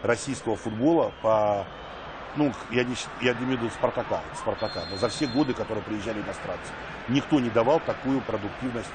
российского 0.02 0.56
футбола 0.56 1.12
по 1.22 1.64
ну, 2.36 2.52
я 2.70 2.84
не, 2.84 2.94
я 3.20 3.34
не 3.34 3.44
имею 3.44 3.58
в 3.58 3.62
виду 3.62 3.70
Спартака, 3.70 4.22
Спартака, 4.36 4.84
но 4.90 4.96
за 4.96 5.08
все 5.08 5.26
годы, 5.26 5.54
которые 5.54 5.82
приезжали 5.84 6.20
иностранцы. 6.20 6.72
Никто 7.08 7.40
не 7.40 7.50
давал 7.50 7.80
такую 7.80 8.20
продуктивность 8.20 8.90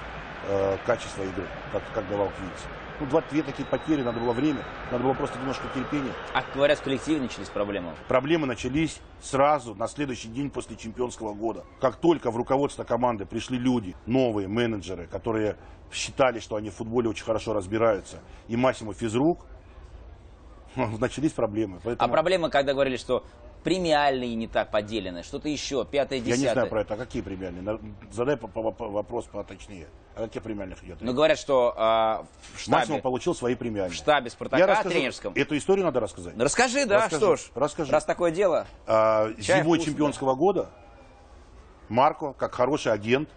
э, 0.47 0.77
качества 0.85 1.23
игры, 1.23 1.47
как, 1.71 1.83
как 1.93 2.07
давал 2.07 2.31
Квинс. 2.37 2.65
Ну, 2.99 3.07
два, 3.07 3.21
две 3.29 3.43
такие 3.43 3.67
потери, 3.67 4.03
надо 4.03 4.21
было 4.21 4.31
время, 4.31 4.63
надо 4.89 5.03
было 5.03 5.13
просто 5.13 5.37
немножко 5.37 5.67
терпения. 5.73 6.13
А 6.33 6.43
говорят, 6.53 6.79
в 6.79 6.83
коллективе 6.83 7.19
начались 7.19 7.49
проблемы. 7.49 7.93
Проблемы 8.07 8.47
начались 8.47 9.01
сразу, 9.21 9.75
на 9.75 9.87
следующий 9.87 10.29
день 10.29 10.49
после 10.49 10.77
чемпионского 10.77 11.33
года. 11.33 11.65
Как 11.81 11.97
только 11.97 12.31
в 12.31 12.37
руководство 12.37 12.85
команды 12.85 13.25
пришли 13.25 13.57
люди, 13.57 13.95
новые 14.05 14.47
менеджеры, 14.47 15.07
которые 15.07 15.57
считали, 15.91 16.39
что 16.39 16.55
они 16.55 16.69
в 16.69 16.75
футболе 16.75 17.09
очень 17.09 17.25
хорошо 17.25 17.53
разбираются, 17.53 18.21
и 18.47 18.55
Массимо 18.55 18.93
Физрук, 18.93 19.45
начались 20.99 21.31
проблемы. 21.31 21.77
А 21.77 21.81
Поэтому 21.83 22.11
проблемы, 22.13 22.49
когда 22.49 22.73
говорили, 22.73 22.97
что 22.97 23.23
премиальные 23.63 24.35
не 24.35 24.47
так 24.47 24.69
поделены, 24.69 25.23
что-то 25.23 25.49
еще, 25.49 25.85
пятое, 25.85 26.19
я 26.19 26.25
десятое. 26.25 26.47
не 26.47 26.53
знаю 26.53 26.69
про 26.69 26.81
это. 26.81 26.93
А 26.93 26.97
какие 26.97 27.21
премиальные? 27.23 27.79
Задай 28.11 28.37
по- 28.37 28.47
по- 28.47 28.71
по- 28.71 28.89
вопрос 28.89 29.25
поточнее. 29.25 29.87
О 30.15 30.21
каких 30.27 30.43
премиальных 30.43 30.83
идет? 30.83 31.01
Но 31.01 31.13
говорят, 31.13 31.37
что 31.39 31.73
а, 31.75 32.25
в 32.53 32.59
штабе, 32.59 32.77
Массимо 32.77 32.99
получил 32.99 33.33
свои 33.35 33.55
премиальные. 33.55 33.91
в 33.91 33.95
штабе 33.95 34.25
Я 34.25 34.29
Спартака 34.31 34.65
расскажу. 34.67 34.89
тренерском. 34.91 35.33
Эту 35.35 35.57
историю 35.57 35.83
надо 35.85 35.99
рассказать. 35.99 36.37
Ну, 36.37 36.43
расскажи, 36.43 36.85
да, 36.85 36.97
Расскажу, 37.05 37.17
что 37.17 37.35
ж. 37.37 37.51
расскажу. 37.55 37.91
Раз 37.91 38.05
такое 38.05 38.31
дело. 38.31 38.67
А, 38.85 39.31
зимой 39.39 39.61
вкусный, 39.63 39.85
чемпионского 39.85 40.35
года 40.35 40.69
Марко, 41.89 42.33
как 42.33 42.53
хороший 42.53 42.91
агент, 42.93 43.29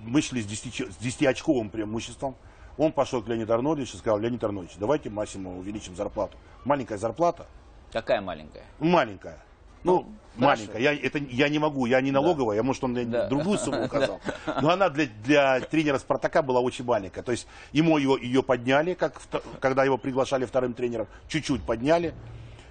мы 0.00 0.22
шли 0.22 0.42
с 0.42 0.46
10, 0.46 0.92
с 0.92 0.98
10-очковым 0.98 1.70
преимуществом. 1.70 2.34
Он 2.80 2.92
пошел 2.92 3.20
к 3.22 3.28
Леониду 3.28 3.52
Арнольдовичу 3.52 3.96
и 3.96 3.98
сказал, 3.98 4.18
Леонид 4.18 4.42
Арнольдович, 4.42 4.78
давайте 4.78 5.10
Массимо 5.10 5.54
увеличим 5.54 5.94
зарплату. 5.94 6.38
Маленькая 6.64 6.96
зарплата, 6.96 7.44
Какая 7.92 8.22
маленькая? 8.22 8.64
маленькая. 8.78 9.36
Ну, 9.84 10.06
Ну, 10.36 10.46
маленькая. 10.46 10.80
Я, 10.80 10.94
это, 10.94 11.18
я 11.18 11.50
не 11.50 11.58
могу, 11.58 11.84
я 11.84 12.00
не 12.00 12.10
налоговая, 12.10 12.56
я, 12.56 12.62
может, 12.62 12.82
он 12.82 12.92
мне 12.92 13.04
Да. 13.04 13.26
другую 13.28 13.58
сумму 13.58 13.84
указал. 13.84 14.18
Но 14.62 14.70
она 14.70 14.88
для, 14.88 15.08
для 15.24 15.60
тренера 15.60 15.98
Спартака 15.98 16.40
была 16.40 16.60
очень 16.60 16.86
маленькая. 16.86 17.22
То 17.22 17.32
есть 17.32 17.46
ему 17.72 17.98
ее, 17.98 18.16
ее 18.18 18.42
подняли, 18.42 18.94
как 18.94 19.20
когда 19.60 19.84
его 19.84 19.98
приглашали 19.98 20.46
вторым 20.46 20.72
тренером, 20.72 21.06
чуть-чуть 21.28 21.62
подняли. 21.62 22.14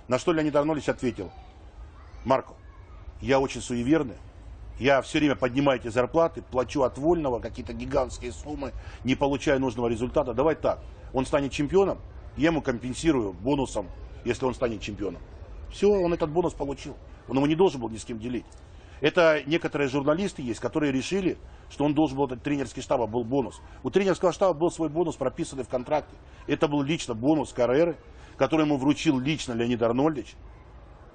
На 0.07 0.17
что 0.17 0.31
Леонид 0.33 0.55
Арнольдович 0.55 0.89
ответил, 0.89 1.31
Марко, 2.25 2.53
я 3.21 3.39
очень 3.39 3.61
суеверный, 3.61 4.15
я 4.79 5.01
все 5.01 5.19
время 5.19 5.35
поднимаю 5.35 5.79
эти 5.79 5.89
зарплаты, 5.89 6.41
плачу 6.41 6.83
от 6.83 6.97
вольного 6.97 7.39
какие-то 7.39 7.73
гигантские 7.73 8.31
суммы, 8.31 8.71
не 9.03 9.15
получаю 9.15 9.59
нужного 9.59 9.87
результата. 9.87 10.33
Давай 10.33 10.55
так, 10.55 10.79
он 11.13 11.25
станет 11.25 11.51
чемпионом, 11.51 11.99
я 12.37 12.47
ему 12.47 12.61
компенсирую 12.61 13.33
бонусом, 13.33 13.87
если 14.23 14.45
он 14.45 14.53
станет 14.53 14.81
чемпионом. 14.81 15.21
Все, 15.69 15.89
он 15.89 16.13
этот 16.13 16.31
бонус 16.31 16.53
получил. 16.53 16.95
Он 17.27 17.37
его 17.37 17.45
не 17.45 17.55
должен 17.55 17.79
был 17.79 17.89
ни 17.89 17.97
с 17.97 18.05
кем 18.05 18.19
делить. 18.19 18.45
Это 19.01 19.43
некоторые 19.45 19.87
журналисты 19.87 20.41
есть, 20.41 20.59
которые 20.59 20.91
решили, 20.91 21.37
что 21.69 21.85
он 21.85 21.93
должен 21.93 22.17
был, 22.17 22.25
этот 22.25 22.41
тренерский 22.41 22.81
штаба 22.81 23.05
был 23.05 23.23
бонус. 23.23 23.61
У 23.83 23.89
тренерского 23.89 24.33
штаба 24.33 24.53
был 24.53 24.71
свой 24.71 24.89
бонус, 24.89 25.15
прописанный 25.15 25.63
в 25.63 25.69
контракте. 25.69 26.15
Это 26.47 26.67
был 26.67 26.81
лично 26.81 27.13
бонус 27.13 27.53
Карреры, 27.53 27.97
который 28.37 28.65
ему 28.65 28.77
вручил 28.77 29.19
лично 29.19 29.53
Леонид 29.53 29.81
Арнольдович. 29.81 30.35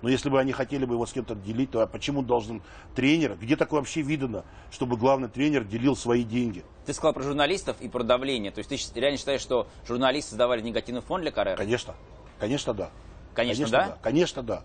Но 0.04 0.10
если 0.10 0.28
бы 0.28 0.38
они 0.38 0.52
хотели 0.52 0.84
бы 0.84 0.96
его 0.96 1.06
с 1.06 1.14
кем-то 1.14 1.34
делить, 1.34 1.70
то 1.70 1.80
а 1.80 1.86
почему 1.86 2.20
должен 2.20 2.60
тренер? 2.94 3.36
Где 3.36 3.56
такое 3.56 3.80
вообще 3.80 4.02
видано, 4.02 4.44
чтобы 4.70 4.98
главный 4.98 5.28
тренер 5.28 5.64
делил 5.64 5.96
свои 5.96 6.24
деньги? 6.24 6.62
Ты 6.84 6.92
сказал 6.92 7.14
про 7.14 7.22
журналистов 7.22 7.78
и 7.80 7.88
про 7.88 8.02
давление. 8.02 8.52
То 8.52 8.58
есть 8.58 8.92
ты 8.92 9.00
реально 9.00 9.16
считаешь, 9.16 9.40
что 9.40 9.66
журналисты 9.88 10.32
создавали 10.32 10.60
негативный 10.60 11.00
фон 11.00 11.22
для 11.22 11.30
Каррера? 11.30 11.56
Конечно. 11.56 11.94
Конечно, 12.38 12.74
да. 12.74 12.90
Конечно, 13.32 13.66
да? 13.66 13.98
Конечно, 14.02 14.42
да. 14.42 14.62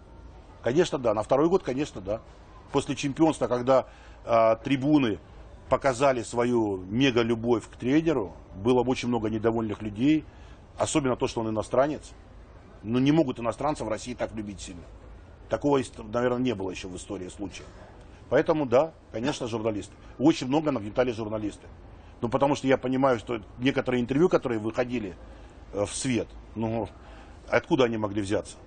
Конечно, 0.61 0.97
да. 0.97 1.13
На 1.13 1.23
второй 1.23 1.47
год, 1.47 1.63
конечно, 1.63 2.01
да. 2.01 2.19
После 2.73 2.97
чемпионства, 2.97 3.47
когда 3.47 3.87
а, 4.25 4.57
трибуны 4.57 5.19
показали 5.69 6.21
свою 6.21 6.79
мега-любовь 6.79 7.63
к 7.69 7.77
тренеру, 7.77 8.35
было 8.57 8.83
очень 8.83 9.07
много 9.07 9.29
недовольных 9.29 9.81
людей, 9.81 10.25
особенно 10.77 11.15
то, 11.15 11.29
что 11.29 11.39
он 11.39 11.47
иностранец. 11.47 12.11
Но 12.83 12.99
не 12.99 13.13
могут 13.13 13.39
иностранцев 13.39 13.87
в 13.87 13.89
России 13.89 14.13
так 14.13 14.35
любить 14.35 14.59
сильно. 14.59 14.83
Такого, 15.49 15.81
наверное, 16.13 16.39
не 16.39 16.53
было 16.53 16.69
еще 16.69 16.87
в 16.87 16.95
истории 16.95 17.27
случая. 17.29 17.63
Поэтому, 18.29 18.65
да, 18.65 18.93
конечно, 19.11 19.47
журналисты. 19.47 19.93
Очень 20.19 20.47
много 20.47 20.71
нагнетали 20.71 21.11
журналисты. 21.11 21.67
Ну, 22.21 22.29
потому 22.29 22.55
что 22.55 22.67
я 22.67 22.77
понимаю, 22.77 23.17
что 23.17 23.41
некоторые 23.57 24.01
интервью, 24.01 24.29
которые 24.29 24.59
выходили 24.59 25.15
э, 25.73 25.85
в 25.85 25.95
свет, 25.95 26.27
ну, 26.55 26.87
откуда 27.47 27.85
они 27.85 27.97
могли 27.97 28.21
взяться? 28.21 28.57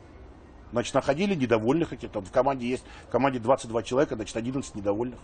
Значит, 0.72 0.94
находили 0.94 1.34
недовольных 1.34 1.90
каких-то. 1.90 2.20
В 2.20 2.32
команде 2.32 2.66
есть, 2.66 2.84
в 3.06 3.10
команде 3.10 3.38
22 3.38 3.82
человека, 3.82 4.16
значит, 4.16 4.36
11 4.36 4.74
недовольных. 4.74 5.18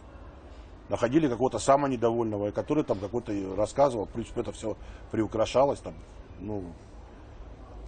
Находили 0.91 1.27
какого-то 1.27 1.59
самого 1.59 1.91
недовольного, 1.91 2.51
который 2.51 2.85
там 2.85 2.99
какой-то 2.99 3.33
рассказывал. 3.57 4.07
В 4.07 4.11
принципе, 4.11 4.43
это 4.43 4.53
все 4.53 4.77
приукрашалось 5.11 5.81
там. 5.81 5.95
Ну, 6.39 6.65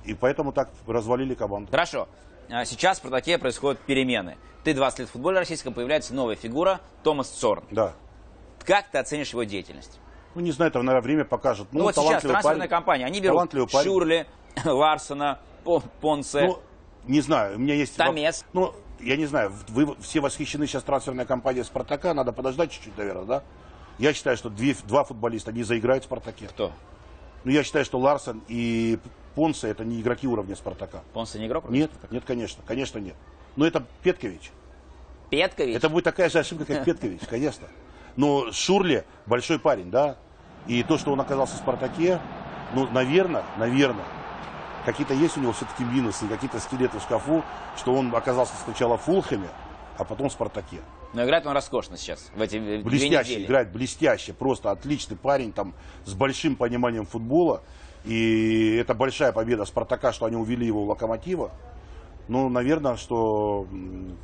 и 0.05 0.15
поэтому 0.15 0.53
так 0.53 0.71
развалили 0.87 1.35
команду. 1.35 1.71
Хорошо. 1.71 2.09
А 2.51 2.65
Сейчас 2.65 2.97
в 2.97 3.01
Спартаке 3.01 3.39
происходят 3.39 3.81
перемены. 3.81 4.37
Ты 4.65 4.75
20 4.75 4.99
лет 5.01 5.09
в 5.09 5.13
футболе 5.13 5.39
российском, 5.39 5.73
появляется 5.73 6.15
новая 6.15 6.37
фигура 6.37 6.81
Томас 7.03 7.29
Цорн. 7.29 7.65
Да. 7.71 7.95
Как 8.65 8.91
ты 8.91 8.99
оценишь 8.99 9.31
его 9.31 9.45
деятельность? 9.45 10.01
Ну, 10.35 10.43
не 10.43 10.53
знаю, 10.53 10.71
это, 10.71 10.83
наверное, 10.83 11.05
время 11.05 11.25
покажет. 11.25 11.69
Ну, 11.73 11.85
вот 11.85 11.95
сейчас 11.95 12.23
трансферная 12.23 12.59
парень. 12.59 12.69
компания. 12.69 13.07
Они 13.07 13.21
берут. 13.21 13.53
Шурли, 13.71 14.27
Ларсона, 14.65 15.39
По- 15.65 15.81
Понсе. 16.01 16.47
Ну, 16.47 16.59
не 17.07 17.21
знаю, 17.21 17.57
у 17.57 17.59
меня 17.59 17.75
есть... 17.75 17.97
Тамес. 17.97 18.45
Ну, 18.53 18.75
я 19.01 19.17
не 19.17 19.27
знаю, 19.27 19.53
вы 19.69 19.97
все 20.01 20.21
восхищены 20.21 20.67
сейчас 20.67 20.83
трансферной 20.83 21.25
компанией 21.25 21.65
Спартака, 21.65 22.13
надо 22.15 22.33
подождать 22.33 22.71
чуть-чуть, 22.71 22.97
наверное, 22.99 23.25
да? 23.25 23.43
Я 23.99 24.13
считаю, 24.13 24.37
что 24.37 24.51
две, 24.51 24.75
два 24.85 25.05
футболиста, 25.05 25.51
они 25.51 25.63
заиграют 25.63 26.05
в 26.05 26.07
Спартаке. 26.07 26.49
Кто? 26.49 26.73
Ну, 27.45 27.51
я 27.51 27.65
считаю, 27.65 27.85
что 27.85 27.99
Ларсон 27.99 28.43
и 28.49 28.99
Понсе 29.41 29.69
это 29.69 29.87
не 29.87 30.03
игроки 30.03 30.27
уровня 30.29 30.55
Спартака. 30.55 31.03
Понсе 31.15 31.39
не 31.39 31.47
игрок? 31.47 31.71
Нет, 31.71 31.91
нет, 32.11 32.25
конечно, 32.27 32.63
конечно 32.67 32.99
нет. 32.99 33.15
Но 33.57 33.67
это 33.67 33.83
Петкович. 34.03 34.51
Петкович? 35.31 35.77
Это 35.77 35.89
будет 35.89 36.05
такая 36.05 36.29
же 36.29 36.41
ошибка, 36.41 36.67
как 36.67 36.85
Петкович, 36.85 37.23
конечно. 37.27 37.67
Но 38.17 38.53
Шурли 38.53 39.07
большой 39.25 39.59
парень, 39.59 39.91
да? 39.91 40.19
И 40.67 40.83
то, 40.83 40.99
что 40.99 41.11
он 41.11 41.23
оказался 41.23 41.55
в 41.55 41.61
Спартаке, 41.61 42.21
ну, 42.75 42.87
наверное, 42.91 43.43
наверное, 43.57 44.05
какие-то 44.85 45.15
есть 45.15 45.39
у 45.39 45.41
него 45.41 45.53
все-таки 45.53 45.85
минусы, 45.85 46.29
какие-то 46.29 46.61
скелеты 46.61 46.99
в 46.99 47.03
шкафу, 47.03 47.43
что 47.79 47.95
он 47.95 48.15
оказался 48.15 48.53
сначала 48.63 48.99
в 48.99 49.05
Фулхэме, 49.05 49.49
а 49.97 50.05
потом 50.05 50.29
в 50.29 50.33
Спартаке. 50.33 50.81
Но 51.15 51.25
играет 51.25 51.47
он 51.47 51.55
роскошно 51.55 51.97
сейчас, 51.97 52.31
в 52.37 52.43
эти 52.43 52.59
две 52.59 52.83
Блестяще 52.83 53.31
недели. 53.31 53.47
играет, 53.47 53.73
блестяще, 53.73 54.35
просто 54.35 54.71
отличный 54.71 55.17
парень, 55.17 55.55
там, 55.55 55.73
с 56.05 56.13
большим 56.13 56.57
пониманием 56.57 57.07
футбола. 57.07 57.63
И 58.05 58.77
это 58.77 58.95
большая 58.95 59.33
победа 59.33 59.65
Спартака, 59.65 60.13
что 60.13 60.27
они 60.27 60.37
увели 60.37 60.67
его 60.67 60.83
у 60.83 60.87
Локомотива. 60.87 61.51
Ну, 62.29 62.49
наверное, 62.49 62.97
что 62.97 63.67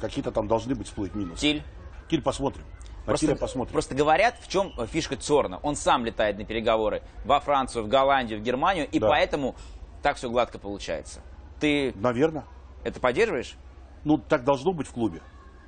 какие-то 0.01 0.31
там 0.31 0.49
должны 0.49 0.75
быть 0.75 0.87
всплыть 0.87 1.15
минусы. 1.15 1.41
Тиль. 1.41 1.63
Киль 2.09 2.23
посмотрим. 2.23 2.65
Просто, 3.05 3.37
посмотрим. 3.37 3.73
просто 3.73 3.95
говорят, 3.95 4.37
в 4.41 4.49
чем 4.49 4.73
э, 4.79 4.87
фишка 4.87 5.17
Цорна. 5.17 5.59
Он 5.63 5.77
сам 5.77 6.05
летает 6.05 6.39
на 6.39 6.45
переговоры 6.45 7.03
во 7.25 7.39
Францию, 7.39 7.85
в 7.85 7.89
Голландию, 7.89 8.41
в 8.41 8.43
Германию, 8.43 8.89
и 8.91 8.99
Да. 8.99 9.09
поэтому 9.09 9.55
так 10.03 10.17
все 10.17 10.29
гладко 10.29 10.59
получается. 10.59 11.21
Ты 11.61 11.93
Наверное. 11.97 12.45
это 12.85 12.99
поддерживаешь? 12.99 13.57
Ну, 14.05 14.19
так 14.19 14.45
должно 14.45 14.73
быть 14.73 14.89
в 14.89 14.93
клубе. 14.93 15.21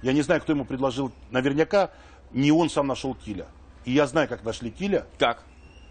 Я 0.03 0.13
не 0.13 0.23
знаю, 0.23 0.41
кто 0.41 0.53
ему 0.53 0.65
предложил. 0.65 1.13
Наверняка 1.31 1.91
не 2.33 2.51
он 2.53 2.71
сам 2.71 2.87
нашел 2.89 3.15
Киля. 3.15 3.47
И 3.85 3.93
я 3.93 4.07
знаю, 4.07 4.29
как 4.29 4.45
нашли 4.45 4.71
Киля. 4.71 5.07
Как? 5.19 5.45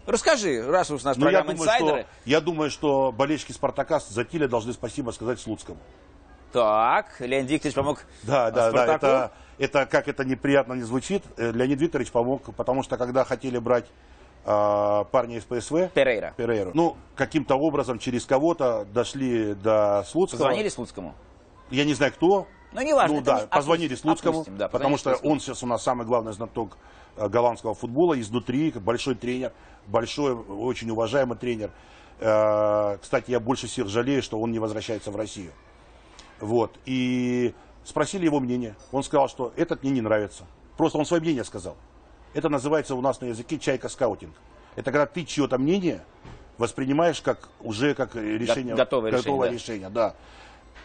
Расскажи, 0.08 0.66
раз 0.66 0.90
уж 0.90 1.02
у 1.02 1.04
нас 1.04 1.16
Но 1.18 1.28
я 1.28 1.42
программа 1.42 1.52
думаю, 1.52 1.68
инсайдеры. 1.68 2.00
что, 2.00 2.08
я 2.24 2.40
думаю, 2.40 2.70
что 2.70 3.12
болельщики 3.12 3.52
Спартака 3.52 4.00
за 4.00 4.24
Киля 4.24 4.48
должны 4.48 4.72
спасибо 4.72 5.10
сказать 5.10 5.38
Слуцкому. 5.38 5.78
Так, 6.50 7.20
Леонид 7.20 7.50
Викторович 7.50 7.74
помог 7.74 8.04
Да, 8.22 8.50
да, 8.50 8.70
да. 8.70 8.84
Спартаку. 8.84 9.06
Это, 9.06 9.32
это, 9.58 9.86
как 9.86 10.08
это 10.08 10.24
неприятно 10.24 10.72
не 10.72 10.82
звучит, 10.82 11.22
э, 11.36 11.52
Леонид 11.52 11.78
Викторович 11.78 12.10
помог, 12.10 12.54
потому 12.56 12.82
что 12.82 12.96
когда 12.96 13.24
хотели 13.24 13.58
брать 13.58 13.84
а, 14.50 15.04
парня 15.04 15.36
из 15.36 15.44
ПСВ, 15.44 15.90
Перейра. 15.92 16.32
Перейру, 16.38 16.70
ну, 16.72 16.96
каким-то 17.14 17.56
образом 17.56 17.98
через 17.98 18.24
кого-то 18.24 18.86
дошли 18.94 19.52
до 19.52 20.04
Слуцкого. 20.08 20.38
Позвонили 20.38 20.70
Слуцкому? 20.70 21.14
Я 21.70 21.84
не 21.84 21.92
знаю, 21.92 22.12
кто. 22.14 22.46
Ну, 22.72 22.80
неважно. 22.80 23.16
Ну 23.16 23.20
это 23.20 23.26
да, 23.26 23.40
не- 23.42 23.46
позвонили 23.48 23.94
Слуцкому, 23.94 24.38
опустим, 24.38 24.56
да, 24.56 24.68
потому 24.68 24.94
позвонили 24.94 24.98
что 25.00 25.10
Слуцкому. 25.10 25.32
он 25.34 25.40
сейчас 25.40 25.62
у 25.62 25.66
нас 25.66 25.82
самый 25.82 26.06
главный 26.06 26.32
знаток 26.32 26.76
э, 26.76 27.07
голландского 27.26 27.74
футбола 27.74 28.20
изнутри, 28.20 28.70
большой 28.70 29.14
тренер, 29.14 29.52
большой, 29.86 30.34
очень 30.34 30.90
уважаемый 30.90 31.36
тренер. 31.36 31.70
Э, 32.20 32.98
Кстати, 33.00 33.30
я 33.30 33.40
больше 33.40 33.66
всех 33.66 33.88
жалею, 33.88 34.22
что 34.22 34.38
он 34.38 34.52
не 34.52 34.58
возвращается 34.58 35.10
в 35.10 35.16
Россию. 35.16 35.52
Вот. 36.40 36.78
И 36.86 37.54
спросили 37.84 38.24
его 38.24 38.38
мнение. 38.40 38.76
Он 38.92 39.02
сказал, 39.02 39.28
что 39.28 39.52
этот 39.56 39.82
мне 39.82 39.92
не 39.92 40.00
нравится. 40.00 40.44
Просто 40.76 40.98
он 40.98 41.06
свое 41.06 41.20
мнение 41.20 41.44
сказал. 41.44 41.76
Это 42.34 42.48
называется 42.48 42.94
у 42.94 43.00
нас 43.00 43.20
на 43.20 43.26
языке 43.26 43.56
чайка-скаутинг. 43.56 44.34
Это 44.76 44.92
когда 44.92 45.06
ты 45.06 45.24
чье-то 45.24 45.58
мнение 45.58 46.04
воспринимаешь 46.58 47.20
как 47.20 47.48
уже 47.60 47.94
как 47.94 48.14
решение, 48.14 48.74
готовое 48.74 49.10
решение, 49.10 49.10
готовое 49.10 49.48
да. 49.48 49.54
решение, 49.54 49.88
да. 49.88 50.14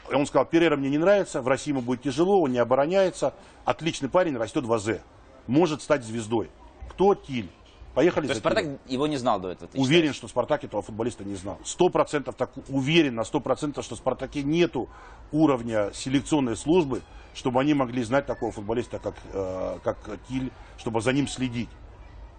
И 0.10 0.16
он 0.16 0.26
сказал, 0.26 0.46
Перейра 0.46 0.76
мне 0.76 0.90
не 0.90 0.98
нравится, 0.98 1.42
в 1.42 1.48
России 1.48 1.72
ему 1.72 1.82
будет 1.82 2.02
тяжело, 2.02 2.42
он 2.42 2.52
не 2.52 2.60
обороняется. 2.60 3.34
Отличный 3.66 4.10
парень, 4.10 4.38
растет 4.38 4.66
в 4.66 4.74
АЗ. 4.74 5.00
Может 5.48 5.82
стать 5.82 6.04
звездой. 6.04 6.50
Кто 6.90 7.16
Тиль? 7.16 7.50
Поехали 7.94 8.26
То 8.26 8.32
есть 8.32 8.42
Спартак 8.42 8.64
Килем. 8.64 8.80
его 8.88 9.08
не 9.08 9.18
знал 9.18 9.40
до 9.40 9.50
этого? 9.50 9.70
Уверен, 9.76 9.88
считаешь? 9.88 10.16
что 10.16 10.28
Спартак 10.28 10.64
этого 10.64 10.82
футболиста 10.82 11.24
не 11.24 11.36
знал. 11.36 11.60
Сто 11.64 11.90
процентов 11.90 12.36
так 12.36 12.52
уверен 12.68 13.14
на 13.16 13.24
сто 13.24 13.40
процентов, 13.40 13.86
что 13.86 13.96
в 13.96 14.00
Спартаке 14.00 14.42
нету 14.42 14.90
уровня 15.32 15.92
селекционной 15.94 16.56
службы, 16.56 17.04
чтобы 17.36 17.62
они 17.62 17.76
могли 17.76 18.04
знать 18.04 18.26
такого 18.26 18.52
футболиста, 18.52 18.98
как, 18.98 19.16
э, 19.32 19.78
как 19.84 19.98
Киль, 20.28 20.52
чтобы 20.78 21.02
за 21.02 21.14
ним 21.14 21.28
следить. 21.28 21.70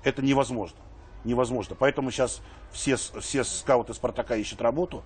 Это 0.02 0.22
невозможно. 0.22 0.78
Невозможно. 1.22 1.76
Поэтому 1.78 2.10
сейчас 2.10 2.40
все, 2.72 2.96
все 2.96 3.44
скауты 3.44 3.94
Спартака 3.94 4.36
ищут 4.36 4.60
работу. 4.60 5.04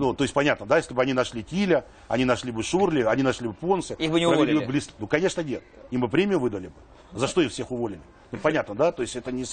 Ну, 0.00 0.14
то 0.14 0.24
есть 0.24 0.32
понятно, 0.32 0.64
да, 0.64 0.78
если 0.78 0.94
бы 0.94 1.02
они 1.02 1.12
нашли 1.12 1.42
Тиля, 1.42 1.84
они 2.08 2.24
нашли 2.24 2.50
бы 2.50 2.62
Шурли, 2.62 3.02
они 3.02 3.22
нашли 3.22 3.48
бы 3.48 3.52
Понса. 3.52 3.92
Их 3.94 4.10
бы 4.10 4.18
не 4.18 4.24
уволили. 4.26 4.64
близ- 4.64 4.90
Ну, 4.98 5.06
конечно, 5.06 5.42
нет. 5.42 5.62
Им 5.90 6.00
бы 6.00 6.08
премию 6.08 6.40
выдали 6.40 6.68
бы. 6.68 6.74
За 7.12 7.26
что 7.28 7.42
их 7.42 7.50
всех 7.52 7.70
уволили? 7.70 8.00
Ну, 8.32 8.38
понятно, 8.38 8.74
да? 8.74 8.92
То 8.92 9.02
есть 9.02 9.14
это 9.14 9.30
не, 9.30 9.44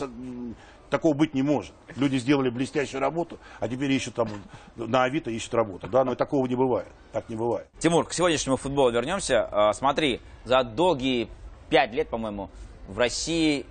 такого 0.89 1.13
быть 1.13 1.33
не 1.33 1.41
может. 1.41 1.73
Люди 1.97 2.15
сделали 2.15 2.49
блестящую 2.49 3.01
работу, 3.01 3.39
а 3.59 3.67
теперь 3.67 3.91
ищут 3.91 4.15
там, 4.15 4.29
на 4.77 5.03
Авито 5.03 5.31
ищут 5.31 5.53
работу. 5.53 5.87
Да, 5.87 6.05
но 6.05 6.15
такого 6.15 6.47
не 6.47 6.55
бывает. 6.55 6.87
Так 7.11 7.27
не 7.27 7.35
бывает. 7.35 7.67
Тимур, 7.79 8.05
к 8.07 8.13
сегодняшнему 8.13 8.55
футболу 8.55 8.89
вернемся. 8.91 9.49
А, 9.51 9.73
Смотри, 9.73 10.21
за 10.45 10.63
долгие 10.63 11.27
пять 11.69 11.91
лет, 11.91 12.07
по-моему, 12.07 12.49
в 12.87 12.97
России 12.97 13.65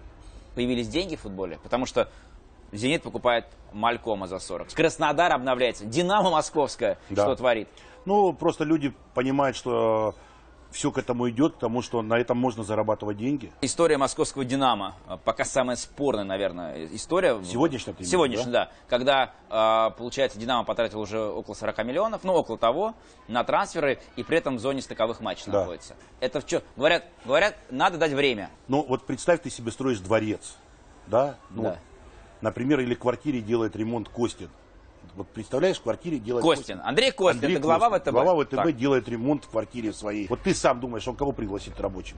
появились 0.55 0.89
деньги 0.89 1.17
в 1.17 1.21
футболе, 1.21 1.59
потому 1.63 1.87
что 1.87 2.11
«Зенит» 2.77 3.03
покупает 3.03 3.47
Малькома 3.73 4.27
за 4.27 4.39
40. 4.39 4.73
Краснодар 4.73 5.33
обновляется. 5.33 5.85
«Динамо» 5.85 6.31
московская 6.31 6.99
Да. 7.11 7.25
что 7.25 7.37
творит? 7.37 7.69
Ну, 8.05 8.33
просто 8.33 8.65
люди 8.65 8.95
понимают, 9.15 9.57
что 9.57 10.15
все 10.71 10.91
к 10.91 10.99
этому 10.99 11.31
идет, 11.31 11.55
потому 11.55 11.81
что 11.81 12.03
на 12.03 12.15
этом 12.19 12.37
можно 12.37 12.63
зарабатывать 12.63 13.17
деньги. 13.17 13.51
История 13.63 13.97
московского 13.97 14.45
«Динамо» 14.45 14.95
а, 15.07 15.17
пока 15.17 15.45
самая 15.45 15.77
спорная, 15.77 16.25
наверное, 16.25 16.87
история. 16.95 17.43
Сегодняшняя 17.45 17.95
Сегодняшняя, 18.05 18.51
да? 18.53 18.71
Когда, 18.89 19.33
а, 19.49 19.91
получается, 19.91 20.39
«Динамо» 20.39 20.65
потратил 20.65 21.01
уже 21.01 21.21
около 21.21 21.55
40 21.55 21.79
миллионов, 21.85 22.25
ну, 22.25 22.35
около 22.35 22.59
того, 22.59 22.95
на 23.27 23.43
трансферы, 23.45 24.01
и 24.17 24.23
при 24.23 24.39
этом 24.39 24.57
в 24.57 24.61
зоне 24.61 24.83
стыковых 24.83 25.21
матчей 25.21 25.51
Да. 25.51 25.61
находится. 25.61 25.95
Это 26.21 26.41
в 26.41 26.47
чё? 26.47 26.63
Говорят, 26.77 27.05
говорят, 27.25 27.57
надо 27.71 27.97
дать 27.97 28.13
время. 28.13 28.51
Ну, 28.69 28.85
вот 28.87 29.07
представь, 29.07 29.41
ты 29.43 29.51
себе 29.51 29.71
строишь 29.71 30.01
дворец, 30.01 30.57
да? 31.07 31.37
Ну, 31.51 31.63
Да. 31.63 31.79
Например, 32.41 32.81
или 32.81 32.95
в 32.95 32.99
квартире 32.99 33.41
делает 33.41 33.77
ремонт 33.77 34.09
Костин. 34.09 34.49
Вот 35.15 35.29
представляешь, 35.29 35.79
в 35.79 35.83
квартире 35.83 36.19
делает 36.19 36.45
Костин. 36.45 36.81
Андрей 36.85 37.11
Костин, 37.11 37.39
Андрей 37.39 37.55
это 37.55 37.63
глава 37.63 37.91
Костин. 37.91 38.13
ВТБ. 38.13 38.23
Глава 38.23 38.45
ВТБ 38.45 38.51
Так. 38.57 38.77
делает 38.77 39.09
ремонт 39.09 39.45
в 39.45 39.49
квартире 39.49 39.93
своей. 39.93 40.27
Вот 40.29 40.43
ты 40.43 40.55
сам 40.55 40.81
думаешь, 40.81 41.07
он 41.09 41.17
кого 41.17 41.33
пригласит 41.33 41.81
рабочим? 41.81 42.17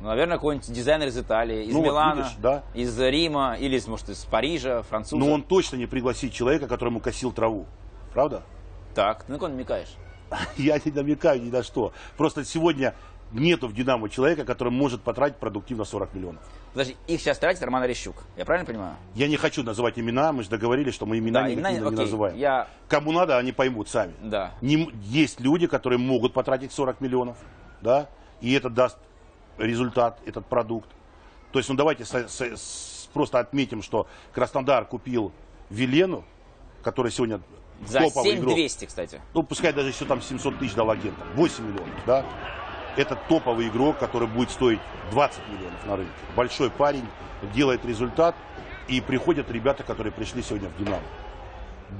Ну, 0.00 0.08
наверное, 0.08 0.36
какой-нибудь 0.36 0.70
дизайнер 0.72 1.08
из 1.08 1.18
Италии, 1.18 1.64
из 1.64 1.72
Ну, 1.72 1.78
вот 1.78 1.86
Милана, 1.86 2.18
видишь, 2.18 2.32
да. 2.38 2.64
из 2.74 2.98
Рима, 2.98 3.56
или, 3.58 3.76
из, 3.76 3.86
может, 3.86 4.08
из 4.08 4.24
Парижа, 4.24 4.82
француза. 4.82 5.16
Но 5.24 5.32
он 5.32 5.42
точно 5.42 5.76
не 5.76 5.86
пригласит 5.86 6.32
человека, 6.32 6.66
которому 6.66 7.00
косил 7.00 7.32
траву. 7.32 7.66
Правда? 8.12 8.42
Так, 8.94 9.24
ты 9.24 9.32
на 9.32 9.38
кого 9.38 9.48
намекаешь? 9.48 9.94
Я 10.56 10.78
не 10.84 10.90
намекаю 10.90 11.40
ни 11.42 11.50
на 11.50 11.62
что. 11.62 11.92
Просто 12.16 12.44
сегодня 12.44 12.94
нету 13.32 13.68
в 13.68 13.74
«Динамо» 13.74 14.08
человека, 14.08 14.44
который 14.44 14.72
может 14.72 15.02
потратить 15.02 15.36
продуктивно 15.38 15.84
40 15.84 16.14
миллионов. 16.14 16.42
Подожди, 16.72 16.96
их 17.06 17.20
сейчас 17.20 17.38
тратит 17.38 17.62
Роман 17.62 17.82
Орещук. 17.82 18.16
Я 18.36 18.44
правильно 18.46 18.66
понимаю? 18.66 18.96
Я 19.14 19.28
не 19.28 19.36
хочу 19.36 19.62
называть 19.62 19.98
имена, 19.98 20.32
мы 20.32 20.42
же 20.42 20.48
договорились, 20.48 20.94
что 20.94 21.04
мы 21.04 21.18
имена 21.18 21.42
Да, 21.42 21.48
не, 21.48 21.54
имена- 21.54 21.70
не 21.72 21.78
окей, 21.78 21.90
называем. 21.90 22.36
я- 22.36 22.66
Кому 22.88 23.12
надо, 23.12 23.36
они 23.36 23.52
поймут 23.52 23.88
сами. 23.90 24.14
Да. 24.22 24.52
Не 24.62 24.90
есть 25.02 25.38
люди, 25.40 25.66
которые 25.66 25.98
могут 25.98 26.32
потратить 26.32 26.72
40 26.72 27.00
миллионов, 27.02 27.36
да, 27.82 28.08
и 28.40 28.52
это 28.54 28.70
даст 28.70 28.96
результат, 29.58 30.18
этот 30.24 30.46
продукт. 30.46 30.88
То 31.52 31.58
есть, 31.58 31.68
ну 31.68 31.74
давайте 31.74 32.06
со- 32.06 32.26
со- 32.28 32.56
с- 32.56 33.08
просто 33.12 33.38
отметим, 33.38 33.82
что 33.82 34.06
Краснодар 34.32 34.86
купил 34.86 35.30
Велену, 35.68 36.24
который 36.82 37.12
сегодня 37.12 37.40
За 37.86 37.98
топовый 38.00 38.32
игрок. 38.36 38.54
7200, 38.56 38.86
кстати. 38.86 39.20
Ну, 39.34 39.42
пускай 39.42 39.74
даже 39.74 39.88
еще 39.90 40.06
там 40.06 40.22
700 40.22 40.58
тысяч 40.58 40.72
дал 40.74 40.90
агентам, 40.90 41.26
8 41.34 41.64
миллионов, 41.66 41.94
да. 42.06 42.24
Это 42.96 43.16
топовый 43.28 43.68
игрок, 43.68 43.98
который 43.98 44.28
будет 44.28 44.50
стоить 44.50 44.80
20 45.12 45.40
миллионов 45.48 45.86
на 45.86 45.96
рынке. 45.96 46.12
Большой 46.36 46.70
парень, 46.70 47.06
делает 47.54 47.84
результат, 47.84 48.34
и 48.88 49.00
приходят 49.00 49.50
ребята, 49.50 49.82
которые 49.82 50.12
пришли 50.12 50.42
сегодня 50.42 50.68
в 50.68 50.76
«Динамо». 50.76 51.02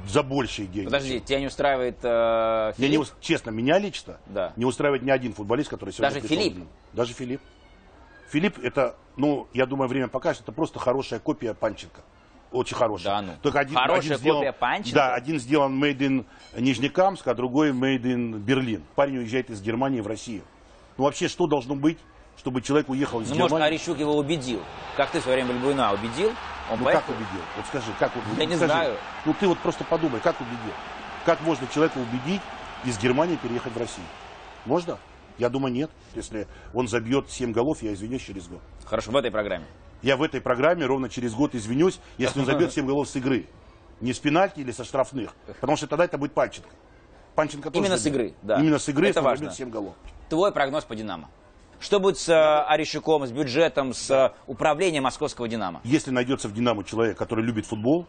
За 0.06 0.22
большие 0.22 0.66
деньги. 0.66 0.86
Подожди, 0.86 1.20
тебя 1.20 1.40
не 1.40 1.46
устраивает 1.46 1.98
э, 2.02 2.72
Я 2.78 2.88
не 2.88 2.94
Филипп? 2.96 3.08
честно, 3.20 3.50
меня 3.50 3.78
лично 3.78 4.16
Да. 4.26 4.54
не 4.56 4.64
устраивает 4.64 5.02
ни 5.02 5.10
один 5.10 5.34
футболист, 5.34 5.68
который 5.68 5.90
сегодня 5.90 6.14
Даже 6.14 6.26
Филипп? 6.26 6.66
Даже 6.94 7.12
Филипп. 7.12 7.42
Филипп 8.30 8.58
это, 8.62 8.96
ну, 9.16 9.48
я 9.52 9.66
думаю, 9.66 9.88
время 9.88 10.08
покажет, 10.08 10.42
это 10.42 10.52
просто 10.52 10.78
хорошая 10.78 11.20
копия 11.20 11.52
Панченко. 11.52 12.00
Очень 12.52 12.76
хорошая. 12.76 13.12
Да 13.16 13.22
ну. 13.22 13.32
Только 13.42 13.60
один, 13.60 13.74
Хорошая 13.76 14.00
один 14.00 14.16
сделан, 14.16 14.38
копия 14.38 14.52
Панченко? 14.52 14.94
Да, 14.94 15.14
один 15.14 15.38
сделан 15.38 15.82
made 15.82 15.98
in 15.98 16.24
Нижнекамск, 16.56 17.26
а 17.28 17.34
другой 17.34 17.72
made 17.72 18.02
in 18.02 18.38
Берлин. 18.38 18.84
Парень 18.94 19.18
уезжает 19.18 19.50
из 19.50 19.60
Германии 19.60 20.00
в 20.00 20.06
Россию. 20.06 20.42
Ну, 20.96 21.04
вообще, 21.04 21.28
что 21.28 21.46
должно 21.46 21.74
быть, 21.74 21.98
чтобы 22.38 22.60
человек 22.62 22.88
уехал 22.88 23.20
из 23.20 23.28
Ну, 23.30 23.34
может, 23.36 23.50
Германии? 23.50 23.66
Орещук 23.68 23.98
его 23.98 24.16
убедил. 24.16 24.62
Как 24.96 25.10
ты 25.10 25.20
в 25.20 25.22
свое 25.22 25.42
время 25.42 25.52
Бальбуина 25.54 25.92
убедил? 25.92 26.30
Он 26.70 26.78
Ну, 26.78 26.84
поехал. 26.84 27.02
как 27.06 27.16
убедил? 27.16 27.42
Вот 27.56 27.66
скажи, 27.66 27.92
как 27.98 28.14
убедил? 28.16 28.38
Я 28.38 28.44
не 28.46 28.56
Скажи. 28.56 28.72
знаю. 28.72 28.96
Ну, 29.24 29.34
ты 29.38 29.46
вот 29.48 29.58
просто 29.58 29.84
подумай, 29.84 30.20
как 30.20 30.40
убедил? 30.40 30.72
Как 31.24 31.40
можно 31.42 31.66
человека 31.68 31.98
убедить 31.98 32.40
из 32.84 32.98
Германии 32.98 33.36
переехать 33.36 33.72
в 33.72 33.78
Россию? 33.78 34.06
Можно? 34.64 34.98
Я 35.38 35.48
думаю, 35.48 35.72
нет. 35.72 35.90
Если 36.14 36.46
он 36.74 36.88
забьет 36.88 37.30
7 37.30 37.52
голов, 37.52 37.82
я 37.82 37.92
извинюсь 37.94 38.22
через 38.22 38.48
год. 38.48 38.60
Хорошо, 38.84 39.10
в 39.10 39.16
этой 39.16 39.30
программе. 39.30 39.64
Я 40.02 40.16
в 40.16 40.22
этой 40.22 40.40
программе 40.40 40.84
ровно 40.84 41.08
через 41.08 41.32
год 41.34 41.54
извинюсь, 41.54 42.00
если 42.18 42.40
он 42.40 42.46
забьет 42.46 42.72
7 42.74 42.86
голов 42.86 43.08
с 43.08 43.16
игры. 43.16 43.46
Не 44.00 44.12
с 44.12 44.18
пенальти 44.18 44.60
или 44.60 44.72
со 44.72 44.84
штрафных. 44.84 45.34
Потому 45.60 45.76
что 45.76 45.86
тогда 45.86 46.04
это 46.04 46.18
будет 46.18 46.32
Панченко. 46.34 46.68
Панченко 47.34 47.70
тоже 47.70 47.84
Именно 47.86 47.98
с 47.98 48.02
забьет. 48.02 48.20
игры, 48.20 48.34
да. 48.42 48.60
Именно 48.60 48.78
с 48.78 48.88
игры, 48.88 49.08
Это 49.08 49.22
важно. 49.22 49.46
забьет 49.46 49.56
7 49.56 49.70
голов. 49.70 49.94
Твой 50.28 50.52
прогноз 50.52 50.84
по 50.84 50.94
«Динамо». 50.94 51.28
Что 51.80 51.98
будет 51.98 52.18
с 52.18 52.28
э, 52.28 52.34
Орещуком, 52.68 53.26
с 53.26 53.32
бюджетом, 53.32 53.92
с 53.92 54.08
э, 54.10 54.30
управлением 54.46 55.02
московского 55.04 55.48
«Динамо»? 55.48 55.80
Если 55.84 56.10
найдется 56.10 56.48
в 56.48 56.54
«Динамо» 56.54 56.84
человек, 56.84 57.16
который 57.18 57.44
любит 57.44 57.66
футбол, 57.66 58.06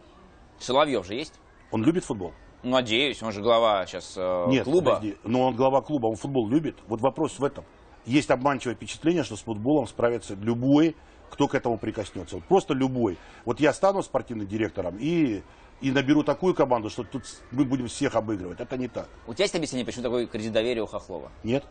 Соловьев 0.60 1.06
же 1.06 1.14
есть? 1.14 1.34
он 1.70 1.82
любит 1.82 2.04
футбол? 2.04 2.32
Ну, 2.62 2.70
Надеюсь, 2.70 3.22
он 3.22 3.32
же 3.32 3.42
глава 3.42 3.84
сейчас 3.86 4.14
э, 4.16 4.44
Нет, 4.48 4.64
клуба. 4.64 4.94
подожди, 4.94 5.16
но 5.24 5.42
он 5.48 5.54
глава 5.56 5.82
клуба, 5.82 6.06
он 6.06 6.16
футбол 6.16 6.48
любит. 6.48 6.76
Вот 6.86 7.00
вопрос 7.00 7.38
в 7.38 7.44
этом. 7.44 7.64
Есть 8.06 8.30
обманчивое 8.30 8.74
впечатление, 8.76 9.24
что 9.24 9.36
с 9.36 9.40
футболом 9.40 9.86
справится 9.86 10.34
любой, 10.34 10.94
кто 11.30 11.48
к 11.48 11.54
этому 11.54 11.76
прикоснется. 11.78 12.36
Вот 12.36 12.44
просто 12.44 12.74
любой. 12.74 13.18
Вот 13.44 13.58
я 13.60 13.72
стану 13.72 14.02
спортивным 14.02 14.46
директором 14.46 14.96
и, 15.00 15.42
и 15.84 15.90
наберу 15.90 16.22
такую 16.22 16.54
команду, 16.54 16.88
что 16.88 17.04
тут 17.04 17.24
мы 17.50 17.64
будем 17.66 17.88
всех 17.88 18.14
обыгрывать. 18.14 18.58
Это 18.58 18.78
не 18.78 18.88
так. 18.88 19.06
У 19.26 19.34
тебя 19.34 19.44
есть 19.44 19.54
объяснение, 19.54 19.84
почему 19.84 20.02
такой 20.02 20.26
кредит 20.26 20.52
доверия 20.52 20.82
у 20.82 20.86
Хохлова? 20.86 21.30
Нет. 21.42 21.64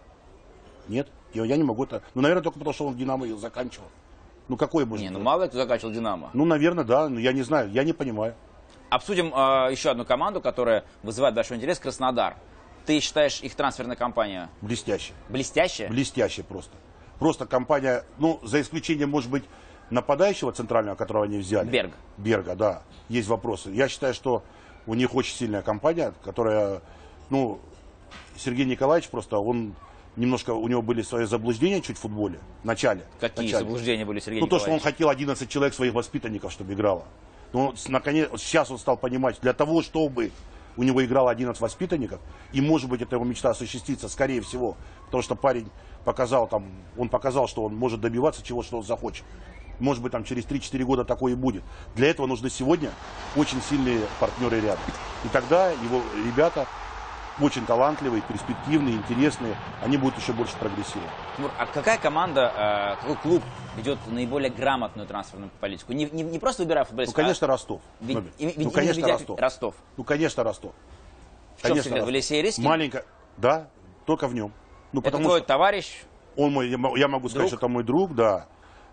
Нет. 0.87 1.07
Я, 1.33 1.45
я 1.45 1.57
не 1.57 1.63
могу 1.63 1.83
это. 1.83 2.03
Ну, 2.13 2.21
наверное, 2.21 2.43
только 2.43 2.59
потому, 2.59 2.73
что 2.73 2.85
он 2.85 2.93
в 2.93 2.97
Динамо 2.97 3.25
ее 3.25 3.37
заканчивал. 3.37 3.87
Ну, 4.47 4.55
какой 4.55 4.85
может 4.85 5.03
Не, 5.03 5.09
ну 5.09 5.19
мало 5.19 5.47
кто 5.47 5.57
заканчивал 5.57 5.91
«Динамо». 5.93 6.29
Ну, 6.33 6.45
наверное, 6.45 6.83
да. 6.83 7.09
Но 7.09 7.19
я 7.19 7.33
не 7.33 7.41
знаю. 7.41 7.71
Я 7.71 7.83
не 7.83 7.93
понимаю. 7.93 8.35
Обсудим 8.89 9.33
э, 9.33 9.71
еще 9.71 9.89
одну 9.89 10.05
команду, 10.05 10.41
которая 10.41 10.83
вызывает 11.01 11.33
большой 11.33 11.57
интерес– 11.57 11.79
Краснодар. 11.79 12.35
Ты 12.85 12.99
считаешь 12.99 13.41
их 13.41 13.55
трансферная 13.55 13.95
кампания 13.95 14.49
Блестяще. 14.61 15.13
блестящая? 15.29 15.89
Блестяще 15.89 16.43
просто. 16.43 16.75
Просто 17.17 17.45
компания, 17.47 18.03
ну, 18.19 18.39
за 18.43 18.61
исключением, 18.61 19.09
может 19.09 19.31
быть, 19.31 19.45
нападающего 19.93 20.51
центрального, 20.51 20.95
которого 20.95 21.25
они 21.25 21.37
взяли. 21.37 21.69
Берг. 21.69 21.91
Берга, 22.17 22.55
да. 22.55 22.81
Есть 23.09 23.27
вопросы. 23.27 23.69
Я 23.71 23.87
считаю, 23.87 24.13
что 24.13 24.43
у 24.87 24.95
них 24.95 25.13
очень 25.15 25.35
сильная 25.35 25.61
компания, 25.61 26.13
которая, 26.23 26.81
ну, 27.29 27.59
Сергей 28.35 28.65
Николаевич 28.65 29.09
просто, 29.09 29.37
он 29.37 29.75
немножко, 30.15 30.51
у 30.51 30.67
него 30.67 30.81
были 30.81 31.01
свои 31.03 31.25
заблуждения 31.25 31.81
чуть 31.81 31.97
в 31.97 32.01
футболе, 32.01 32.39
в 32.63 32.65
начале. 32.65 33.03
Какие 33.19 33.45
начале. 33.45 33.63
заблуждения 33.65 34.05
были 34.05 34.19
Сергей 34.19 34.41
Ну, 34.41 34.47
то, 34.47 34.57
что 34.59 34.69
он 34.69 34.75
Николаевич? 34.75 34.95
хотел 34.97 35.09
11 35.09 35.49
человек 35.49 35.73
своих 35.73 35.93
воспитанников, 35.93 36.51
чтобы 36.51 36.73
играло. 36.73 37.03
Но 37.53 37.75
с- 37.75 37.87
наконец, 37.87 38.29
сейчас 38.37 38.71
он 38.71 38.79
стал 38.79 38.97
понимать, 38.97 39.39
для 39.41 39.53
того, 39.53 39.81
чтобы 39.83 40.31
у 40.75 40.81
него 40.83 41.05
играло 41.05 41.29
11 41.29 41.61
воспитанников, 41.61 42.19
и, 42.51 42.61
может 42.61 42.89
быть, 42.89 43.01
эта 43.01 43.15
его 43.15 43.25
мечта 43.25 43.51
осуществится, 43.51 44.09
скорее 44.09 44.41
всего, 44.41 44.75
потому 45.05 45.21
что 45.21 45.35
парень 45.35 45.69
показал 46.03 46.47
там, 46.47 46.65
он 46.97 47.09
показал, 47.09 47.47
что 47.47 47.63
он 47.63 47.75
может 47.75 48.01
добиваться 48.01 48.43
чего, 48.43 48.63
что 48.63 48.77
он 48.77 48.83
захочет. 48.83 49.23
Может 49.79 50.01
быть, 50.03 50.11
там 50.11 50.23
через 50.23 50.45
3-4 50.45 50.83
года 50.83 51.03
такое 51.05 51.33
и 51.33 51.35
будет. 51.35 51.63
Для 51.95 52.09
этого 52.09 52.27
нужны 52.27 52.49
сегодня 52.49 52.91
очень 53.35 53.61
сильные 53.61 54.01
партнеры 54.19 54.59
рядом. 54.61 54.83
И 55.23 55.27
тогда 55.29 55.71
его 55.71 56.01
ребята 56.25 56.67
очень 57.41 57.65
талантливые, 57.65 58.21
перспективные, 58.21 58.95
интересные, 58.95 59.55
они 59.81 59.97
будут 59.97 60.19
еще 60.19 60.33
больше 60.33 60.55
прогрессировать. 60.57 61.09
Тимур, 61.35 61.51
а 61.57 61.65
какая 61.65 61.97
команда, 61.97 62.53
э, 62.55 63.01
какой 63.01 63.15
клуб 63.17 63.43
ведет 63.75 63.97
наиболее 64.07 64.51
грамотную 64.51 65.07
трансферную 65.07 65.49
политику? 65.59 65.93
Не, 65.93 66.05
не- 66.11 66.21
не 66.21 66.37
просто 66.37 66.61
выбирая 66.61 66.83
Ну, 66.83 66.89
футболистов, 66.89 67.15
конечно, 67.15 67.47
Ростов. 67.47 67.81
а 67.81 68.03
ведь- 68.03 68.17
и- 68.37 68.45
ведь 68.45 68.57
ну, 68.59 68.69
конечно, 68.69 69.01
ведя- 69.01 69.13
Ростов. 69.13 69.39
Ростов. 69.39 69.75
Ну, 69.97 70.03
конечно, 70.03 70.43
Ростов. 70.43 70.73
В 71.57 71.61
чем 71.61 71.69
Конечно, 71.71 71.89
секрет? 71.89 72.05
В. 72.05 72.07
Алексее 72.07 72.41
Рискине? 72.43 72.67
Маленько, 72.67 73.05
да, 73.37 73.67
только 74.05 74.27
в 74.27 74.35
нем. 74.35 74.51
Ну, 74.91 74.99
Это 75.01 75.09
потому 75.09 75.23
твой 75.29 75.39
что 75.39 75.47
товарищ? 75.47 76.03
он 76.37 76.51
мой, 76.53 76.69
я 76.69 76.77
мо- 76.77 76.95
я 76.95 77.07
могу 77.07 77.29
сказать, 77.29 77.49
Друг? 77.49 77.49
что 77.49 77.57
это 77.57 77.67
мой 77.67 77.83
друг, 77.83 78.13
да. 78.13 78.45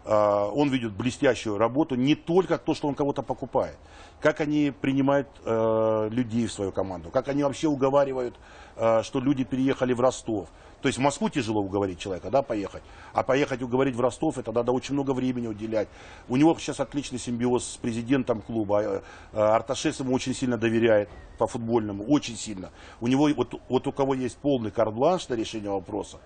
А, 0.05 0.49
он 0.49 0.71
ведет 0.71 0.93
блестящую 0.93 1.59
работу, 1.59 1.95
не 1.95 2.15
только 2.15 2.59
то, 2.59 2.75
что 2.75 2.89
он 2.89 2.95
кого-то 2.95 3.23
покупает, 3.23 3.77
как 4.21 4.41
они 4.41 4.73
принимают 4.79 5.29
э, 5.45 6.09
людей 6.11 6.47
в 6.47 6.53
свою 6.53 6.73
команду, 6.73 7.11
как 7.11 7.29
они 7.29 7.43
вообще 7.43 7.69
уговаривают, 7.69 8.35
э, 8.77 9.03
что 9.03 9.21
люди 9.21 9.45
переехали 9.45 9.93
в 9.93 10.01
Ростов. 10.01 10.49
То 10.81 10.89
есть 10.89 10.99
в 10.99 11.03
Москву 11.03 11.29
тяжело 11.29 11.61
уговорить 11.61 11.99
человека, 11.99 12.31
да, 12.31 12.41
поехать. 12.41 12.83
А 13.13 13.23
поехать 13.23 13.61
уговорить 13.61 13.95
в 13.95 14.01
Ростов, 14.01 14.39
это 14.39 14.51
надо 14.53 14.73
очень 14.73 14.95
много 14.95 15.11
времени 15.11 15.47
уделять. 15.47 15.89
У 16.29 16.37
него 16.37 16.57
сейчас 16.59 16.81
отличный 16.81 17.19
симбиоз 17.19 17.65
с 17.73 17.77
президентом 17.77 18.41
клуба. 18.41 18.83
Э, 18.83 19.01
Арташес 19.33 20.01
ему 20.01 20.15
очень 20.15 20.35
сильно 20.35 20.57
доверяет 20.57 21.11
по 21.37 21.47
футбольному, 21.47 22.05
очень 22.05 22.37
сильно. 22.37 22.71
У 23.01 23.07
него, 23.07 23.29
вот, 23.37 23.61
вот 23.69 23.87
у 23.87 23.93
кого 23.93 24.15
есть 24.15 24.39
полный 24.39 24.71
карт-бланш 24.71 25.29
на 25.29 25.35
решение 25.35 25.71
вопроса, 25.71 26.19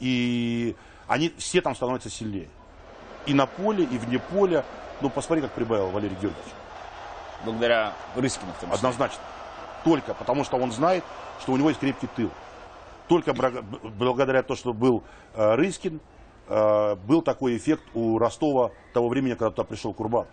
и 0.00 0.74
они 1.06 1.32
все 1.36 1.60
там 1.60 1.74
становятся 1.74 2.08
сильнее 2.08 2.48
и 3.26 3.34
на 3.34 3.46
поле, 3.46 3.84
и 3.84 3.98
вне 3.98 4.18
поля. 4.18 4.64
Ну, 5.00 5.10
посмотри, 5.10 5.42
как 5.42 5.52
прибавил 5.52 5.90
Валерий 5.90 6.16
Георгиевич. 6.16 6.52
Благодаря 7.44 7.92
Рыскину 8.16 8.52
в 8.52 8.60
том 8.60 8.70
числе. 8.70 8.78
Однозначно. 8.78 9.22
Только 9.84 10.14
потому, 10.14 10.44
что 10.44 10.56
он 10.56 10.72
знает, 10.72 11.04
что 11.40 11.52
у 11.52 11.56
него 11.56 11.68
есть 11.68 11.80
крепкий 11.80 12.08
тыл. 12.08 12.30
Только 13.06 13.32
благодаря 13.32 14.42
тому, 14.42 14.56
что 14.56 14.72
был 14.72 15.02
э, 15.34 15.54
Рыскин, 15.54 16.00
э, 16.48 16.94
был 17.06 17.22
такой 17.22 17.56
эффект 17.56 17.82
у 17.94 18.18
Ростова 18.18 18.72
того 18.92 19.08
времени, 19.08 19.32
когда 19.32 19.50
туда 19.50 19.64
пришел 19.64 19.94
Курбан. 19.94 20.26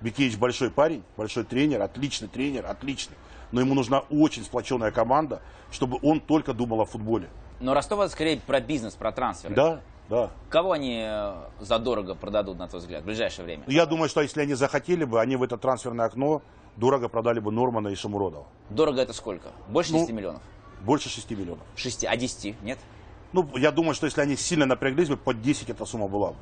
Бекевич 0.00 0.36
большой 0.36 0.70
парень, 0.70 1.04
большой 1.16 1.44
тренер, 1.44 1.80
отличный 1.80 2.28
тренер, 2.28 2.66
отличный. 2.66 3.16
Но 3.52 3.60
ему 3.60 3.74
нужна 3.74 4.00
очень 4.10 4.44
сплоченная 4.44 4.90
команда, 4.90 5.40
чтобы 5.70 5.98
он 6.02 6.20
только 6.20 6.52
думал 6.52 6.80
о 6.80 6.86
футболе. 6.86 7.28
Но 7.60 7.74
Ростов 7.74 8.00
это 8.00 8.10
скорее 8.10 8.40
про 8.40 8.60
бизнес, 8.60 8.94
про 8.94 9.12
трансфер. 9.12 9.54
Да, 9.54 9.80
да. 10.12 10.30
Кого 10.50 10.72
они 10.72 11.02
э, 11.06 11.34
задорого 11.60 12.14
продадут, 12.14 12.58
на 12.58 12.68
твой 12.68 12.80
взгляд, 12.80 13.02
в 13.02 13.06
ближайшее 13.06 13.46
время? 13.46 13.64
Я 13.66 13.86
думаю, 13.86 14.10
что 14.10 14.20
если 14.20 14.42
они 14.42 14.52
захотели 14.52 15.04
бы, 15.04 15.18
они 15.22 15.36
в 15.36 15.42
это 15.42 15.56
трансферное 15.56 16.04
окно 16.04 16.42
дорого 16.76 17.08
продали 17.08 17.40
бы 17.40 17.50
Нормана 17.50 17.88
и 17.88 17.94
Шамуродова. 17.94 18.46
Дорого 18.68 19.00
это 19.00 19.14
сколько? 19.14 19.48
Больше 19.68 19.92
Ну, 19.92 20.00
10 20.00 20.12
миллионов? 20.12 20.42
Больше 20.82 21.08
6 21.08 21.30
миллионов. 21.30 21.64
6, 21.76 22.04
а 22.04 22.14
10, 22.14 22.62
нет? 22.62 22.78
Ну, 23.32 23.48
я 23.56 23.70
думаю, 23.70 23.94
что 23.94 24.04
если 24.04 24.20
они 24.20 24.36
сильно 24.36 24.66
напряглись 24.66 25.08
бы, 25.08 25.16
под 25.16 25.40
10 25.40 25.70
эта 25.70 25.86
сумма 25.86 26.08
была 26.08 26.32
бы. 26.32 26.36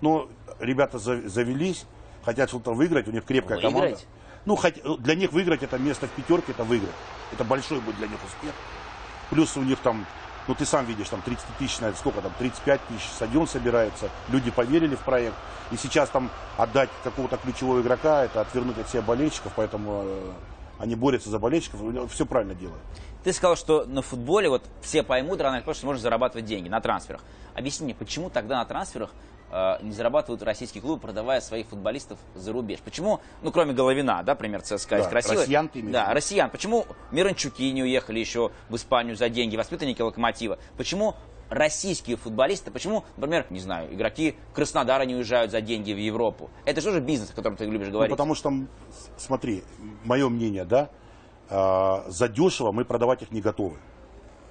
Но 0.00 0.28
ребята 0.60 1.00
за- 1.00 1.28
завелись, 1.28 1.86
хотят 2.24 2.48
что-то 2.50 2.72
выиграть, 2.72 3.08
у 3.08 3.10
них 3.10 3.24
крепкая 3.24 3.60
команда. 3.60 3.80
Выиграть? 3.80 4.06
Ну, 4.44 4.54
хоть- 4.54 4.80
для 5.02 5.16
них 5.16 5.32
выиграть 5.32 5.64
это 5.64 5.76
место 5.78 6.06
в 6.06 6.10
пятерке, 6.10 6.52
это 6.52 6.62
выиграть. 6.62 6.94
Это 7.32 7.42
большой 7.42 7.80
будет 7.80 7.96
для 7.96 8.06
них 8.06 8.18
успех. 8.24 8.54
Плюс 9.30 9.56
у 9.56 9.62
них 9.64 9.80
там, 9.80 10.06
ну 10.48 10.54
ты 10.54 10.64
сам 10.64 10.86
видишь, 10.86 11.08
там 11.10 11.20
30 11.22 11.44
тысяч, 11.58 11.78
на 11.80 11.86
это 11.86 11.98
сколько 11.98 12.20
там, 12.22 12.32
35 12.38 12.80
тысяч, 12.88 13.06
стадион 13.14 13.46
собирается, 13.46 14.08
люди 14.30 14.50
поверили 14.50 14.96
в 14.96 15.00
проект. 15.00 15.36
И 15.70 15.76
сейчас 15.76 16.08
там 16.08 16.30
отдать 16.56 16.88
какого-то 17.04 17.36
ключевого 17.36 17.82
игрока, 17.82 18.24
это 18.24 18.40
отвернуть 18.40 18.78
от 18.78 18.88
себя 18.88 19.02
болельщиков, 19.02 19.52
поэтому 19.54 20.02
э, 20.06 20.32
они 20.78 20.96
борются 20.96 21.28
за 21.28 21.38
болельщиков, 21.38 21.80
все 22.10 22.24
правильно 22.24 22.54
делают. 22.54 22.80
Ты 23.22 23.34
сказал, 23.34 23.56
что 23.56 23.84
на 23.84 24.00
футболе 24.00 24.48
вот 24.48 24.64
все 24.80 25.02
поймут 25.02 25.40
рано 25.42 25.56
или 25.56 25.62
поздно, 25.62 25.78
что 25.78 25.86
можно 25.86 26.00
зарабатывать 26.00 26.46
деньги 26.46 26.70
на 26.70 26.80
трансферах. 26.80 27.20
Объясни 27.54 27.84
мне, 27.84 27.94
почему 27.94 28.30
тогда 28.30 28.56
на 28.56 28.64
трансферах 28.64 29.10
не 29.82 29.92
зарабатывают 29.92 30.42
российские 30.42 30.82
клубы, 30.82 31.00
продавая 31.00 31.40
своих 31.40 31.66
футболистов 31.68 32.18
за 32.34 32.52
рубеж? 32.52 32.80
Почему, 32.80 33.20
ну 33.42 33.50
кроме 33.50 33.72
Головина, 33.72 34.22
да, 34.24 34.34
пример 34.34 34.62
ЦСКА 34.62 34.98
Да, 34.98 35.08
красивый. 35.08 35.38
россиян 35.38 35.68
ты 35.68 35.82
Да, 35.82 36.12
россиян. 36.12 36.50
Почему 36.50 36.86
Миранчуки 37.12 37.62
не 37.72 37.82
уехали 37.82 38.18
еще 38.18 38.50
в 38.68 38.76
Испанию 38.76 39.16
за 39.16 39.28
деньги, 39.28 39.56
воспитанники 39.56 40.02
Локомотива? 40.02 40.58
Почему 40.76 41.14
российские 41.48 42.16
футболисты, 42.18 42.70
почему, 42.70 43.04
например, 43.16 43.46
не 43.48 43.60
знаю, 43.60 43.94
игроки 43.94 44.36
Краснодара 44.52 45.04
не 45.04 45.14
уезжают 45.14 45.50
за 45.50 45.60
деньги 45.62 45.92
в 45.92 45.98
Европу? 45.98 46.50
Это 46.66 46.80
же 46.82 46.88
тоже 46.88 47.00
бизнес, 47.00 47.30
о 47.30 47.34
котором 47.34 47.56
ты 47.56 47.64
любишь 47.64 47.86
Ну, 47.86 47.94
говорить. 47.94 48.10
потому 48.10 48.34
что, 48.34 48.52
смотри, 49.16 49.64
мое 50.04 50.28
мнение, 50.28 50.64
да, 50.66 50.90
э, 51.48 52.10
за 52.10 52.28
дешево 52.28 52.72
мы 52.72 52.84
продавать 52.84 53.22
их 53.22 53.30
не 53.30 53.40
готовы. 53.40 53.78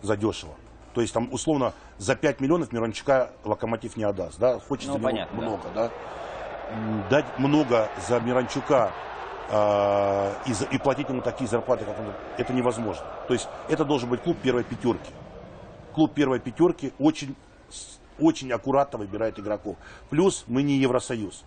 За 0.02 0.18
дешево. 0.18 0.56
То 0.98 1.02
есть 1.02 1.14
там 1.14 1.30
условно 1.32 1.74
за 2.00 2.16
5 2.16 2.40
миллионов 2.42 2.72
Мирончука 2.72 3.30
локомотив 3.46 3.98
не 3.98 4.04
отдаст. 4.04 4.40
Да? 4.40 4.58
Хочется 4.60 4.94
Ну, 4.98 5.00
понятно, 5.04 5.40
да. 5.40 5.46
много, 5.48 5.64
да. 5.76 5.92
М, 6.72 7.04
Дать 7.12 7.26
много 7.38 7.88
за 8.08 8.20
Миранчука 8.20 8.92
э, 9.52 10.34
и, 10.48 10.54
за- 10.54 10.66
и 10.66 10.80
платить 10.80 11.08
ему 11.08 11.22
такие 11.22 11.48
зарплаты, 11.48 11.86
как 11.86 12.00
он, 12.00 12.08
это 12.40 12.52
невозможно. 12.52 13.04
То 13.28 13.34
есть 13.36 13.48
это 13.70 13.86
должен 13.86 14.10
быть 14.10 14.24
клуб 14.24 14.38
первой 14.42 14.64
пятерки. 14.64 15.12
Клуб 15.94 16.16
первой 16.16 16.40
пятерки 16.40 16.92
очень, 16.98 17.36
очень 18.20 18.52
аккуратно 18.52 18.98
выбирает 18.98 19.38
игроков. 19.38 19.76
Плюс 20.10 20.46
мы 20.48 20.64
не 20.64 20.78
Евросоюз. 20.78 21.44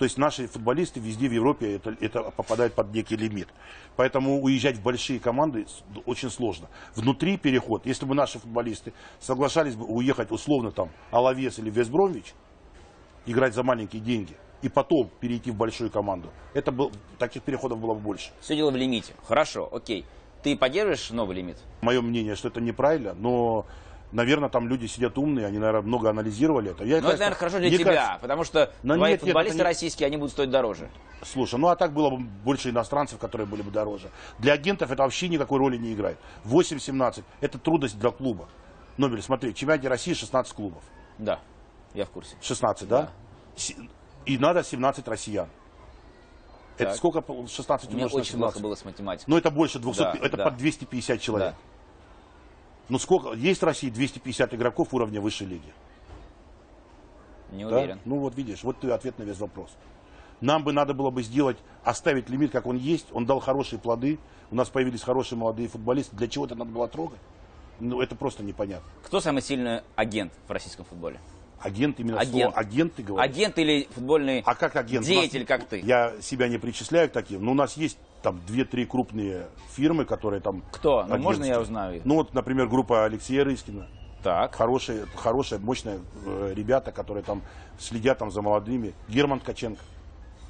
То 0.00 0.04
есть 0.04 0.16
наши 0.16 0.46
футболисты 0.46 0.98
везде 0.98 1.28
в 1.28 1.32
Европе 1.32 1.74
это, 1.74 1.94
это 2.00 2.22
попадают 2.30 2.72
под 2.72 2.90
некий 2.94 3.16
лимит. 3.16 3.48
Поэтому 3.96 4.40
уезжать 4.40 4.78
в 4.78 4.82
большие 4.82 5.20
команды 5.20 5.66
очень 6.06 6.30
сложно. 6.30 6.70
Внутри 6.96 7.36
переход, 7.36 7.84
если 7.84 8.06
бы 8.06 8.14
наши 8.14 8.38
футболисты 8.38 8.94
соглашались 9.18 9.74
бы 9.74 9.84
уехать 9.84 10.30
условно 10.30 10.72
там 10.72 10.88
Алавес 11.10 11.58
или 11.58 11.68
Весбромвич, 11.68 12.32
играть 13.26 13.52
за 13.52 13.62
маленькие 13.62 14.00
деньги, 14.00 14.34
и 14.62 14.70
потом 14.70 15.10
перейти 15.20 15.50
в 15.50 15.56
большую 15.56 15.90
команду, 15.90 16.30
это 16.54 16.72
был, 16.72 16.92
таких 17.18 17.42
переходов 17.42 17.78
было 17.78 17.92
бы 17.92 18.00
больше. 18.00 18.30
Все 18.40 18.56
дело 18.56 18.70
в 18.70 18.76
лимите. 18.76 19.12
Хорошо, 19.28 19.68
окей. 19.70 20.06
Ты 20.42 20.56
поддерживаешь 20.56 21.10
новый 21.10 21.36
лимит? 21.36 21.58
Мое 21.82 22.00
мнение, 22.00 22.36
что 22.36 22.48
это 22.48 22.62
неправильно, 22.62 23.12
но, 23.12 23.66
наверное, 24.12 24.48
там 24.48 24.68
люди 24.68 24.86
сидят 24.86 25.16
умные, 25.18 25.46
они, 25.46 25.58
наверное, 25.58 25.82
много 25.82 26.10
анализировали 26.10 26.70
это. 26.72 26.84
Я, 26.84 26.96
Ну, 27.00 27.08
это, 27.08 27.18
наверное, 27.18 27.34
хорошо 27.36 27.58
для 27.58 27.70
тебя, 27.70 27.84
кажется- 27.84 28.18
потому 28.20 28.44
что 28.44 28.72
Но 28.82 28.94
твои 28.96 29.10
нет, 29.12 29.22
нет, 29.22 29.28
футболисты 29.30 29.56
это 29.56 29.64
не- 29.64 29.68
российские, 29.68 30.06
они 30.06 30.16
будут 30.16 30.32
стоить 30.32 30.50
дороже. 30.50 30.88
Слушай, 31.22 31.58
ну 31.58 31.68
а 31.68 31.76
так 31.76 31.92
было 31.92 32.10
бы 32.10 32.18
больше 32.18 32.70
иностранцев, 32.70 33.18
которые 33.18 33.46
были 33.46 33.62
бы 33.62 33.70
дороже. 33.70 34.10
Для 34.38 34.54
агентов 34.54 34.90
это 34.90 35.02
вообще 35.02 35.28
никакой 35.28 35.58
роли 35.58 35.76
не 35.76 35.92
играет. 35.92 36.18
8-17 36.44 37.24
это 37.40 37.58
трудность 37.58 37.98
для 37.98 38.10
клуба. 38.10 38.48
Нобель, 38.96 39.22
смотри, 39.22 39.52
в 39.52 39.54
чемпионате 39.54 39.88
России 39.88 40.14
16 40.14 40.54
клубов. 40.54 40.82
Да, 41.18 41.38
я 41.94 42.04
в 42.06 42.10
курсе. 42.10 42.36
16, 42.40 42.88
да? 42.88 43.10
Си- 43.56 43.76
И 44.26 44.36
надо 44.38 44.62
17 44.62 45.08
россиян. 45.08 45.48
Это 46.76 46.90
Так. 46.90 46.96
сколько? 46.96 47.20
пол- 47.20 47.46
16 47.48 47.90
У 47.90 47.92
меня 47.94 48.06
умножить 48.06 48.14
на 48.14 48.20
очень 48.20 48.38
плохо 48.38 48.52
17? 48.58 48.62
было 48.62 48.74
с 48.74 48.84
математикой. 48.84 49.24
Ну 49.30 49.36
это 49.36 49.50
больше 49.50 49.78
200, 49.78 49.98
Да, 50.02 50.14
это 50.22 50.36
да. 50.38 50.44
под 50.44 50.56
250 50.56 51.20
человек. 51.20 51.50
Да. 51.50 51.56
Ну 52.90 52.98
сколько? 52.98 53.32
Есть 53.32 53.62
в 53.62 53.64
России 53.64 53.88
250 53.88 54.52
игроков 54.54 54.92
уровня 54.92 55.20
высшей 55.20 55.46
лиги. 55.46 55.72
Не 57.52 57.64
Да? 57.64 57.76
уверен. 57.78 58.00
Ну 58.04 58.18
вот 58.18 58.34
видишь, 58.36 58.64
вот 58.64 58.80
ты 58.80 58.90
ответ 58.90 59.18
на 59.18 59.22
весь 59.22 59.38
вопрос. 59.38 59.70
Нам 60.40 60.64
бы 60.64 60.72
надо 60.72 60.92
было 60.92 61.10
бы 61.10 61.22
сделать, 61.22 61.56
оставить 61.84 62.28
лимит, 62.28 62.50
как 62.50 62.66
он 62.66 62.76
есть. 62.76 63.06
Он 63.12 63.26
дал 63.26 63.38
хорошие 63.40 63.78
плоды. 63.78 64.18
У 64.50 64.56
нас 64.56 64.68
появились 64.70 65.02
хорошие 65.02 65.38
молодые 65.38 65.68
футболисты. 65.68 66.16
Для 66.16 66.26
чего 66.28 66.46
это 66.46 66.56
надо 66.56 66.70
было 66.72 66.88
трогать? 66.88 67.20
Ну, 67.78 68.00
это 68.00 68.16
просто 68.16 68.42
непонятно. 68.42 68.88
Кто 69.04 69.20
самый 69.20 69.42
сильный 69.42 69.82
агент 69.96 70.32
в 70.48 70.50
российском 70.50 70.84
футболе? 70.84 71.20
Агент 71.60 72.00
именно 72.00 72.18
Агент. 72.18 72.52
слово 72.52 72.56
агент 72.58 72.94
ты 72.94 73.02
говоришь. 73.02 73.30
Агент 73.32 73.58
или 73.58 73.86
футбольный 73.94 74.42
А 74.46 74.54
как 74.54 74.76
агент? 74.76 75.04
деятель, 75.04 75.40
нас- 75.40 75.48
как 75.48 75.64
ты? 75.64 75.80
Я 75.80 76.14
себя 76.20 76.48
не 76.48 76.58
причисляю 76.58 77.08
к 77.08 77.12
таким, 77.12 77.44
но 77.44 77.52
у 77.52 77.54
нас 77.54 77.76
есть 77.76 77.98
там 78.22 78.40
две-три 78.46 78.86
крупные 78.86 79.46
фирмы, 79.74 80.04
которые 80.04 80.40
там... 80.40 80.62
Кто? 80.72 81.04
Ну, 81.04 81.16
можно 81.18 81.44
я 81.44 81.54
агентские. 81.54 81.60
узнаю 81.60 81.96
их? 81.96 82.04
Ну 82.04 82.14
вот, 82.16 82.34
например, 82.34 82.66
группа 82.68 83.04
Алексея 83.04 83.44
Рыскина. 83.44 83.88
Так. 84.22 84.54
Хорошие, 84.54 85.06
хорошие, 85.16 85.58
мощные 85.58 86.00
э, 86.26 86.52
ребята, 86.54 86.92
которые 86.92 87.22
там 87.22 87.42
следят 87.78 88.18
там 88.18 88.30
за 88.30 88.42
молодыми. 88.42 88.92
Герман 89.08 89.40
Ткаченко. 89.40 89.80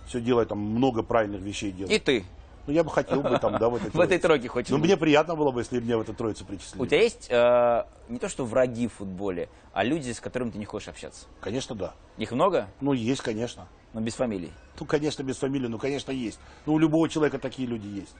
Все 0.08 0.20
делает, 0.20 0.48
там 0.48 0.58
много 0.58 1.02
правильных 1.04 1.40
вещей 1.40 1.70
делает. 1.70 1.92
И 1.92 1.98
ты. 2.04 2.24
Ну, 2.66 2.72
я 2.72 2.84
бы 2.84 2.90
хотел 2.90 3.22
бы 3.22 3.38
там, 3.38 3.58
да, 3.58 3.68
в 3.68 3.76
этой 3.76 3.90
В 3.90 4.00
этой 4.00 4.18
тройке 4.18 4.48
хочешь 4.48 4.70
Ну, 4.70 4.76
быть? 4.78 4.86
мне 4.86 4.96
приятно 4.96 5.34
было 5.34 5.50
бы, 5.50 5.60
если 5.60 5.80
меня 5.80 5.98
в 5.98 6.02
эту 6.02 6.14
троицу 6.14 6.44
причислили. 6.44 6.80
У 6.82 6.86
тебя 6.86 7.02
есть 7.02 7.26
э, 7.30 7.84
не 8.08 8.18
то 8.18 8.28
что 8.28 8.44
враги 8.44 8.86
в 8.88 8.92
футболе, 8.94 9.48
а 9.72 9.82
люди, 9.84 10.12
с 10.12 10.20
которыми 10.20 10.50
ты 10.50 10.58
не 10.58 10.64
хочешь 10.66 10.88
общаться? 10.88 11.26
Конечно, 11.40 11.74
да. 11.74 11.94
Их 12.18 12.32
много, 12.32 12.68
Ну, 12.80 12.92
есть, 12.92 13.22
конечно. 13.22 13.66
но 13.92 14.00
без 14.00 14.14
фамилий. 14.14 14.52
Ну, 14.78 14.86
конечно, 14.86 15.22
без 15.22 15.36
фамилии, 15.38 15.66
ну, 15.66 15.78
конечно, 15.78 16.12
есть. 16.12 16.38
Ну, 16.66 16.74
у 16.74 16.78
любого 16.78 17.08
человека 17.08 17.38
такие 17.38 17.66
люди 17.66 17.86
есть. 17.86 18.14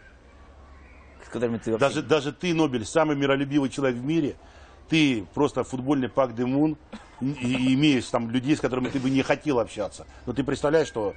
С 1.24 1.28
которыми 1.28 1.58
ты 1.58 1.72
вообще... 1.72 1.86
Даже, 1.86 2.02
даже 2.02 2.32
ты, 2.32 2.54
Нобель, 2.54 2.84
самый 2.84 3.16
миролюбивый 3.16 3.70
человек 3.70 3.98
в 3.98 4.04
мире, 4.04 4.36
ты 4.88 5.24
просто 5.34 5.62
футбольный 5.64 6.08
Пак 6.08 6.34
де 6.34 6.44
Мун, 6.44 6.76
и, 7.20 7.26
и 7.30 7.74
имеешь 7.74 8.06
там 8.06 8.30
людей, 8.30 8.56
с 8.56 8.60
которыми 8.60 8.88
ты 8.88 8.98
бы 8.98 9.10
не 9.10 9.22
хотел 9.22 9.60
общаться. 9.60 10.06
Но 10.26 10.32
ты 10.32 10.42
представляешь, 10.42 10.88
что 10.88 11.14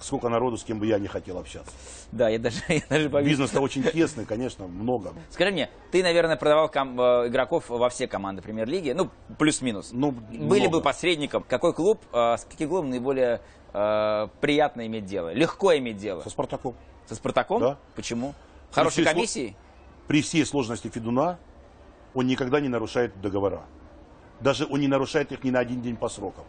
сколько 0.00 0.28
народу, 0.28 0.56
с 0.56 0.64
кем 0.64 0.78
бы 0.78 0.86
я 0.86 0.98
не 0.98 1.08
хотел 1.08 1.38
общаться. 1.38 1.72
Да, 2.12 2.28
я 2.28 2.38
даже, 2.38 2.60
я 2.68 2.82
даже 2.88 3.10
поверю. 3.10 3.30
Бизнес-то 3.30 3.60
очень 3.60 3.82
тесный, 3.82 4.24
конечно, 4.24 4.66
много. 4.66 5.12
Скажи 5.30 5.50
мне, 5.52 5.70
ты, 5.90 6.02
наверное, 6.02 6.36
продавал 6.36 6.70
э, 6.72 7.28
игроков 7.28 7.68
во 7.68 7.88
все 7.88 8.06
команды 8.06 8.42
премьер-лиги, 8.42 8.92
ну, 8.92 9.10
плюс-минус. 9.38 9.90
Ну, 9.92 10.10
Были 10.12 10.60
много. 10.62 10.78
бы 10.78 10.82
посредником. 10.82 11.44
Какой 11.48 11.72
клуб, 11.72 12.00
э, 12.12 12.36
с 12.36 12.44
каким 12.44 12.68
клубом 12.68 12.90
наиболее 12.90 13.40
э, 13.72 14.28
приятно 14.40 14.86
иметь 14.86 15.06
дело? 15.06 15.32
Легко 15.32 15.76
иметь 15.76 15.96
дело? 15.96 16.22
Со 16.22 16.30
Спартаком. 16.30 16.74
Со 17.08 17.14
Спартаком? 17.14 17.60
Да. 17.60 17.78
Почему? 17.94 18.34
Хорошей 18.70 18.92
всей 18.92 19.04
сло- 19.04 19.12
комиссией? 19.14 19.56
При 20.06 20.22
всей 20.22 20.44
сложности 20.46 20.88
Федуна 20.88 21.38
он 22.14 22.26
никогда 22.26 22.60
не 22.60 22.68
нарушает 22.68 23.20
договора. 23.20 23.62
Даже 24.40 24.66
он 24.66 24.80
не 24.80 24.88
нарушает 24.88 25.32
их 25.32 25.44
ни 25.44 25.50
на 25.50 25.58
один 25.60 25.80
день 25.82 25.96
по 25.96 26.08
срокам. 26.08 26.44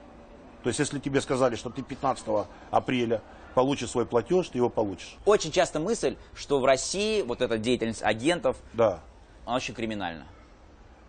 То 0.64 0.70
есть, 0.70 0.80
если 0.80 1.00
тебе 1.00 1.22
сказали, 1.22 1.56
что 1.56 1.70
ты 1.70 1.82
15 1.82 2.48
апреля 2.72 3.22
получишь 3.56 3.90
свой 3.90 4.06
платеж, 4.06 4.50
ты 4.50 4.58
его 4.58 4.70
получишь. 4.70 5.18
Очень 5.26 5.52
часто 5.52 5.80
мысль, 5.80 6.16
что 6.36 6.60
в 6.60 6.66
России 6.66 7.22
вот 7.22 7.42
эта 7.42 7.58
деятельность 7.58 8.04
агентов, 8.04 8.58
Да. 8.74 9.00
она 9.46 9.56
очень 9.56 9.74
криминальна. 9.74 10.26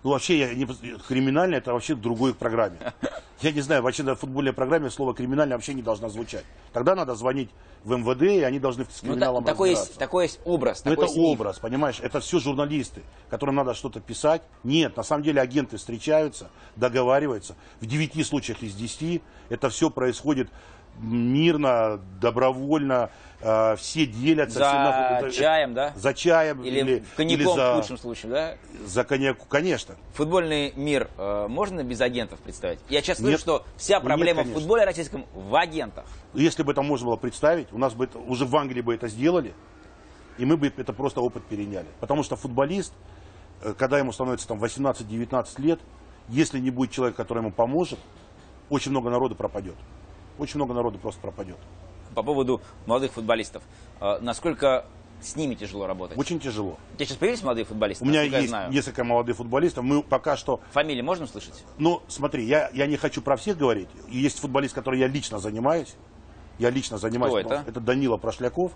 Ну, 0.05 0.11
вообще, 0.11 0.39
я 0.39 0.55
не, 0.55 0.65
криминально 1.09 1.57
это 1.57 1.73
вообще 1.73 1.95
в 1.95 2.01
другой 2.01 2.35
программе. 2.35 2.79
Я 3.41 3.53
не 3.53 3.61
знаю, 3.61 3.83
вообще 3.83 4.03
на 4.03 4.17
футбольной 4.17 4.53
программе 4.53 4.91
слово 4.91 5.15
криминально 5.15 5.55
вообще 5.55 5.73
не 5.73 5.83
должно 5.83 6.09
звучать. 6.09 6.45
Тогда 6.73 6.97
надо 6.97 7.15
звонить 7.15 7.51
в 7.85 7.93
МВД, 7.97 8.23
и 8.23 8.43
они 8.43 8.59
должны 8.59 8.85
с 8.85 9.01
Ну, 9.03 9.11
криминалом 9.13 9.45
та- 9.45 9.53
такой, 9.53 9.71
есть, 9.71 9.97
такой 9.97 10.25
есть 10.25 10.41
образ. 10.45 10.83
Такой 10.83 10.95
это 10.95 11.03
есть 11.05 11.17
миф. 11.17 11.27
образ, 11.29 11.59
понимаешь? 11.61 12.01
Это 12.03 12.19
все 12.19 12.41
журналисты, 12.41 13.03
которым 13.31 13.55
надо 13.55 13.75
что-то 13.75 14.01
писать. 14.01 14.43
Нет, 14.65 14.97
на 14.97 15.05
самом 15.05 15.23
деле 15.23 15.41
агенты 15.41 15.77
встречаются, 15.77 16.51
договариваются. 16.75 17.55
В 17.81 17.87
9 17.87 18.27
случаях 18.27 18.65
из 18.65 18.75
10 18.75 19.23
это 19.51 19.69
все 19.71 19.89
происходит 19.89 20.49
мирно, 21.01 22.01
добровольно, 22.21 23.11
э, 23.41 23.77
все 23.77 24.07
делятся. 24.07 24.59
За 24.59 25.19
это- 25.21 25.31
чаем, 25.31 25.75
да? 25.75 25.93
За 25.97 26.15
чаем 26.15 26.63
Или, 26.63 26.81
или, 26.81 27.05
коньяком 27.17 27.47
или 27.47 27.57
за, 27.57 27.73
в 27.73 27.77
лучшем 27.77 27.99
случае, 27.99 28.33
да? 28.33 28.55
за 28.85 29.05
коньяку, 29.05 29.47
конечно. 29.47 29.95
Футбольный 30.15 30.73
мир 30.77 31.09
э, 31.17 31.47
можно 31.49 31.83
без 31.85 32.01
агентов 32.01 32.41
представить? 32.41 32.81
Я 32.89 33.01
сейчас 33.01 33.19
слышу, 33.19 33.33
Нет. 33.33 33.41
что 33.41 33.65
вся 33.77 33.97
Нет, 33.97 34.05
проблема 34.05 34.41
в 34.41 34.43
конечно. 34.45 34.61
футболе 34.61 34.85
российском 34.85 35.25
в 35.35 35.55
агентах. 35.55 36.05
Если 36.35 36.63
бы 36.63 36.73
это 36.73 36.83
можно 36.83 37.07
было 37.07 37.17
представить, 37.17 37.73
у 37.73 37.79
нас 37.79 37.95
бы 37.95 38.05
это, 38.05 38.19
уже 38.19 38.45
в 38.45 38.57
Англии 38.57 38.81
бы 38.81 38.95
это 38.95 39.09
сделали, 39.09 39.55
и 40.39 40.45
мы 40.45 40.57
бы 40.57 40.73
это 40.77 40.93
просто 40.93 41.21
опыт 41.21 41.45
переняли. 41.45 41.87
Потому 42.01 42.23
что 42.23 42.37
футболист, 42.37 42.93
э, 43.63 43.75
когда 43.77 43.99
ему 43.99 44.13
становится 44.13 44.49
там 44.49 44.59
18-19 44.63 45.61
лет, 45.61 45.81
если 46.29 46.59
не 46.59 46.71
будет 46.71 46.91
человека, 46.91 47.17
который 47.19 47.39
ему 47.39 47.53
поможет, 47.53 47.99
очень 48.69 48.91
много 48.91 49.09
народу 49.11 49.35
пропадет. 49.35 49.77
Очень 50.39 50.57
много 50.57 50.75
народу 50.75 50.99
просто 50.99 51.21
пропадет. 51.21 51.59
По 52.15 52.23
поводу 52.23 52.61
молодых 52.87 53.13
футболистов. 53.13 53.63
Э, 54.01 54.19
насколько 54.21 54.87
с 55.21 55.37
ними 55.37 55.55
тяжело 55.55 55.87
работать? 55.87 56.17
Очень 56.17 56.39
тяжело. 56.39 56.79
У 56.93 56.97
тебя 56.97 57.07
сейчас 57.07 57.17
появились 57.17 57.43
молодые 57.43 57.65
футболисты? 57.65 58.05
У 58.05 58.09
меня 58.09 58.23
есть 58.23 58.55
несколько 58.71 59.05
молодых 59.05 59.37
футболистов. 59.37 59.85
Мы 59.85 60.03
пока 60.03 60.37
что 60.37 60.61
Фамилии 60.73 61.03
можно 61.03 61.25
услышать? 61.25 61.65
Ну, 61.79 62.03
смотри, 62.09 62.45
я, 62.45 62.71
я 62.73 62.87
не 62.87 62.97
хочу 62.97 63.21
про 63.21 63.37
всех 63.37 63.59
говорить. 63.59 63.89
Есть 64.09 64.39
футболист, 64.39 64.75
который 64.75 65.01
я 65.01 65.09
лично 65.09 65.39
занимаюсь. 65.39 65.95
Я 66.59 66.71
лично 66.71 66.99
занимаюсь. 66.99 67.45
Кто 67.45 67.55
это? 67.55 67.65
Это 67.69 67.81
Данила 67.81 68.17
Прошляков. 68.17 68.73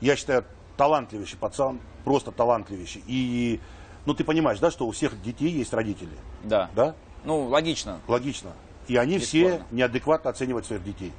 Я 0.00 0.16
считаю, 0.16 0.44
талантливейший 0.76 1.38
пацан. 1.38 1.80
Просто 2.04 2.32
талантливейший. 2.32 3.02
И, 3.06 3.60
ну, 4.04 4.14
ты 4.14 4.24
понимаешь, 4.24 4.58
да, 4.58 4.70
что 4.70 4.86
у 4.86 4.90
всех 4.90 5.20
детей 5.22 5.50
есть 5.50 5.72
родители. 5.72 6.16
Да. 6.44 6.70
Да? 6.74 6.94
Ну, 7.24 7.46
логично. 7.46 8.00
Логично. 8.06 8.52
И 8.88 8.96
они 8.96 9.18
Бесспорно. 9.18 9.48
все 9.58 9.64
неадекватно 9.70 10.30
оценивают 10.30 10.66
своих 10.66 10.84
детей. 10.84 11.12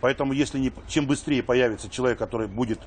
Поэтому, 0.00 0.32
если 0.32 0.58
не, 0.58 0.72
чем 0.88 1.06
быстрее 1.06 1.42
появится 1.42 1.88
человек, 1.90 2.18
который 2.18 2.46
будет 2.46 2.80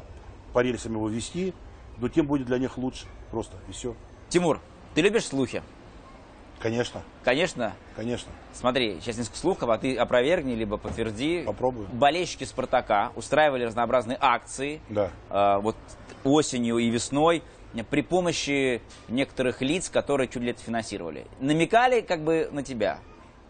по 0.53 0.59
рельсам 0.63 0.93
его 0.93 1.09
вести, 1.09 1.53
то 1.99 2.09
тем 2.09 2.25
будет 2.25 2.47
для 2.47 2.57
них 2.57 2.77
лучше. 2.77 3.05
Просто. 3.31 3.57
И 3.69 3.71
все. 3.71 3.95
Тимур, 4.29 4.59
ты 4.95 5.01
любишь 5.01 5.25
слухи? 5.25 5.61
Конечно. 6.59 7.01
Конечно. 7.23 7.73
Конечно. 7.95 8.31
Смотри, 8.53 8.99
сейчас 9.01 9.17
несколько 9.17 9.37
слухов, 9.37 9.69
а 9.69 9.77
ты 9.77 9.95
опровергни, 9.97 10.53
либо 10.53 10.77
подтверди. 10.77 11.43
Попробую. 11.45 11.87
Болельщики 11.91 12.45
«Спартака» 12.45 13.11
устраивали 13.15 13.65
разнообразные 13.65 14.17
акции 14.19 14.79
Да. 14.89 15.09
э, 15.29 15.59
вот 15.61 15.75
осенью 16.23 16.77
и 16.77 16.89
весной 16.89 17.43
при 17.89 18.01
помощи 18.01 18.81
некоторых 19.09 19.61
лиц, 19.61 19.89
которые 19.89 20.27
чуть 20.29 20.41
ли 20.43 20.51
это 20.51 20.61
финансировали. 20.61 21.25
Намекали 21.41 22.01
как 22.01 22.21
бы 22.23 22.47
на 22.51 22.63
тебя. 22.63 22.99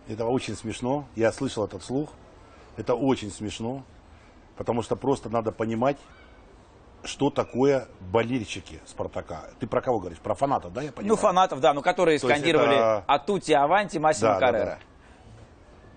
Это 0.07 0.25
очень 0.25 0.55
смешно. 0.55 1.05
Я 1.15 1.31
слышал 1.31 1.65
этот 1.65 1.83
слух. 1.83 2.09
Это 2.77 2.95
очень 2.95 3.31
смешно. 3.31 3.83
Потому 4.57 4.81
что 4.83 4.95
просто 4.95 5.29
надо 5.29 5.51
понимать, 5.51 5.97
что 7.03 7.29
такое 7.29 7.87
болельщики 8.11 8.79
Спартака. 8.85 9.45
Ты 9.59 9.67
про 9.67 9.81
кого 9.81 9.99
говоришь? 9.99 10.19
Про 10.19 10.35
фанатов, 10.35 10.73
да, 10.73 10.81
я 10.81 10.91
понимаю? 10.91 11.09
Ну, 11.09 11.15
фанатов, 11.15 11.59
да, 11.59 11.73
ну, 11.73 11.81
которые 11.81 12.19
То 12.19 12.27
скандировали 12.27 12.75
это- 12.75 13.03
«Атути 13.07 13.51
Аванти» 13.51 13.97
Массимо 13.97 14.29
Да, 14.29 14.39
да, 14.39 14.45
Каррера. 14.45 14.65
да. 14.65 14.77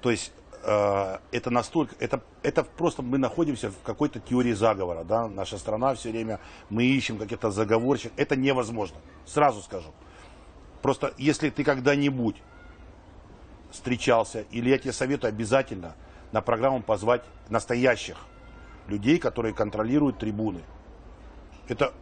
То 0.02 0.10
есть 0.10 0.32
э, 0.64 1.18
это 1.30 1.50
настолько, 1.50 1.94
это, 2.00 2.22
это 2.42 2.64
просто 2.64 3.02
мы 3.02 3.18
находимся 3.18 3.70
в 3.70 3.80
какой-то 3.84 4.18
теории 4.18 4.52
заговора, 4.52 5.04
да, 5.04 5.28
наша 5.28 5.58
страна 5.58 5.94
все 5.94 6.10
время, 6.10 6.40
мы 6.70 6.82
ищем 6.84 7.18
каких-то 7.18 7.50
заговорщиков, 7.52 8.12
это 8.16 8.34
невозможно, 8.34 8.96
сразу 9.26 9.62
скажу. 9.62 9.90
Просто 10.82 11.12
если 11.18 11.50
ты 11.50 11.62
когда-нибудь 11.62 12.36
встречался, 13.76 14.40
или 14.50 14.70
я 14.70 14.78
тебе 14.78 14.92
советую 14.92 15.28
обязательно 15.28 15.94
на 16.32 16.40
программу 16.40 16.82
позвать 16.82 17.22
настоящих 17.48 18.16
людей, 18.88 19.18
которые 19.18 19.54
контролируют 19.54 20.18
трибуны. 20.18 20.62
Это, 21.68 21.92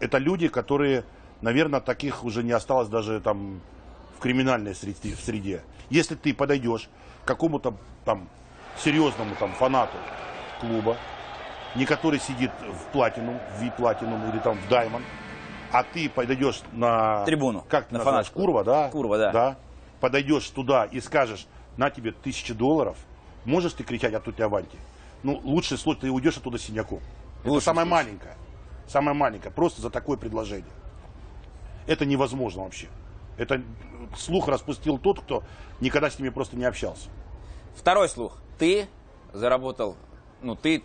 это 0.00 0.18
люди, 0.18 0.48
которые, 0.48 1.04
наверное, 1.40 1.80
таких 1.80 2.24
уже 2.24 2.42
не 2.42 2.52
осталось 2.52 2.88
даже 2.88 3.20
там 3.20 3.60
в 4.16 4.20
криминальной 4.20 4.74
среде. 4.74 5.14
в 5.14 5.20
среде. 5.20 5.62
Если 5.90 6.14
ты 6.14 6.32
подойдешь 6.32 6.88
к 7.24 7.28
какому-то 7.28 7.76
там 8.04 8.28
серьезному 8.78 9.34
там 9.38 9.52
фанату 9.52 9.96
клуба, 10.60 10.96
не 11.74 11.84
который 11.86 12.20
сидит 12.20 12.50
в 12.60 12.92
платину, 12.92 13.38
в 13.56 13.62
V-платинум 13.62 14.30
или 14.30 14.38
там 14.38 14.56
в 14.58 14.70
Diamond, 14.70 15.02
а 15.72 15.82
ты 15.82 16.08
подойдешь 16.08 16.62
на 16.72 17.24
Трибуну, 17.24 17.64
как 17.68 17.88
ты 17.88 17.94
на 17.94 18.00
фанатскую. 18.00 18.44
Курва, 18.46 18.64
да? 18.64 18.88
Курва, 18.88 19.18
да. 19.18 19.56
Подойдешь 20.06 20.48
туда 20.50 20.84
и 20.84 21.00
скажешь, 21.00 21.48
на 21.76 21.90
тебе 21.90 22.12
тысячи 22.12 22.54
долларов, 22.54 22.96
можешь 23.44 23.72
ты 23.72 23.82
кричать 23.82 24.14
от 24.14 24.22
тебя 24.24 24.44
аванти? 24.44 24.78
Ну, 25.24 25.40
лучший 25.42 25.76
случай, 25.78 26.02
ты 26.02 26.12
уйдешь 26.12 26.36
оттуда 26.36 26.60
синяком. 26.60 27.00
Это 27.42 27.58
самое 27.58 27.88
маленькое. 27.88 28.36
Самое 28.86 29.16
маленькое. 29.16 29.52
Просто 29.52 29.82
за 29.82 29.90
такое 29.90 30.16
предложение. 30.16 30.70
Это 31.88 32.06
невозможно 32.06 32.62
вообще. 32.62 32.86
Это 33.36 33.60
слух 34.16 34.46
распустил 34.46 34.98
тот, 34.98 35.22
кто 35.22 35.42
никогда 35.80 36.08
с 36.08 36.20
ними 36.20 36.28
просто 36.28 36.54
не 36.54 36.66
общался. 36.66 37.08
Второй 37.74 38.08
слух. 38.08 38.38
Ты 38.60 38.86
заработал, 39.32 39.96
ну, 40.40 40.54
ты, 40.54 40.84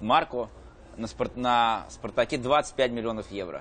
Марко, 0.00 0.48
на, 0.96 1.06
спорт, 1.06 1.36
на 1.36 1.84
«Спартаке» 1.90 2.38
25 2.38 2.92
миллионов 2.92 3.30
евро. 3.30 3.60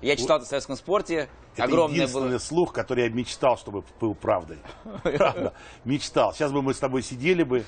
Я 0.00 0.16
читал 0.16 0.38
это 0.38 0.46
в 0.46 0.48
советском 0.48 0.76
спорте. 0.76 1.28
Это 1.56 1.64
Огромное 1.64 1.96
единственный 1.96 2.28
было... 2.32 2.38
слух, 2.38 2.72
который 2.74 3.04
я 3.04 3.10
мечтал, 3.10 3.56
чтобы 3.56 3.82
был 3.98 4.14
правдой. 4.14 4.58
Правда. 5.02 5.54
Мечтал. 5.86 6.34
Сейчас 6.34 6.52
бы 6.52 6.60
мы 6.60 6.74
с 6.74 6.78
тобой 6.78 7.02
сидели 7.02 7.44
бы 7.44 7.64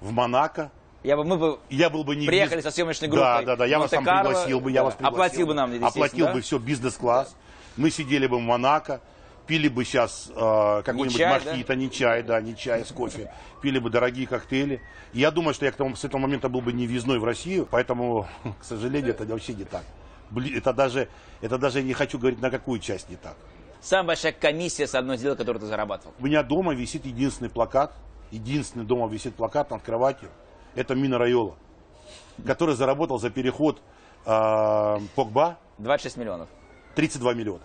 в 0.00 0.12
Монако. 0.12 0.70
Я 1.02 1.16
бы, 1.16 1.24
мы 1.24 1.36
бы 1.36 1.58
Я 1.68 1.90
был 1.90 2.04
бы 2.04 2.14
не 2.14 2.28
Приехали 2.28 2.60
со 2.60 2.70
съемочной 2.70 3.08
Да, 3.08 3.14
группой 3.16 3.46
да, 3.46 3.56
да. 3.56 3.66
Я 3.66 3.80
вас 3.80 3.90
там 3.90 4.04
пригласил 4.04 4.60
бы, 4.60 4.70
я 4.70 4.80
да. 4.80 4.84
вас 4.84 4.94
пригласил. 4.94 5.16
Оплатил 5.16 5.46
бы 5.48 5.54
нам, 5.54 5.84
Оплатил 5.84 6.26
да? 6.26 6.34
бы 6.34 6.40
все 6.40 6.58
бизнес-класс. 6.58 7.34
Мы 7.76 7.90
сидели 7.90 8.28
бы 8.28 8.36
в 8.36 8.42
Монако, 8.42 9.00
пили 9.48 9.66
бы 9.66 9.84
сейчас 9.84 10.30
э, 10.30 10.82
какой-нибудь 10.84 11.16
чай, 11.16 11.40
да? 11.44 11.50
мохито, 11.50 11.74
не 11.74 11.90
чай, 11.90 12.22
да, 12.22 12.40
не 12.40 12.56
чай 12.56 12.84
с 12.84 12.92
кофе. 12.92 13.32
Пили 13.60 13.80
бы 13.80 13.90
дорогие 13.90 14.28
коктейли. 14.28 14.80
Я 15.12 15.32
думаю, 15.32 15.54
что 15.54 15.64
я 15.64 15.72
к 15.72 15.76
тому, 15.76 15.96
с 15.96 16.04
этого 16.04 16.20
момента 16.20 16.48
был 16.48 16.60
бы 16.60 16.72
не 16.72 16.86
въездной 16.86 17.18
в 17.18 17.24
Россию, 17.24 17.66
поэтому, 17.68 18.28
к 18.60 18.64
сожалению, 18.64 19.10
это 19.10 19.24
вообще 19.24 19.54
не 19.54 19.64
так. 19.64 19.82
Это 20.54 20.72
даже, 20.72 21.08
это 21.40 21.58
даже 21.58 21.82
не 21.82 21.92
хочу 21.92 22.18
говорить, 22.18 22.40
на 22.40 22.50
какую 22.50 22.80
часть 22.80 23.08
не 23.10 23.16
так. 23.16 23.36
Самая 23.80 24.08
большая 24.08 24.32
комиссия 24.32 24.86
с 24.86 24.94
одной 24.94 25.16
сделки, 25.16 25.38
которую 25.38 25.60
ты 25.60 25.66
зарабатывал. 25.66 26.14
У 26.20 26.24
меня 26.24 26.42
дома 26.42 26.72
висит 26.74 27.04
единственный 27.04 27.50
плакат, 27.50 27.92
единственный 28.30 28.84
дома 28.84 29.08
висит 29.08 29.34
плакат 29.34 29.70
над 29.70 29.82
кроватью. 29.82 30.30
Это 30.74 30.94
Мина 30.94 31.18
Райола, 31.18 31.56
который 32.46 32.76
заработал 32.76 33.18
за 33.18 33.30
переход 33.30 33.82
э, 34.24 34.98
Погба 35.16 35.58
26 35.78 36.16
миллионов. 36.16 36.48
32 36.94 37.34
миллиона. 37.34 37.62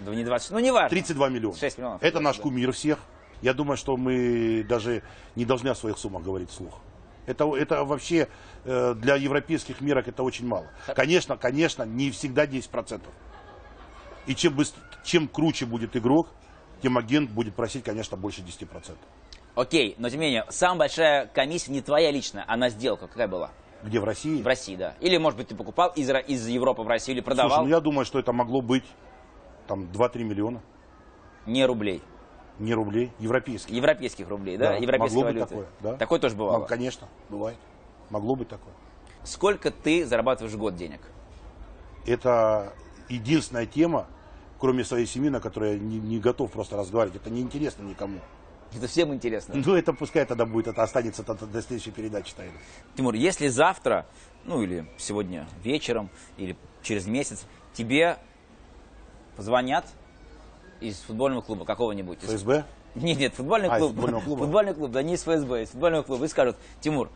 Да 0.00 0.14
не 0.14 0.24
20, 0.24 0.50
ну 0.52 0.58
не 0.60 0.70
важно. 0.70 0.90
32 0.90 1.28
миллиона. 1.30 1.56
6 1.56 1.78
миллионов. 1.78 2.02
Это 2.02 2.20
наш 2.20 2.36
Да. 2.36 2.42
кумир 2.42 2.72
всех. 2.72 2.98
Я 3.42 3.52
думаю, 3.52 3.76
что 3.76 3.96
мы 3.96 4.64
даже 4.68 5.02
не 5.34 5.44
должны 5.44 5.68
о 5.68 5.74
своих 5.74 5.98
суммах 5.98 6.22
говорить 6.22 6.50
вслух. 6.50 6.78
Это, 7.26 7.54
это 7.56 7.84
вообще 7.84 8.28
э, 8.64 8.94
для 8.94 9.16
европейских 9.16 9.80
мерок 9.80 10.08
это 10.08 10.22
очень 10.22 10.46
мало. 10.46 10.66
Конечно, 10.94 11.36
конечно, 11.36 11.82
не 11.82 12.10
всегда 12.10 12.46
10%. 12.46 13.00
И 14.26 14.34
чем, 14.34 14.54
быстр- 14.54 14.80
чем 15.04 15.28
круче 15.28 15.66
будет 15.66 15.96
игрок, 15.96 16.28
тем 16.82 16.98
агент 16.98 17.30
будет 17.30 17.54
просить, 17.54 17.84
конечно, 17.84 18.16
больше 18.16 18.42
10%. 18.42 18.96
Окей, 19.54 19.94
но 19.98 20.08
тем 20.10 20.20
не 20.20 20.26
менее, 20.26 20.44
самая 20.50 20.80
большая 20.80 21.26
комиссия 21.26 21.72
не 21.72 21.80
твоя 21.80 22.10
личная, 22.10 22.44
а 22.46 22.56
на 22.56 22.68
сделку 22.68 23.08
какая 23.08 23.26
была? 23.28 23.50
Где 23.82 24.00
в 24.00 24.04
России? 24.04 24.42
В 24.42 24.46
России, 24.46 24.76
да. 24.76 24.94
Или, 25.00 25.16
может 25.16 25.38
быть, 25.38 25.48
ты 25.48 25.54
покупал 25.54 25.90
из, 25.96 26.10
из 26.10 26.46
Европы 26.46 26.82
в 26.82 26.88
Россию 26.88 27.16
или 27.16 27.24
продавал 27.24 27.50
Слушай, 27.50 27.64
ну 27.64 27.68
я 27.70 27.80
думаю, 27.80 28.04
что 28.04 28.18
это 28.18 28.32
могло 28.32 28.60
быть 28.60 28.84
там 29.66 29.84
2-3 29.84 30.24
миллиона. 30.24 30.60
не 31.46 31.64
рублей. 31.64 32.02
Не 32.58 32.74
рублей, 32.74 33.12
европейских. 33.18 33.74
Европейских 33.74 34.28
рублей, 34.28 34.56
да? 34.56 34.70
Да, 34.70 34.76
Европейской 34.76 35.16
могло 35.16 35.30
быть 35.30 35.34
валюты. 35.34 35.48
такое, 35.48 35.66
да. 35.80 35.96
Такое 35.96 36.20
тоже 36.20 36.36
бывало. 36.36 36.58
Ну, 36.60 36.66
конечно, 36.66 37.06
бывает. 37.28 37.58
Могло 38.10 38.34
быть 38.34 38.48
такое. 38.48 38.72
Сколько 39.24 39.70
ты 39.70 40.06
зарабатываешь 40.06 40.54
в 40.54 40.58
год 40.58 40.76
денег? 40.76 41.00
Это 42.06 42.72
единственная 43.08 43.66
тема, 43.66 44.06
кроме 44.58 44.84
своей 44.84 45.06
семьи, 45.06 45.28
на 45.28 45.40
которой 45.40 45.74
я 45.74 45.78
не, 45.78 45.98
не 45.98 46.18
готов 46.18 46.50
просто 46.52 46.76
разговаривать. 46.76 47.16
Это 47.16 47.30
неинтересно 47.30 47.82
никому. 47.82 48.20
Это 48.74 48.88
всем 48.88 49.12
интересно. 49.14 49.54
Ну, 49.54 49.74
это 49.74 49.92
пускай 49.92 50.24
тогда 50.24 50.44
будет, 50.44 50.68
это 50.68 50.82
останется 50.82 51.22
до, 51.22 51.34
до 51.34 51.62
следующей 51.62 51.90
передачи 51.90 52.34
тайны. 52.34 52.52
Тимур, 52.96 53.14
если 53.14 53.48
завтра, 53.48 54.06
ну 54.44 54.62
или 54.62 54.86
сегодня 54.98 55.48
вечером, 55.62 56.10
или 56.36 56.56
через 56.82 57.06
месяц, 57.06 57.46
тебе 57.74 58.18
позвонят 59.36 59.86
из 60.88 60.96
футбольного 61.00 61.40
клуба 61.42 61.64
какого-нибудь. 61.64 62.22
из- 62.22 62.28
ФСБ? 62.30 62.64
Нет, 62.94 63.18
нет, 63.18 63.34
футбольный 63.34 63.68
А, 63.68 63.78
клуб. 63.78 63.90
футбольного 63.92 64.20
клуба? 64.22 64.38
Футбольный 64.44 64.74
клуб, 64.74 64.90
да 64.90 65.02
не 65.02 65.14
из 65.14 65.22
ФСБ, 65.22 65.62
из 65.64 65.68
футбольного 65.70 66.02
клуба. 66.02 66.24
И 66.24 66.28
скажут, 66.28 66.56
Тимур, 66.80 67.10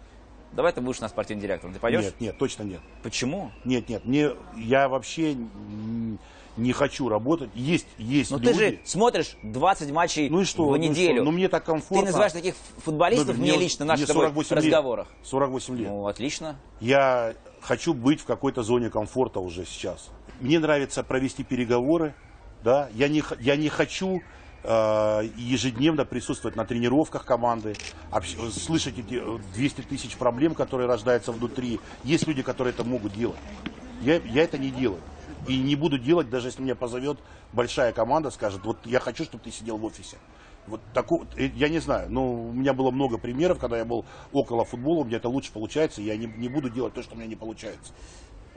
давай 0.52 0.72
ты 0.72 0.80
будешь 0.80 0.98
у 0.98 1.02
нас 1.02 1.10
спортивным 1.10 1.42
директором. 1.42 1.72
Ты 1.74 1.80
пойдешь? 1.80 2.04
Нет, 2.04 2.20
нет, 2.20 2.38
точно 2.38 2.62
нет. 2.64 2.80
Почему? 3.02 3.50
Нет, 3.64 3.88
нет, 3.88 4.04
мне, 4.04 4.30
я 4.56 4.88
вообще 4.88 5.36
не 6.56 6.72
хочу 6.72 7.08
работать. 7.08 7.48
Есть, 7.54 7.86
есть 7.96 8.30
Ну 8.30 8.38
люди. 8.38 8.52
ты 8.52 8.58
же 8.58 8.78
смотришь 8.84 9.36
20 9.42 9.90
матчей 9.92 10.28
Ну 10.28 10.40
и 10.42 10.44
что? 10.44 10.66
в 10.68 10.70
Ну 10.72 10.76
неделю. 10.76 11.14
что? 11.16 11.24
Ну 11.24 11.30
мне 11.30 11.48
так 11.48 11.64
комфортно. 11.64 11.98
Ты 12.00 12.06
называешь 12.06 12.32
таких 12.32 12.54
футболистов 12.84 13.36
Ну, 13.36 13.42
мне 13.42 13.52
мне- 13.52 13.60
лично 13.62 13.84
наших 13.86 14.00
мне 14.00 14.06
с 14.06 14.08
тобой 14.08 14.26
48 14.26 14.56
лет. 14.56 14.64
разговорах. 14.64 15.08
48 15.22 15.76
лет. 15.78 15.88
Ну, 15.88 16.06
отлично. 16.06 16.56
Я 16.80 17.34
хочу 17.62 17.94
быть 17.94 18.20
в 18.20 18.24
какой-то 18.26 18.62
зоне 18.62 18.90
комфорта 18.90 19.40
уже 19.40 19.64
сейчас. 19.64 20.10
Мне 20.40 20.58
нравится 20.58 21.02
провести 21.04 21.44
переговоры. 21.44 22.14
Да? 22.62 22.88
Я, 22.94 23.08
не, 23.08 23.22
я 23.40 23.56
не 23.56 23.68
хочу 23.68 24.22
э, 24.62 25.28
ежедневно 25.36 26.04
присутствовать 26.04 26.56
на 26.56 26.64
тренировках 26.64 27.24
команды, 27.24 27.74
общ- 28.10 28.50
слышать 28.50 28.98
эти 28.98 29.20
э, 29.22 29.38
200 29.54 29.82
тысяч 29.82 30.16
проблем, 30.16 30.54
которые 30.54 30.86
рождаются 30.86 31.32
внутри. 31.32 31.80
Есть 32.04 32.26
люди, 32.26 32.42
которые 32.42 32.74
это 32.74 32.84
могут 32.84 33.14
делать. 33.14 33.38
Я, 34.02 34.16
я 34.16 34.44
это 34.44 34.58
не 34.58 34.70
делаю. 34.70 35.00
И 35.46 35.58
не 35.58 35.74
буду 35.74 35.98
делать, 35.98 36.28
даже 36.28 36.48
если 36.48 36.62
меня 36.62 36.74
позовет 36.74 37.18
большая 37.52 37.92
команда, 37.92 38.30
скажет, 38.30 38.60
вот 38.64 38.78
я 38.84 39.00
хочу, 39.00 39.24
чтобы 39.24 39.42
ты 39.44 39.50
сидел 39.50 39.78
в 39.78 39.84
офисе. 39.84 40.16
Вот 40.66 40.80
такого, 40.92 41.26
э, 41.36 41.46
я 41.54 41.68
не 41.68 41.78
знаю, 41.78 42.10
но 42.10 42.30
у 42.30 42.52
меня 42.52 42.74
было 42.74 42.90
много 42.90 43.16
примеров, 43.16 43.58
когда 43.58 43.78
я 43.78 43.84
был 43.84 44.04
около 44.32 44.64
футбола, 44.64 45.00
у 45.00 45.04
меня 45.04 45.16
это 45.16 45.28
лучше 45.28 45.50
получается, 45.52 46.02
я 46.02 46.16
не, 46.16 46.26
не 46.26 46.48
буду 46.48 46.68
делать 46.68 46.94
то, 46.94 47.02
что 47.02 47.14
у 47.14 47.18
меня 47.18 47.26
не 47.26 47.36
получается. 47.36 47.92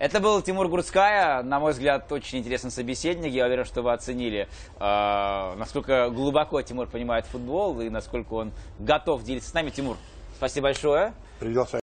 Это 0.03 0.19
был 0.19 0.41
Тимур 0.41 0.67
Гурцкая, 0.67 1.43
на 1.43 1.61
мой 1.61 1.71
взгляд, 1.71 2.11
очень 2.11 2.39
интересный 2.39 2.71
собеседник. 2.71 3.31
Я 3.31 3.45
уверен, 3.45 3.63
что 3.63 3.81
вы 3.81 3.93
оценили, 3.93 4.49
э, 4.77 5.55
насколько 5.55 6.09
глубоко 6.09 6.61
Тимур 6.61 6.87
понимает 6.87 7.25
футбол 7.25 7.79
и 7.79 7.89
насколько 7.89 8.33
он 8.33 8.51
готов 8.79 9.23
делиться 9.23 9.51
с 9.51 9.53
нами. 9.53 9.69
Тимур, 9.69 9.95
спасибо 10.35 10.63
большое. 10.65 11.13
Приглашаю. 11.39 11.81